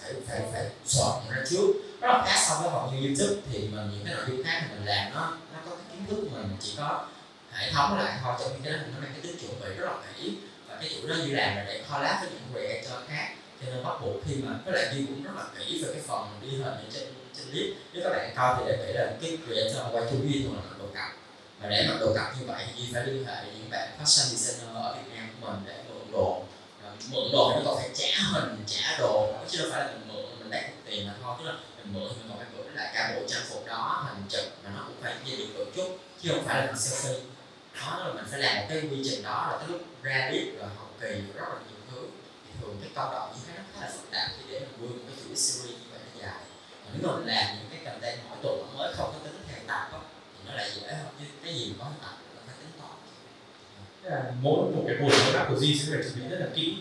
phải 0.05 0.15
phải 0.27 0.41
phải 0.53 0.65
soạn 0.85 1.13
ra 1.29 1.43
trước. 1.49 1.67
Nó 2.01 2.07
là 2.07 2.25
khác 2.27 2.45
so 2.49 2.61
với 2.61 2.69
học 2.69 2.91
như 2.93 3.07
youtube 3.07 3.41
thì 3.51 3.59
mình 3.59 3.89
những 3.91 4.05
cái 4.05 4.15
nội 4.15 4.25
dung 4.27 4.43
khác 4.43 4.61
thì 4.61 4.75
mình 4.75 4.85
làm 4.85 5.13
nó 5.13 5.37
nó 5.53 5.59
có 5.65 5.75
cái 5.75 5.85
kiến 5.91 6.05
thức 6.09 6.27
mình 6.31 6.57
chỉ 6.59 6.73
có 6.77 7.07
hệ 7.51 7.71
thống 7.71 7.97
lại 7.97 8.19
thôi 8.23 8.35
trong 8.39 8.49
khi 8.53 8.59
cái 8.63 8.73
đó 8.73 8.79
mình 8.81 8.91
nó 8.93 8.99
mang 9.01 9.11
cái 9.13 9.21
tính 9.21 9.37
chuẩn 9.41 9.61
bị 9.61 9.75
rất 9.77 9.85
là 9.85 9.97
kỹ 10.17 10.37
và 10.67 10.75
cái 10.79 10.89
chủ 10.93 11.07
đó 11.07 11.15
như 11.15 11.35
làm 11.35 11.55
là 11.55 11.63
để 11.67 11.83
collab 11.91 12.21
với 12.21 12.29
những 12.29 12.43
creator 12.53 13.09
khác, 13.09 13.35
cho 13.61 13.71
nên 13.71 13.83
bắt 13.83 13.93
buộc 14.01 14.15
khi 14.25 14.35
mà 14.35 14.51
với 14.65 14.73
lại 14.73 14.95
Duy 14.95 15.05
cũng 15.05 15.23
rất 15.23 15.31
là 15.35 15.43
kỹ 15.59 15.83
về 15.83 15.93
cái 15.93 16.01
phần 16.07 16.27
mình 16.31 16.51
đi 16.51 16.57
hình 16.57 16.63
ở 16.63 16.83
trên 16.93 17.03
trên 17.37 17.45
clip 17.51 17.75
nếu 17.93 18.03
các 18.03 18.09
bạn 18.09 18.33
coi 18.35 18.55
thì 18.57 18.63
để 18.67 18.85
kỹ 18.87 18.93
là 18.93 19.13
cái 19.21 19.37
creator 19.45 19.83
mà 19.83 19.89
quay 19.91 20.05
chung 20.11 20.31
Duy 20.31 20.43
thường 20.43 20.55
là 20.55 20.61
mặc 20.61 20.75
đồ 20.79 20.85
cặp. 20.93 21.11
Và 21.61 21.69
để 21.69 21.87
mặc 21.89 21.97
đồ 21.99 22.13
cặp 22.13 22.39
như 22.39 22.45
vậy 22.47 22.65
thì 22.67 22.81
Duy 22.81 22.93
phải 22.93 23.05
liên 23.05 23.25
hệ 23.25 23.35
với 23.35 23.53
những 23.59 23.69
bạn 23.69 23.89
fashion 23.99 24.35
designer 24.35 24.75
ở 24.75 24.95
Việt 24.95 25.15
Nam 25.15 25.29
của 25.41 25.47
mình 25.47 25.59
để 25.65 25.83
mượn 25.89 26.11
đồ 26.11 26.43
mượn 27.11 27.31
đồ 27.31 27.51
thì 27.53 27.59
nó 27.59 27.71
còn 27.71 27.77
phải 27.77 27.89
trả 27.93 28.23
hình 28.31 28.63
trả 28.67 28.97
đồ. 28.99 29.33
Chứ 29.49 29.57
đâu 29.57 29.67
phải 29.71 29.79
là 29.79 29.91
mình 29.91 30.07
mượn 30.07 30.39
mình 30.39 30.49
lấy 30.51 30.63
tiền 30.85 31.07
mà 31.07 31.13
thôi 31.23 31.35
tức 31.39 31.45
là 31.45 31.53
mình 31.77 31.93
mượn 31.93 32.09
thì 32.09 32.15
mình 32.19 32.29
còn 32.29 32.37
phải 32.37 32.47
mượn 32.57 32.75
lại 32.75 32.91
cả 32.93 33.13
bộ 33.15 33.27
trang 33.27 33.43
phục 33.49 33.65
đó 33.65 34.05
hình 34.07 34.23
chụp 34.29 34.45
mà 34.63 34.69
nó 34.75 34.83
cũng 34.87 34.97
phải 35.01 35.15
dây 35.25 35.37
được 35.37 35.47
tổ 35.57 35.63
chút. 35.75 35.97
Chứ 36.21 36.29
không 36.33 36.45
phải 36.45 36.55
là 36.55 36.65
mình 36.65 36.75
selfie. 36.75 37.19
Đó 37.81 37.99
là 37.99 38.13
mình 38.13 38.25
phải 38.31 38.39
làm 38.39 38.55
một 38.55 38.65
cái 38.69 38.81
quy 38.81 39.01
trình 39.09 39.23
đó 39.23 39.47
là 39.51 39.57
tới 39.57 39.67
lúc 39.67 39.81
ra 40.03 40.27
clip 40.29 40.59
rồi 40.59 40.69
học 40.77 40.91
kỳ 41.01 41.07
rất 41.35 41.49
là 41.49 41.59
nhiều 41.69 41.81
thứ. 41.91 42.01
Thì 42.47 42.53
thường 42.61 42.77
cái 42.81 42.89
câu 42.95 43.11
đoạn 43.11 43.33
như 43.35 43.41
thế 43.47 43.53
nó 43.57 43.63
khá 43.73 43.85
là 43.85 43.91
phức 43.93 44.11
tạp. 44.11 44.31
Thì 44.37 44.43
để 44.51 44.59
mình 44.59 44.75
vươn 44.79 44.91
một 44.91 45.03
cái 45.07 45.15
chuỗi 45.23 45.35
series 45.35 45.77
như 45.79 45.87
vậy 45.91 45.99
nó 46.05 46.21
dài. 46.21 46.41
Còn 46.83 46.93
nếu 46.93 47.11
mà 47.11 47.17
mình 47.17 47.27
làm 47.27 47.45
những 47.57 47.69
cái 47.71 47.79
content 47.85 48.19
mỗi 48.29 48.37
tuần 48.43 48.55
nó 48.67 48.77
mới 48.77 48.93
không 48.93 49.09
có 49.13 49.19
tính 49.23 49.43
theo 49.47 49.59
tập 49.67 49.89
đó, 49.91 49.99
thì 50.33 50.49
nó 50.49 50.55
lại 50.55 50.69
dễ 50.75 50.87
hơn. 50.87 51.07
Chứ 51.19 51.25
cái 51.43 51.53
gì 51.53 51.73
có 51.79 51.85
tập 52.01 52.15
là 52.35 52.41
phải 52.47 52.55
tính 52.59 52.71
toán 52.79 52.93
Tức 53.94 53.94
là 54.09 54.31
mỗi 54.41 54.71
một 54.71 54.83
cái 54.87 54.95
buổi 54.97 55.09
workshop 55.09 55.49
của 55.49 55.55
Di 55.59 55.75
sẽ 55.79 55.91
phải 55.95 56.03
chuẩn 56.03 56.23
bị 56.23 56.29
rất 56.29 56.37
là 56.39 56.47
kỹ. 56.55 56.77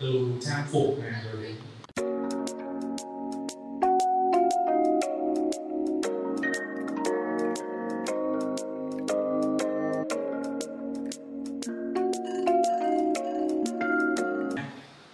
Từ 0.00 0.32
trang 0.46 0.66
phục 0.72 0.98
này 0.98 1.12
rồi 1.32 1.42
đến 1.42 1.54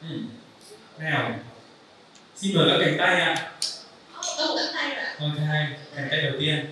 Ừ. 0.02 0.16
nào 0.98 1.32
xin 2.36 2.56
mời 2.56 2.68
các 2.70 2.84
cánh 2.84 2.96
tay 2.98 3.20
ạ. 3.20 3.50
Có 4.16 4.46
một 4.48 4.54
cánh 4.56 4.74
tay 4.74 4.94
rồi 4.96 5.28
ok 5.30 5.48
cánh 5.96 6.08
tay 6.10 6.22
đầu 6.22 6.32
tiên 6.40 6.66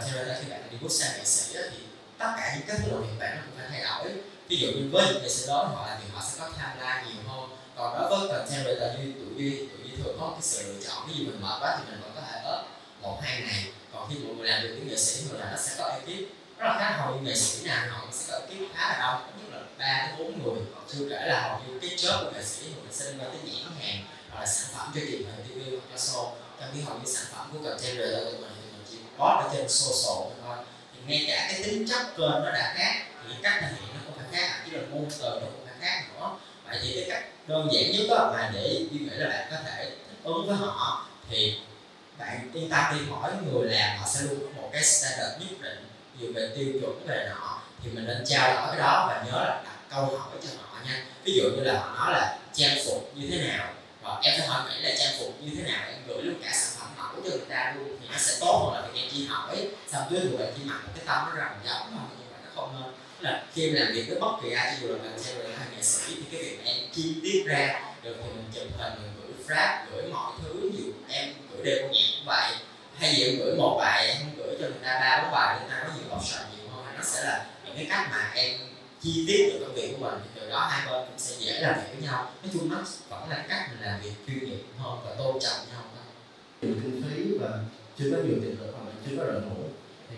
creator 0.00 0.14
theo 0.14 0.24
đó 0.24 0.32
là 0.32 0.38
khi 0.40 0.50
bạn 0.50 0.60
đi 0.70 0.76
bước 0.80 0.92
sang 0.92 1.10
nghệ 1.18 1.24
sĩ 1.24 1.54
thì 1.54 1.78
tất 2.18 2.32
cả 2.36 2.54
những 2.56 2.66
cái 2.66 2.76
thứ 2.82 3.02
hiện 3.04 3.18
bạn 3.18 3.36
nó 3.36 3.42
cũng 3.46 3.54
phải 3.58 3.68
thay 3.70 3.80
đổi. 3.84 4.12
Ví 4.48 4.56
dụ 4.56 4.68
như 4.68 4.88
với 4.92 5.06
những 5.06 5.22
nghệ 5.22 5.28
sĩ 5.28 5.46
đó 5.48 5.64
họ 5.74 5.86
là 5.86 5.98
thì 6.02 6.08
họ 6.14 6.22
sẽ 6.28 6.40
có 6.40 6.50
tham 6.58 6.70
gia 6.80 7.02
nhiều 7.02 7.22
hơn. 7.28 7.50
Còn 7.76 7.98
đối 7.98 8.10
với 8.10 8.28
content 8.28 8.64
creator 8.64 8.98
như 8.98 9.12
tụi 9.12 9.34
duy 9.36 9.56
tụi 9.58 9.78
duy 9.84 9.96
thường 9.96 10.16
có 10.20 10.30
cái 10.32 10.42
sự 10.42 10.72
lựa 10.72 10.88
chọn. 10.88 11.08
Ví 11.08 11.14
dụ 11.16 11.24
mình 11.24 11.42
mệt 11.42 11.58
quá 11.60 11.78
thì 11.78 11.90
mình 11.90 12.00
vẫn 12.00 12.12
có 12.14 12.20
thể 12.20 12.40
ớt 12.44 12.62
một, 13.02 13.20
hai 13.22 13.40
ngày. 13.40 13.64
Còn 13.92 14.10
khi 14.10 14.18
mọi 14.18 14.34
người 14.34 14.48
làm 14.48 14.62
được 14.62 14.68
những 14.68 14.88
nghệ 14.88 14.96
sĩ 14.96 15.28
thường 15.28 15.40
là 15.40 15.50
nó 15.50 15.56
sẽ 15.56 15.72
có 15.78 15.84
ekip. 15.84 16.28
Rất 16.58 16.66
là 16.66 16.78
khác 16.78 16.96
hầu 16.98 17.14
như 17.14 17.20
nghệ 17.20 17.34
sĩ 17.34 17.66
nào 17.66 17.86
họ 17.90 18.06
sẽ 18.12 18.32
có 18.32 18.38
ekip 18.38 18.74
khá 18.74 18.88
là 18.88 18.98
đông. 18.98 19.30
Nhất 19.38 19.58
là 19.58 19.62
ba 19.78 20.06
đến 20.06 20.18
bốn 20.18 20.42
người. 20.42 20.62
Chưa 20.92 21.08
kể 21.10 21.26
là 21.26 21.48
hầu 21.48 21.60
như 21.66 21.78
cái 21.80 21.90
chớp 21.98 22.20
của 22.24 22.30
nghệ 22.30 22.44
sĩ 22.44 22.62
thì 22.62 22.74
mình 22.74 22.92
sẽ 22.92 23.04
liên 23.04 23.18
quan 23.20 23.30
tới 23.30 23.40
nhãn 23.44 23.72
hàng 23.80 24.04
hoặc 24.30 24.40
là 24.40 24.46
sản 24.46 24.70
phẩm 24.74 24.92
cho 24.94 25.00
truyền 25.00 25.22
hình 25.22 25.44
tv 25.48 25.70
hoặc 25.70 25.84
cho 25.92 25.98
show 25.98 26.32
trong 26.60 26.70
khi 26.74 26.80
hầu 26.80 26.98
như 26.98 27.12
sản 27.12 27.24
phẩm 27.32 27.48
của 27.52 27.58
content 27.58 27.96
creator 27.96 28.24
của 28.24 28.40
mình 28.40 28.61
có 29.18 29.42
ở 29.44 29.56
trên 29.56 29.68
social 29.68 30.32
thôi. 30.44 30.56
Thì 30.94 31.00
ngay 31.06 31.24
cả 31.28 31.48
cái 31.50 31.62
tính 31.64 31.88
chất 31.88 32.16
kênh 32.16 32.44
nó 32.44 32.50
đã 32.52 32.74
khác, 32.76 32.94
thì 33.28 33.34
cách 33.42 33.58
thể 33.60 33.68
hiện 33.68 33.88
nó 33.94 34.00
cũng 34.06 34.14
phải 34.16 34.26
khác, 34.32 34.62
chỉ 34.64 34.70
là 34.76 34.82
ngôn 34.90 35.08
từ 35.18 35.24
nó 35.24 35.46
cũng 35.46 35.66
phải 35.66 35.74
khác 35.80 36.04
nữa. 36.14 36.30
Vậy 36.68 36.78
thì 36.82 36.94
cái 36.94 37.04
cách 37.10 37.24
đơn 37.46 37.68
giản 37.72 37.92
nhất 37.92 38.06
đó 38.10 38.30
mà 38.32 38.50
để 38.54 38.86
như 38.90 38.98
nghĩ 38.98 39.16
là 39.16 39.28
bạn 39.28 39.48
có 39.50 39.56
thể 39.64 39.84
thích 39.84 40.18
ứng 40.24 40.46
với 40.46 40.56
họ, 40.56 41.06
thì 41.30 41.58
bạn 42.18 42.50
yên 42.54 42.70
tâm 42.70 42.84
đi, 42.94 43.00
mỗi 43.10 43.30
người 43.44 43.70
làm 43.70 43.98
họ 43.98 44.06
sẽ 44.14 44.20
luôn 44.20 44.40
có 44.40 44.62
một 44.62 44.70
cái 44.72 44.84
standard 44.84 45.40
nhất 45.40 45.60
định 45.60 45.86
nhiều 46.18 46.32
về 46.34 46.50
tiêu 46.56 46.66
chuẩn 46.80 47.06
về 47.06 47.28
nọ, 47.30 47.62
thì 47.84 47.90
mình 47.90 48.06
nên 48.06 48.24
trao 48.26 48.54
đổi 48.54 48.66
cái 48.66 48.78
đó 48.78 49.06
và 49.08 49.24
nhớ 49.26 49.38
là 49.38 49.62
đặt 49.64 49.76
câu 49.90 50.04
hỏi 50.04 50.30
cho 50.42 50.48
họ 50.62 50.78
nha. 50.86 51.04
Ví 51.24 51.32
dụ 51.32 51.42
như 51.42 51.62
là 51.64 51.80
họ 51.80 51.94
nói 51.96 52.12
là 52.12 52.38
trang 52.54 52.78
phục 52.86 53.12
như 53.14 53.28
thế 53.30 53.48
nào 53.48 53.74
và 54.02 54.20
em 54.22 54.34
phải 54.38 54.48
hỏi 54.48 54.70
nghĩ 54.70 54.82
là 54.82 54.94
trang 54.98 55.12
phục 55.18 55.40
như 55.40 55.50
thế 55.56 55.72
nào, 55.72 55.80
em 55.86 55.96
gửi 56.08 56.22
luôn 56.22 56.34
cả 56.44 56.50
sản 56.52 56.70
phẩm 56.78 56.81
mẫu 57.12 57.22
cho 57.24 57.30
người 57.30 57.46
ta 57.48 57.74
luôn 57.76 57.96
thì 58.00 58.08
nó 58.12 58.18
sẽ 58.18 58.36
tốt 58.40 58.58
hơn 58.64 58.74
là 58.74 58.88
việc 58.88 59.00
em 59.00 59.10
chỉ 59.12 59.26
hỏi 59.26 59.68
xong 59.92 60.02
tới 60.10 60.20
người 60.20 60.38
bạn 60.38 60.52
chỉ 60.56 60.62
mặc 60.64 60.80
cái 60.94 61.04
tâm 61.06 61.28
nó 61.28 61.40
rằng 61.40 61.60
giống 61.64 61.96
mà 61.96 62.02
nhưng 62.18 62.30
mà 62.32 62.38
nó 62.44 62.50
không 62.54 62.74
hơn. 62.74 62.94
Là 63.20 63.44
khi 63.54 63.70
mình 63.70 63.82
làm 63.82 63.92
việc 63.92 64.04
với 64.08 64.20
bất 64.20 64.32
kỳ 64.42 64.52
ai 64.52 64.76
cho 64.80 64.86
dù 64.86 64.94
là 64.94 64.98
bạn 65.02 65.12
theo 65.24 65.38
là 65.38 65.58
hay 65.58 65.68
nghệ 65.76 65.82
sĩ 65.82 66.14
thì 66.16 66.22
cái 66.32 66.42
việc 66.42 66.58
mà 66.58 66.70
em 66.70 66.76
chi 66.92 67.14
tiết 67.22 67.44
ra 67.46 67.80
được 68.02 68.16
thì 68.24 68.28
mình 68.28 68.50
chụp 68.54 68.78
hình, 68.78 68.92
mình 69.02 69.12
gửi 69.22 69.56
frap 69.56 69.84
gửi 69.92 70.02
mọi 70.12 70.32
thứ 70.42 70.70
dù 70.78 70.84
em 71.08 71.34
gửi 71.52 71.64
đều 71.64 71.82
nhạc 71.82 71.88
cũng 71.90 72.26
vậy 72.26 72.52
hay 72.98 73.14
gì 73.14 73.24
em 73.24 73.38
gửi 73.38 73.54
một 73.56 73.76
bài, 73.78 74.06
em 74.06 74.16
không 74.18 74.34
gửi 74.36 74.56
cho 74.60 74.66
người 74.66 74.78
ta 74.84 75.00
ba, 75.00 75.22
bốn 75.22 75.32
bài 75.32 75.58
người 75.60 75.70
ta 75.70 75.84
có 75.86 75.94
nhiều 75.94 76.16
option 76.16 76.42
nhiều 76.56 76.68
hơn. 76.74 76.84
Nó 76.96 77.02
sẽ 77.04 77.24
là 77.24 77.46
những 77.64 77.76
cái 77.76 77.86
cách 77.90 78.08
mà 78.10 78.30
em 78.34 78.58
chi 79.02 79.24
tiết 79.28 79.50
được 79.52 79.64
công 79.66 79.74
việc 79.74 79.92
của 79.92 80.04
mình, 80.04 80.20
thì 80.22 80.40
từ 80.40 80.50
đó 80.50 80.68
hai 80.70 80.86
bên 80.86 81.06
cũng 81.06 81.18
sẽ 81.18 81.34
dễ 81.38 81.60
làm 81.60 81.74
việc 81.74 81.86
với 81.92 82.02
nhau. 82.02 82.32
Nói 82.42 82.50
chung 82.52 82.70
nó 82.70 82.76
vẫn 83.08 83.30
là 83.30 83.44
cách 83.48 83.68
mình 83.70 83.80
làm 83.82 84.00
việc 84.00 84.12
chuyên 84.26 84.44
nghiệp 84.44 84.62
hơn 84.78 84.98
và 85.04 85.14
tôn 85.18 85.40
trọng 85.40 85.58
nhau 85.72 85.82
nhiều 86.62 86.74
kinh 86.82 87.02
phí 87.02 87.38
và 87.40 87.58
chưa 87.98 88.10
có 88.10 88.16
nhiều 88.16 88.36
tiền 88.42 88.56
lực 88.60 88.72
hoặc 88.72 88.84
là 88.86 88.92
chưa 89.06 89.16
có 89.18 89.24
đội 89.24 89.42
ngũ 89.42 89.62
thì 90.10 90.16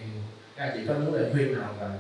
các 0.57 0.65
anh 0.65 0.73
chị 0.75 0.81
có 0.89 0.95
muốn 0.95 1.15
lời 1.15 1.31
khuyên 1.33 1.55
nào 1.55 1.75
và 1.81 1.91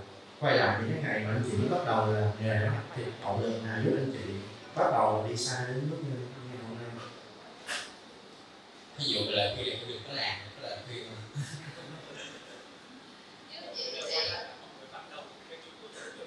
quay 0.40 0.57
lại 0.57 0.78
những 0.80 0.92
cái 0.92 1.03
ngày 1.03 1.24
mà 1.24 1.30
anh 1.30 1.42
chị 1.51 1.57
mới 1.57 1.68
bắt 1.68 1.84
đầu 1.86 2.12
là 2.12 2.32
nghề 2.42 2.55
đó, 2.64 2.72
thì 2.97 3.03
động 3.22 3.42
lực 3.42 3.62
nào 3.64 3.78
giúp 3.84 3.92
anh 3.97 4.12
chị 4.12 4.32
bắt 4.76 4.90
đầu 4.92 5.26
đi 5.28 5.36
xa 5.36 5.64
đến 5.68 5.90
mức 5.90 5.97
như 6.03 6.16
ngày 6.49 6.59
hôm 6.68 6.76
nay? 6.78 7.07
Ví 8.99 9.05
dụ 9.05 9.20
là 9.30 9.55
khuyên 9.55 9.68
là 9.68 9.74
đừng 9.88 10.01
có 10.09 10.12
làm 10.14 10.36
có 10.62 10.68
khuyên 10.88 11.05
mà 11.09 11.16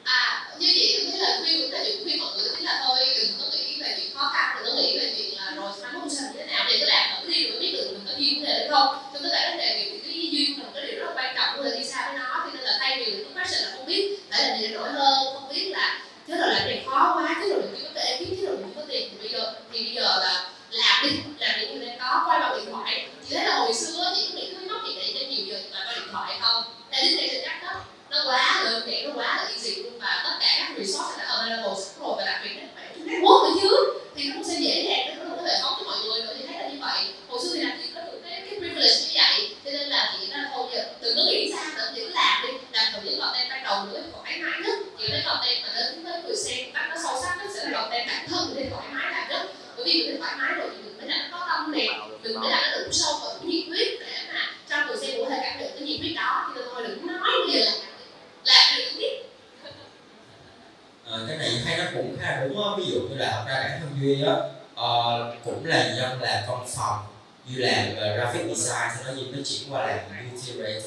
à 0.04 0.50
như 0.60 0.68
vậy 0.76 0.94
em 0.94 1.12
thấy 1.12 1.20
là 1.20 1.40
khuyên 1.44 1.72
là 1.72 1.84
chuyện 1.86 2.04
khuyên 2.04 2.20
mọi 2.20 2.30
người 2.38 2.50
chính 2.56 2.66
là 2.66 2.84
thôi 2.86 3.00
đừng 3.18 3.32
có 3.40 3.46
nghĩ 3.52 3.82
về 3.82 3.94
chuyện 3.98 4.16
khó 4.16 4.32
khăn 4.34 4.56
đừng 4.58 4.76
có 4.76 4.82
nghĩ 4.82 5.00
về 5.00 5.14
chuyện 5.18 5.34
là 5.38 5.54
rồi 5.56 5.72
mai 5.82 5.94
mốt 5.94 6.12
sao 6.12 6.28
như 6.34 6.40
thế 6.40 6.46
nào 6.46 6.66
để 6.70 6.78
cứ 6.80 6.86
làm 6.86 7.10
thử 7.22 7.30
đi 7.30 7.44
rồi 7.44 7.52
mới 7.52 7.60
biết 7.60 7.72
được 7.78 7.88
mình 7.92 8.06
có 8.08 8.14
duyên 8.18 8.42
với 8.42 8.54
hay 8.54 8.68
không 8.70 8.88
trong 9.14 9.24
tất 9.24 9.30
cả 9.32 9.40
các 9.44 9.56
nghề 9.58 9.76
nghiệp 9.76 9.90
thì 9.92 10.12
cái 10.12 10.30
duyên 10.32 10.58
là 10.58 10.64
một 10.64 10.72
cái 10.76 10.86
điều 10.86 11.00
rất 11.00 11.06
là 11.06 11.14
quan 11.16 11.36
trọng 11.36 11.66
là 11.66 11.78
đi 11.78 11.84
xa 11.86 12.08
với 12.08 12.20
nó 12.20 12.44
cho 12.46 12.52
nên 12.54 12.64
là 12.64 12.78
thay 12.80 12.98
vì 12.98 13.06
cái 13.12 13.24
question 13.34 13.64
là 13.64 13.72
không 13.76 13.86
biết 13.86 14.20
phải 14.32 14.44
làm 14.44 14.60
gì 14.60 14.68
để 14.68 14.74
nổi 14.74 14.90
hơn 14.92 15.34
không 15.34 15.50
biết 15.50 15.70
là 15.70 16.00
thế 16.28 16.38
rồi 16.38 16.50
làm 16.54 16.68
này 16.68 16.84
khó 16.86 17.14
quá 17.16 17.36
thế 17.42 17.50
rồi 17.50 17.62
mình 17.62 17.76
chưa 17.78 17.90
có 17.94 18.00
thể 18.00 18.16
kiếm 18.20 18.36
thế 18.38 18.46
rồi 18.48 18.58
mình 18.58 18.72
chưa 18.76 18.82
có 18.82 18.88
tiền 18.90 19.10
thì 19.12 19.18
bây 19.20 19.30
giờ 19.30 19.54
thì 19.72 19.84
bây 19.84 19.94
giờ 19.94 20.02
là 20.02 20.50
làm 20.72 21.04
đi 21.04 21.10
làm 21.40 21.60
những 21.60 21.80
người 21.80 21.88
đang 21.88 21.98
có 22.00 22.24
quay 22.28 22.40
bằng 22.40 22.58
điện 22.58 22.74
thoại 22.74 23.08
chị 23.30 23.36
thấy 23.36 23.46
là 23.46 23.58
hồi 23.58 23.74
xưa 23.74 24.14
chị 24.16 24.22
có 24.30 24.36
nghĩ 24.36 24.54
cái 24.54 24.66
móc 24.70 24.82
chị 24.88 24.94
để 25.00 25.14
cho 25.20 25.26
nhiều 25.30 25.46
giờ 25.46 25.60
mà 25.74 25.84
coi 25.86 25.96
điện 25.96 26.08
thoại 26.12 26.38
không 26.42 26.64
tại 26.92 27.04
lý 27.04 27.16
này 27.16 27.30
sẽ 27.32 27.42
chắc 27.46 27.64
đó 27.64 27.82
nó 28.10 28.24
quá 28.28 28.62
đơn 28.66 28.92
giản 28.92 29.04
nó 29.04 29.12
quá 29.22 29.36
là 29.38 29.44
easy 29.50 29.76
luôn 29.76 30.00
và 30.00 30.22
tất 30.24 30.38
cả 30.40 30.56
các 30.60 30.70
resource 30.78 31.18
đã 31.18 31.26
available 31.26 31.76
sẵn 31.84 32.00
rồi 32.00 32.14
và 32.18 32.26
đặc 32.26 32.40
biệt 32.44 32.50
là 32.62 32.68
phải 32.76 32.86
trong 32.96 33.08
network 33.08 33.44
nữa 33.44 33.60
chứ 33.62 34.00
thì 34.16 34.24
nó 34.30 34.34
cũng 34.36 34.44
sẽ 34.44 34.56
dễ 34.60 34.84
dàng 34.90 35.30
nó 35.30 35.36
có 35.36 35.42
thể 35.48 35.60
phóng 35.64 35.74
cho 35.80 35.86
mọi 35.86 35.98
người 36.04 36.22
nữa 36.22 36.34
thì 36.40 36.46
thấy 36.48 36.62
là 36.62 36.70
như 36.70 36.78
vậy 36.82 37.04
hồi 37.30 37.40
xưa 37.44 37.50
thì 37.54 37.60
làm 37.62 37.82
gì 37.82 37.88
có 37.96 38.02
được 38.02 38.20
cái 38.26 38.42
cái 38.46 38.60
privilege 38.60 39.00
như 39.02 39.12
vậy 39.16 39.56
cho 39.66 39.72
nên 39.72 39.90
là 39.90 40.12
chị 40.14 40.26
nghĩ 40.26 40.32
là 40.32 40.50
thôi 40.54 40.68
giờ 40.74 40.84
đừng 41.02 41.16
có 41.18 41.24
nghĩ 41.28 41.52
xa 41.56 41.72
nữa 41.78 41.92
chỉ 41.96 42.02
cứ 42.02 42.10
làm 42.14 42.44
đi 42.44 42.50
làm 42.74 42.86
thử 42.94 43.00
những 43.04 43.20
content 43.20 43.50
ban 43.50 43.64
đầu 43.64 43.86
nữa 43.86 44.02
thoải 44.14 44.40
mái 44.42 44.60
nhất 44.64 44.78
những 44.98 45.12
cái 45.12 45.24
content 45.26 45.58
mà 45.64 45.70
đến 45.76 46.04
với 46.04 46.22
người 46.24 46.36
xem 46.36 46.66
một 46.66 46.72
cách 46.74 46.86
nó 46.90 46.96
sâu 47.04 47.22
sắc 47.24 47.38
nhất 47.38 47.52
sẽ 47.56 47.66
là 47.66 47.82
content 47.82 48.08
bản 48.08 48.28
thân 48.30 48.54
để 48.56 48.70
thoải 48.72 48.88
mái 48.92 49.12
làm 49.12 49.30
nhất 49.30 49.42
bởi 49.76 49.86
vì 49.86 50.08
mình 50.08 50.22
thoải 50.22 50.36
mái 50.38 50.52
rồi 50.58 50.70
thì 50.72 50.84
mình 50.84 50.98
mới 50.98 51.08
làm 51.08 51.32
nó 51.32 51.38
có 51.40 51.48
tâm 51.50 51.72
đẹp 51.76 51.90
đừng 52.24 52.40
mới 52.42 52.50
làm 52.52 52.62
nó 52.72 52.78
đủ 52.78 52.92
sâu 52.92 53.14
và 53.24 53.34
đủ 53.34 53.48
nhiệt 53.48 53.68
huyết 53.68 53.88
để 54.00 54.18
mà 54.34 54.40
cho 54.70 54.86
người 54.86 54.98
xem 54.98 55.12
cũng 55.18 55.26
có 55.26 55.36
thể 55.36 55.40
cảm 55.44 55.60
được 55.60 55.70
cái 55.74 55.82
nhiệt 55.88 56.00
huyết 56.00 56.14
đó 56.16 56.52
thì 56.56 56.62
thôi 56.66 56.84
đừng 56.88 57.08
nói 57.08 57.32
bây 57.48 57.54
giờ 57.54 57.66
làm 57.66 57.76
làm 58.46 58.78
được 58.78 58.92
biết 58.98 59.24
Ờ, 61.10 61.26
cái 61.28 61.38
này 61.38 61.52
hay 61.66 61.78
nó 61.78 61.84
cũng 61.94 62.18
khá 62.22 62.32
là 62.32 62.48
đúng 62.48 62.64
á 62.64 62.70
ví 62.78 62.84
dụ 62.92 63.00
như 63.00 63.16
là 63.16 63.32
thật 63.32 63.44
ra 63.48 63.64
bản 63.64 63.80
thân 63.80 63.90
duy 64.02 64.24
á 64.24 64.34
ờ, 64.76 65.36
cũng 65.46 65.66
là 65.66 65.96
dân 65.98 66.22
làm 66.22 66.44
văn 66.48 66.66
phòng 66.76 67.00
duy 67.48 67.56
làm 67.56 67.96
về 67.96 68.16
graphic 68.18 68.42
design 68.42 68.90
sau 68.96 69.04
đó 69.06 69.12
duy 69.16 69.32
mới 69.32 69.37
chuyển 69.50 69.74
qua 69.74 69.88
làm 69.88 70.00
beauty 70.10 70.80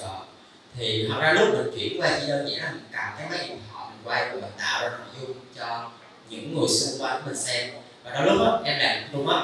thì 0.78 1.08
thật 1.08 1.20
ra 1.20 1.32
lúc 1.32 1.48
mình 1.54 1.70
chuyển 1.78 2.00
qua 2.00 2.18
chỉ 2.20 2.26
đơn 2.28 2.48
giản 2.48 2.64
là 2.64 2.70
mình 2.70 2.84
cầm 2.92 3.04
cái 3.18 3.26
máy 3.30 3.48
điện 3.48 3.58
thoại, 3.72 3.86
mình 3.90 4.00
quay 4.04 4.28
và 4.28 4.32
mình 4.34 4.50
tạo 4.58 4.82
ra 4.82 4.88
nội 4.88 5.08
dung 5.20 5.36
cho 5.58 5.90
những 6.28 6.58
người 6.58 6.68
xung 6.68 7.02
quanh 7.02 7.22
mình 7.26 7.36
xem. 7.36 7.70
Và 8.04 8.10
đôi 8.10 8.26
lúc 8.26 8.38
đó 8.38 8.60
em 8.64 8.78
làm 8.78 9.12
luôn 9.12 9.28
á, 9.28 9.40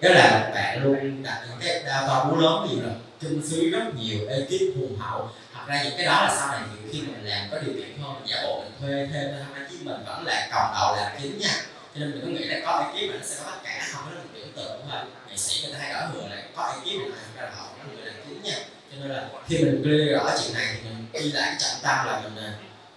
đó 0.00 0.10
là 0.10 0.50
bạn 0.54 0.82
luôn 0.84 1.22
đặt 1.22 1.46
những 1.48 1.58
cái 1.60 1.82
đa 1.86 2.04
to 2.06 2.24
búa 2.24 2.36
lớn 2.36 2.66
nhiều 2.68 2.76
dụ 2.76 2.88
là 2.88 2.94
kinh 3.20 3.42
phí 3.50 3.70
rất 3.70 3.82
nhiều 3.96 4.28
ekip 4.28 4.76
hùng 4.76 4.96
hậu. 4.98 5.30
Thật 5.54 5.60
ra 5.66 5.82
những 5.82 5.94
cái 5.96 6.06
đó 6.06 6.12
là 6.12 6.36
sau 6.38 6.48
này 6.48 6.60
nhiều 6.60 6.92
khi 6.92 7.00
mình 7.00 7.24
làm 7.24 7.48
có 7.50 7.58
điều 7.58 7.74
kiện 7.74 7.98
hơn 8.02 8.14
giả 8.26 8.42
bộ 8.42 8.62
mình 8.62 8.72
thuê 8.80 9.08
thêm 9.12 9.34
thôi 9.54 9.66
chứ 9.70 9.76
mình 9.82 10.04
vẫn 10.06 10.26
là 10.26 10.48
cầm 10.50 10.66
đầu 10.74 10.96
làm 10.96 11.12
chính 11.22 11.38
nha. 11.38 11.54
Cho 11.94 12.00
nên 12.00 12.10
mình 12.10 12.20
cứ 12.20 12.26
nghĩ 12.26 12.44
là 12.44 12.60
có 12.66 12.92
ekip 12.94 13.10
mà 13.10 13.16
nó 13.18 13.24
sẽ 13.26 13.36
có 13.44 13.50
tất 13.50 13.58
cả, 13.64 13.86
không 13.92 14.04
đó 14.06 14.16
là 14.16 14.22
một 14.22 14.28
tưởng 14.34 14.52
tượng 14.56 14.80
thôi. 14.90 15.00
Nghệ 15.28 15.36
sĩ 15.36 15.62
người 15.62 15.72
ta 15.74 15.78
hay 15.82 15.92
ở 15.92 16.08
người 16.14 16.30
là 16.30 16.42
có 16.56 16.66
ekip 16.66 17.00
mà 17.00 17.16
thật 17.16 17.30
ra 17.36 17.42
là 17.42 17.50
họ 17.56 17.66
là 17.78 17.84
người 17.94 18.06
làm 18.06 18.14
chính 18.28 18.42
nha 18.42 18.56
cho 18.92 18.98
nên 19.00 19.16
là 19.16 19.28
khi 19.48 19.58
mình 19.58 19.82
clear 19.82 20.08
rõ 20.12 20.36
chuyện 20.42 20.54
này 20.54 20.66
thì 20.74 20.90
mình 20.90 21.06
đi 21.12 21.32
lại 21.32 21.42
cái 21.50 21.56
trọng 21.60 21.80
tâm 21.82 22.06
là 22.06 22.20
mình 22.24 22.44
à, 22.44 22.52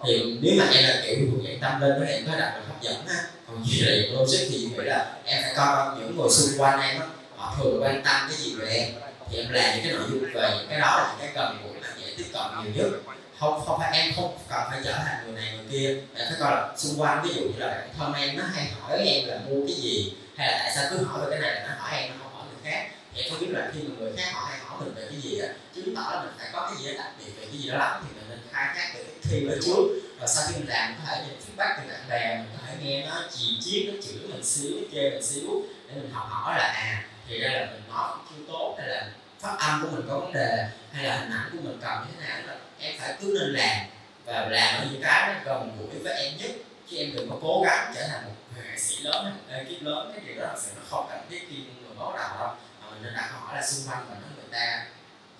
thì 0.06 0.38
nếu 0.40 0.54
mà 0.58 0.64
em 0.74 0.84
là 0.84 1.02
kiểu 1.06 1.16
thuộc 1.30 1.44
dạng 1.44 1.60
tâm 1.60 1.80
lên 1.80 2.00
đó 2.00 2.06
em 2.06 2.26
có 2.26 2.38
đặt 2.38 2.52
mình 2.54 2.68
hấp 2.68 2.82
dẫn 2.82 3.06
á, 3.08 3.16
còn 3.46 3.62
như 3.62 3.84
là 3.84 3.92
logic 4.12 4.38
thì 4.50 4.58
nghĩ 4.58 4.76
là 4.76 5.14
em 5.24 5.42
phải 5.42 5.54
coi 5.56 5.98
những 5.98 6.16
người 6.16 6.30
xung 6.30 6.60
quanh 6.60 6.80
em 6.80 7.00
á, 7.00 7.06
họ 7.36 7.56
thường 7.58 7.82
quan 7.82 8.02
tâm 8.04 8.26
cái 8.28 8.38
gì 8.38 8.54
về 8.54 8.68
em. 8.68 8.88
Thì 9.30 9.38
em 9.38 9.52
làm 9.52 9.76
những 9.76 9.84
cái 9.84 9.92
nội 9.92 10.08
dung 10.10 10.24
về 10.34 10.50
những 10.58 10.66
cái 10.68 10.80
đó 10.80 10.96
là 10.96 11.08
những 11.08 11.18
cái 11.20 11.30
cần 11.34 11.58
của 11.62 11.68
em 11.74 11.92
dễ 12.00 12.14
tiếp 12.16 12.24
cận 12.32 12.42
nhiều 12.62 12.72
nhất. 12.74 12.98
Không 13.38 13.64
không 13.66 13.78
phải 13.80 13.98
em 14.00 14.12
không 14.16 14.38
cần 14.48 14.62
phải 14.70 14.80
trở 14.84 14.92
thành 14.92 15.16
người 15.24 15.42
này 15.42 15.52
người 15.56 15.66
kia, 15.70 15.88
em 16.14 16.26
phải 16.30 16.36
coi 16.40 16.50
là 16.50 16.68
xung 16.76 17.00
quanh, 17.00 17.22
ví 17.24 17.34
dụ 17.34 17.42
như 17.42 17.58
là 17.58 17.66
bạn 17.66 17.88
thân 17.98 18.12
em 18.12 18.36
nó 18.36 18.44
hay 18.54 18.66
hỏi 18.80 18.98
em 18.98 19.28
là 19.28 19.38
mua 19.48 19.66
cái 19.66 19.76
gì, 19.76 20.12
hay 20.36 20.52
là 20.52 20.58
tại 20.58 20.72
sao 20.76 20.84
cứ 20.90 21.04
hỏi 21.04 21.20
về 21.20 21.26
cái 21.30 21.40
này 21.40 21.54
là 21.54 21.66
nó 21.68 21.74
hỏi 21.78 22.00
em, 22.00 22.10
nó 22.10 22.16
không 22.22 22.32
hỏi 22.34 22.44
người 22.52 22.72
khác 22.72 22.88
để 23.16 23.28
không 23.30 23.40
biết 23.40 23.50
là 23.50 23.70
khi 23.74 23.80
mà 23.82 23.94
người 23.98 24.12
khác 24.16 24.30
họ 24.32 24.46
hay 24.50 24.58
hỏi 24.58 24.80
mình 24.80 24.94
về 24.94 25.06
cái 25.10 25.20
gì 25.20 25.38
á 25.38 25.48
chứng 25.74 25.96
tỏ 25.96 26.10
là 26.14 26.22
mình 26.22 26.32
phải 26.38 26.48
có 26.52 26.70
cái 26.70 26.82
gì 26.82 26.88
đó 26.88 26.94
đặc 26.98 27.12
biệt 27.18 27.32
về 27.40 27.46
cái 27.46 27.58
gì 27.58 27.70
đó 27.70 27.78
lắm, 27.78 28.02
thì 28.02 28.20
mình 28.20 28.28
nên 28.28 28.38
khai 28.52 28.74
thác 28.74 28.92
về 28.94 29.04
khi 29.22 29.46
ở 29.48 29.58
trước. 29.64 30.02
Và 30.20 30.26
sau 30.26 30.44
khi 30.48 30.54
mình 30.56 30.68
làm 30.68 30.94
có 30.98 31.04
thể 31.06 31.24
nhận 31.26 31.36
feedback 31.36 31.76
từ 31.82 31.88
bạn 31.92 32.08
bè, 32.08 32.36
mình 32.36 32.58
có 32.58 32.66
thể 32.66 32.74
nghe 32.82 33.06
nó 33.06 33.22
chì 33.30 33.58
chiết 33.60 33.94
nó 33.94 34.00
chửi 34.02 34.28
mình 34.28 34.44
xíu, 34.44 34.72
nó 34.76 34.88
chê 34.92 35.10
mình 35.10 35.22
xíu, 35.22 35.62
để 35.88 35.94
mình 35.94 36.10
học 36.12 36.26
hỏi 36.30 36.58
là 36.58 36.64
à 36.64 37.04
thì 37.28 37.40
đây 37.40 37.50
là 37.50 37.66
mình 37.66 37.82
nói 37.88 38.16
chưa 38.30 38.42
tốt, 38.48 38.76
hay 38.78 38.88
là 38.88 39.10
phát 39.40 39.56
âm 39.58 39.82
của 39.82 39.96
mình 39.96 40.06
có 40.08 40.20
vấn 40.20 40.32
đề, 40.32 40.68
hay 40.92 41.04
là 41.04 41.16
hình 41.16 41.30
ảnh 41.30 41.48
của 41.52 41.58
mình 41.62 41.78
cầm 41.82 42.06
như 42.08 42.14
thế 42.20 42.28
nào, 42.28 42.38
là 42.46 42.56
em 42.78 42.94
phải 42.98 43.14
cứ 43.20 43.38
nên 43.40 43.52
làm. 43.52 43.86
Và 44.24 44.46
làm 44.50 44.80
ở 44.80 44.86
những 44.92 45.02
cái 45.02 45.34
nó 45.34 45.40
gần 45.44 45.78
gũi 45.78 46.02
với 46.02 46.14
em 46.24 46.36
nhất. 46.36 46.50
Chứ 46.90 46.96
em 46.96 47.12
đừng 47.16 47.30
có 47.30 47.36
cố 47.42 47.62
gắng 47.66 47.92
trở 47.94 48.08
thành 48.08 48.24
một 48.24 48.34
nghệ 48.56 48.78
sĩ 48.78 48.96
lớn 49.02 49.38
ekip 49.50 49.82
lớn, 49.82 50.12
cái 50.14 50.24
điều 50.26 50.42
đó 50.42 50.46
thật 50.48 50.60
sự 50.62 50.70
nó 50.76 50.82
không 50.90 51.06
cần 51.10 51.20
thiết 51.30 51.46
khi 51.50 51.56
người 51.56 51.94
bắt 51.98 52.12
đầu 52.16 52.38
đâu 52.38 52.54
mình 52.96 53.02
nên 53.02 53.14
đặt 53.14 53.28
câu 53.32 53.40
hỏi 53.40 53.56
là 53.56 53.66
xung 53.66 53.88
quanh 53.88 54.10
mình 54.10 54.18
người 54.36 54.44
ta 54.50 54.86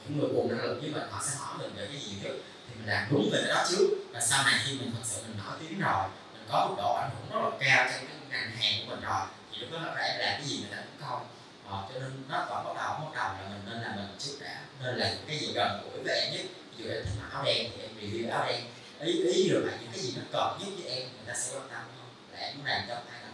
những 0.05 0.19
người 0.19 0.29
cùng 0.35 0.49
năng 0.49 0.65
lực 0.65 0.79
với 0.81 0.91
mình 0.91 1.03
họ 1.11 1.23
sẽ 1.27 1.37
hỏi 1.39 1.55
mình 1.59 1.75
về 1.77 1.87
cái 1.87 2.01
gì 2.01 2.17
trước, 2.23 2.39
thì 2.69 2.75
mình 2.79 2.89
làm 2.89 3.07
đúng 3.11 3.31
về 3.33 3.39
cái 3.43 3.51
đó 3.55 3.65
trước. 3.71 3.87
Và 4.13 4.21
sau 4.21 4.45
này 4.45 4.55
khi 4.65 4.79
mình 4.79 4.93
thật 4.95 5.05
sự 5.05 5.23
mình 5.23 5.39
nổi 5.45 5.57
tiếng 5.61 5.81
rồi 5.81 6.09
mình 6.33 6.47
có 6.49 6.67
mức 6.69 6.75
độ 6.79 6.95
ảnh 6.95 7.11
hưởng 7.15 7.31
rất 7.31 7.49
là 7.49 7.57
cao 7.61 7.89
trong 7.93 8.07
cái 8.09 8.17
ngành 8.31 8.51
hàng 8.57 8.75
của 8.81 8.95
mình 8.95 9.05
rồi 9.05 9.27
thì 9.53 9.59
lúc 9.59 9.71
đó 9.73 9.79
là 9.79 10.03
em 10.03 10.19
làm 10.21 10.35
cái 10.39 10.45
gì 10.45 10.59
mình 10.61 10.71
làm 10.71 10.85
cũng 10.85 11.09
không. 11.09 11.27
ờ, 11.69 11.85
cho 11.89 12.01
nên 12.01 12.23
nó 12.29 12.39
vẫn 12.39 12.65
bắt 12.65 12.75
đầu 12.77 12.99
bắt 13.01 13.13
đầu 13.15 13.33
là 13.33 13.49
mình 13.49 13.63
nên 13.67 13.83
làm 13.83 13.97
mình 13.97 14.17
trước 14.19 14.37
đã 14.41 14.61
nên 14.83 14.97
là 14.97 15.09
những 15.11 15.25
cái 15.27 15.39
gì 15.39 15.53
gần 15.55 15.83
gũi 15.85 16.03
với 16.05 16.21
em 16.21 16.33
nhất. 16.33 16.47
Ví 16.77 16.85
dụ 16.85 16.91
em 16.91 17.05
thích 17.05 17.13
mặc 17.23 17.29
áo 17.33 17.45
đen 17.45 17.71
thì 17.77 17.83
em 17.83 17.91
review 18.01 18.33
áo 18.33 18.47
đen. 18.49 18.65
Ý 19.01 19.23
ý 19.33 19.49
được 19.49 19.65
là 19.67 19.73
những 19.81 19.91
cái 19.93 20.01
gì 20.01 20.15
nó 20.17 20.23
cần 20.33 20.59
nhất 20.61 20.69
với 20.77 20.93
em 20.93 21.03
người 21.03 21.27
ta 21.27 21.35
sẽ 21.35 21.59
quan 21.59 21.69
tâm 21.69 21.79
hơn. 21.79 22.09
Là 22.33 22.39
em 22.39 22.57
muốn 22.57 22.67
làm 22.67 22.83
cho 22.89 22.95
ai 22.95 23.21
đâu 23.23 23.33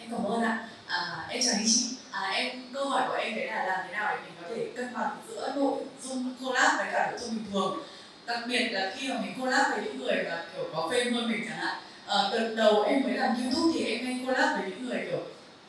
em 0.00 0.10
cảm 0.10 0.24
ơn 0.24 0.42
ạ. 0.42 0.58
À, 0.86 1.26
em 1.28 1.42
chào 1.42 1.54
anh 1.54 1.64
chị. 1.66 1.96
À, 2.10 2.30
em 2.34 2.62
câu 2.74 2.88
hỏi 2.88 3.02
của 3.08 3.14
em 3.14 3.36
đấy 3.36 3.46
là 3.46 3.64
làm 3.64 3.80
thế 3.86 3.92
nào 3.92 4.16
để 4.16 4.22
mình 4.24 4.34
có 4.42 4.48
thể 4.56 4.66
cân 4.76 4.94
bằng 4.94 5.16
giữa 5.28 5.52
nội 5.56 5.80
dung 6.02 6.34
collab 6.40 6.76
với 6.76 6.86
cả 6.92 7.08
nội 7.10 7.20
dung 7.20 7.30
bình 7.30 7.44
thường? 7.52 7.82
Đặc 8.26 8.38
biệt 8.48 8.68
là 8.68 8.92
khi 8.96 9.08
mà 9.08 9.20
mình 9.20 9.34
collab 9.40 9.70
với 9.70 9.80
những 9.84 9.98
người 9.98 10.24
mà 10.28 10.44
kiểu 10.54 10.64
có 10.74 10.88
fame 10.92 11.14
hơn 11.14 11.28
mình 11.30 11.44
chẳng 11.48 11.58
hạn. 11.58 11.76
À, 12.06 12.16
đợt 12.32 12.54
đầu 12.56 12.82
em 12.82 13.02
mới 13.02 13.12
làm 13.12 13.36
youtube 13.42 13.72
thì 13.74 13.84
em 13.84 14.06
hay 14.06 14.20
collab 14.26 14.60
với 14.60 14.70
những 14.70 14.88
người 14.88 15.06
kiểu 15.10 15.20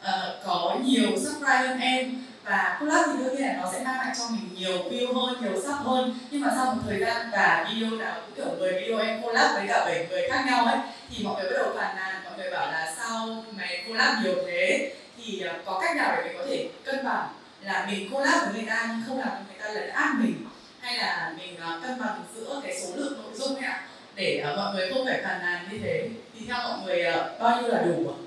uh, 0.01 0.45
có 0.45 0.77
nhiều 0.83 1.09
subscribe 1.09 1.67
hơn 1.67 1.79
em. 1.79 2.23
Và 2.43 2.77
collab 2.79 3.05
thì 3.05 3.23
đương 3.23 3.35
nhiên 3.35 3.47
là 3.47 3.53
nó 3.53 3.71
sẽ 3.73 3.83
mang 3.83 3.97
lại 3.97 4.15
cho 4.17 4.23
mình 4.29 4.49
nhiều 4.55 4.77
view 4.77 5.13
hơn 5.13 5.41
nhiều 5.41 5.61
sub 5.61 5.87
hơn. 5.87 6.19
Nhưng 6.31 6.41
mà 6.41 6.51
sau 6.55 6.65
một 6.65 6.81
thời 6.87 6.99
gian 6.99 7.29
và 7.31 7.67
video 7.69 7.89
nào 7.89 8.21
cũng 8.21 8.35
kiểu 8.35 8.55
10 8.59 8.73
video 8.73 8.99
em 8.99 9.21
collab 9.21 9.55
với 9.55 9.65
cả 9.67 9.85
7 9.85 10.07
người 10.09 10.29
khác 10.29 10.43
nhau 10.47 10.65
ấy 10.65 10.77
thì 11.09 11.23
mọi 11.23 11.35
người 11.35 11.51
bắt 11.51 11.57
đầu 11.57 11.73
phàn 11.75 11.95
nàn 11.95 12.20
mọi 12.31 12.39
người 12.39 12.51
bảo 12.51 12.71
là 12.71 12.93
sao 12.97 13.43
mày 13.57 13.83
collab 13.87 14.23
nhiều 14.23 14.35
thế 14.45 14.93
thì 15.17 15.41
à, 15.41 15.53
có 15.65 15.79
cách 15.81 15.95
nào 15.95 16.15
để 16.15 16.23
mình 16.23 16.37
có 16.37 16.45
thể 16.49 16.69
cân 16.83 17.05
bằng 17.05 17.29
là 17.61 17.87
mình 17.89 18.09
collab 18.11 18.43
với 18.43 18.53
người 18.53 18.65
ta 18.69 18.89
nhưng 18.89 19.03
không 19.07 19.19
làm 19.19 19.29
người 19.29 19.57
ta 19.59 19.67
lấn 19.69 19.89
át 19.89 20.09
mình? 20.19 20.45
Hay 20.79 20.97
là 20.97 21.33
mình 21.37 21.57
à, 21.61 21.79
cân 21.83 21.99
bằng 21.99 22.23
giữa 22.35 22.61
cái 22.63 22.81
số 22.81 22.95
lượng 22.95 23.13
nội 23.23 23.33
dung 23.33 23.55
ạ? 23.55 23.87
Để 24.15 24.41
à, 24.45 24.53
mọi 24.55 24.75
người 24.75 24.93
không 24.93 25.05
phải 25.05 25.21
phàn 25.23 25.41
nàn 25.41 25.67
như 25.71 25.77
thế. 25.83 26.09
Thì 26.33 26.45
theo 26.47 26.57
mọi 26.57 26.77
người 26.85 27.03
bao 27.39 27.61
nhiêu 27.61 27.71
là 27.71 27.81
đủ 27.81 28.09
ạ? 28.09 28.17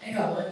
Em 0.00 0.14
cảm 0.18 0.34
ơn 0.34 0.50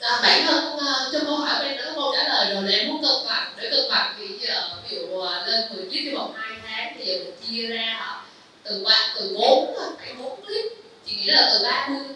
à, 0.00 0.20
bản 0.22 0.46
thân 0.46 0.74
uh, 0.74 1.12
trong 1.12 1.22
câu 1.26 1.36
hỏi 1.36 1.64
bên 1.64 1.76
đã 1.76 1.84
có 1.86 1.92
câu 1.94 2.12
trả 2.16 2.28
lời 2.28 2.54
rồi 2.54 2.62
là 2.62 2.78
em 2.78 2.88
muốn 2.88 3.02
cân 3.02 3.26
bằng 3.28 3.52
để 3.56 3.70
cân 3.70 3.90
bằng 3.90 4.14
thì 4.18 4.38
giờ 4.38 4.70
ví 4.88 4.96
dụ 4.96 5.02
uh, 5.02 5.46
lên 5.46 5.60
10 5.74 5.84
clip 5.84 6.02
trong 6.06 6.14
vòng 6.14 6.34
2 6.36 6.58
tháng 6.66 6.94
thì 6.98 7.04
giờ 7.04 7.18
mình 7.24 7.34
chia 7.48 7.66
ra 7.66 7.96
họ 7.98 8.19
từ 8.70 8.82
ba 8.84 9.14
từ 9.18 9.34
bốn 9.34 9.74
phải 9.98 10.14
bốn 10.18 10.40
clip. 10.46 10.64
Chị 11.06 11.16
nghĩ 11.16 11.26
là 11.26 11.50
từ 11.52 11.64
30 11.64 12.09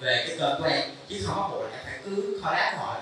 về 0.00 0.24
cái 0.28 0.38
kênh 0.38 0.58
của 0.58 0.64
em 0.64 0.90
chứ 1.08 1.24
không 1.26 1.36
bắt 1.36 1.48
buộc 1.50 1.62
là 1.62 1.68
em 1.70 1.80
phải 1.84 1.98
cứ 2.04 2.40
collab 2.44 2.74
của 2.74 2.80
họ. 2.80 2.96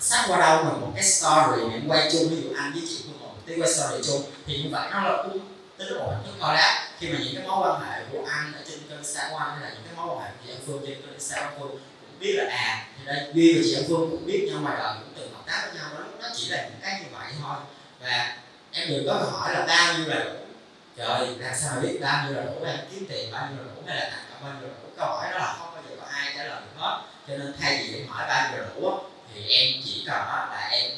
Sát 0.00 0.24
qua 0.28 0.38
đâu 0.38 0.64
mà 0.64 0.70
một 0.70 0.92
cái 0.94 1.04
story 1.04 1.62
em 1.72 1.88
quay 1.88 2.08
chung, 2.12 2.28
ví 2.30 2.42
dụ 2.42 2.48
anh 2.58 2.72
với 2.72 2.82
chị 2.88 3.04
Phương 3.04 3.20
một 3.20 3.34
cái 3.46 3.56
quay 3.58 3.72
story 3.72 4.02
chung, 4.06 4.22
thì 4.46 4.62
như 4.62 4.68
vậy 4.72 4.88
nó 4.92 5.02
là 5.02 5.22
cũng 5.22 5.38
tính 5.78 5.88
là 5.88 5.98
một 5.98 6.12
hình 6.12 6.24
thức 6.24 6.46
collab 6.46 6.74
khi 6.98 7.08
mà 7.08 7.18
những 7.18 7.34
cái 7.36 7.46
mối 7.46 7.68
quan 7.68 7.90
hệ 7.90 8.02
của 8.12 8.24
anh 8.30 8.52
ở 8.52 8.60
trên 8.70 8.78
kênh 8.88 9.04
Star 9.04 9.32
anh 9.38 9.60
hay 9.60 9.60
là 9.60 9.70
những 9.74 9.82
cái 9.86 9.94
mối 9.96 10.06
quan 10.08 10.24
hệ 10.24 10.30
của 10.30 10.44
chị 10.46 10.52
Phương 10.66 10.82
trên 10.86 11.02
kênh 11.02 11.20
Star 11.20 11.40
One 11.40 11.50
Phương 11.58 11.70
cũng 11.70 12.18
biết 12.20 12.32
là 12.36 12.44
à 12.50 12.86
thì 12.98 13.04
đây 13.06 13.26
duy 13.34 13.54
và 13.56 13.62
chị 13.64 13.74
em 13.74 13.84
Phương 13.88 14.10
cũng 14.10 14.26
biết 14.26 14.48
nhau 14.50 14.60
ngoài 14.60 14.76
đời, 14.78 14.94
cũng 14.98 15.12
từng 15.16 15.34
hợp 15.34 15.42
tác 15.46 15.62
với 15.66 15.80
nhau 15.80 15.90
đó 15.94 16.04
nó 16.20 16.28
chỉ 16.36 16.48
là 16.48 16.62
những 16.62 16.80
cái 16.82 17.00
như 17.00 17.06
vậy 17.12 17.32
thôi. 17.42 17.56
Và 18.00 18.36
em 18.72 18.88
đừng 18.88 19.06
có 19.06 19.14
hỏi 19.14 19.54
là 19.54 19.66
bao 19.66 19.94
nhiêu 19.94 20.08
là 20.08 20.24
đủ. 20.24 20.30
Trời, 20.96 21.28
làm 21.38 21.54
sao 21.60 21.72
mà 21.74 21.82
biết 21.82 21.98
bao 22.00 22.24
nhiêu 22.24 22.34
là 22.34 22.42
đủ, 22.42 22.64
em 22.66 22.78
kiếm 22.90 23.06
tiền 23.08 23.32
bao 23.32 23.48
nhiêu 23.50 23.64
là 23.64 23.72
đủ, 23.74 23.82
hay 23.86 23.96
là 23.96 24.10
tặng 24.10 24.42
bao 24.42 24.52
nhiêu 24.52 24.68
là 24.68 24.74
đủ. 24.82 24.88
Câu 24.96 25.06
hỏi 25.06 25.32
đó 25.32 25.38
là 25.38 25.54
không 25.58 25.74
bao 25.74 25.82
giờ 25.90 25.96
có 26.00 26.06
ai 26.10 26.31
trả 26.42 26.48
lời 26.48 26.60
được 26.60 26.80
hết 26.80 27.02
cho 27.28 27.36
nên 27.36 27.54
thay 27.60 27.78
vì 27.82 27.98
em 27.98 28.08
hỏi 28.08 28.24
ba 28.28 28.50
người 28.50 28.66
đủ 28.74 28.98
thì 29.34 29.48
em 29.48 29.68
chỉ 29.84 30.04
cần 30.06 30.16
là 30.16 30.68
em 30.72 30.90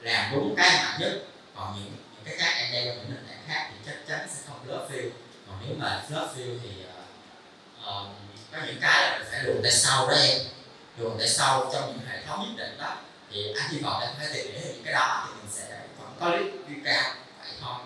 làm 0.00 0.32
đúng 0.34 0.54
cái 0.56 0.70
mạnh 0.70 1.00
nhất. 1.00 1.22
Còn 1.56 1.74
những 1.74 1.92
những 2.14 2.24
cái 2.24 2.36
khác 2.38 2.52
em 2.58 2.72
đem 2.72 2.84
những 2.84 3.04
nền 3.08 3.26
tảng 3.28 3.42
khác 3.48 3.70
thì 3.70 3.76
chắc 3.86 3.96
chắn 4.08 4.28
sẽ 4.28 4.40
không 4.48 4.68
lớp 4.68 4.88
fill 4.90 5.10
còn 5.46 5.56
nếu 5.66 5.76
mà 5.78 6.02
lớp 6.08 6.28
fill 6.36 6.58
thì 6.62 6.70
uh, 7.78 8.06
có 8.52 8.58
những 8.66 8.78
cái 8.80 9.02
là 9.02 9.18
mình 9.18 9.28
phải 9.30 9.42
luồn 9.42 9.60
tại 9.62 9.72
sau 9.72 10.08
đó 10.08 10.14
em. 10.14 10.38
Luồn 10.98 11.16
tại 11.18 11.28
sau 11.28 11.70
trong 11.72 11.86
những 11.86 12.08
hệ 12.08 12.22
thống 12.26 12.46
nhất 12.48 12.64
định 12.64 12.78
đó. 12.78 12.96
Thì 13.32 13.52
anh 13.60 13.70
hy 13.70 13.78
vọng 13.78 14.00
em 14.00 14.10
phải 14.18 14.28
tìm 14.34 14.46
hiểu 14.52 14.72
những 14.74 14.84
cái 14.84 14.94
đó 14.94 15.26
thì 15.26 15.32
mình 15.42 15.50
sẽ 15.52 15.80
vẫn 15.98 16.16
có 16.20 16.28
lý 16.28 16.44
view 16.44 16.84
cao 16.84 17.14
vậy 17.40 17.50
thôi 17.60 17.78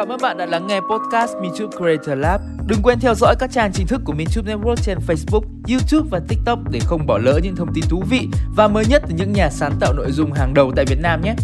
Cảm 0.00 0.08
ơn 0.08 0.20
bạn 0.22 0.38
đã 0.38 0.46
lắng 0.46 0.66
nghe 0.66 0.80
podcast 0.80 1.36
Minchup 1.40 1.70
Creator 1.76 2.18
Lab. 2.18 2.40
Đừng 2.66 2.82
quên 2.82 3.00
theo 3.00 3.14
dõi 3.14 3.34
các 3.38 3.50
trang 3.52 3.72
chính 3.72 3.86
thức 3.86 4.00
của 4.04 4.12
Minchup 4.12 4.44
Network 4.44 4.76
trên 4.76 4.98
Facebook, 5.06 5.42
YouTube 5.68 6.08
và 6.10 6.20
TikTok 6.28 6.58
để 6.70 6.80
không 6.84 7.06
bỏ 7.06 7.18
lỡ 7.18 7.40
những 7.42 7.56
thông 7.56 7.74
tin 7.74 7.84
thú 7.88 8.02
vị 8.10 8.28
và 8.56 8.68
mới 8.68 8.84
nhất 8.88 9.02
từ 9.08 9.14
những 9.16 9.32
nhà 9.32 9.50
sáng 9.50 9.72
tạo 9.80 9.92
nội 9.92 10.12
dung 10.12 10.32
hàng 10.32 10.54
đầu 10.54 10.72
tại 10.76 10.84
Việt 10.88 10.98
Nam 11.02 11.20
nhé. 11.24 11.34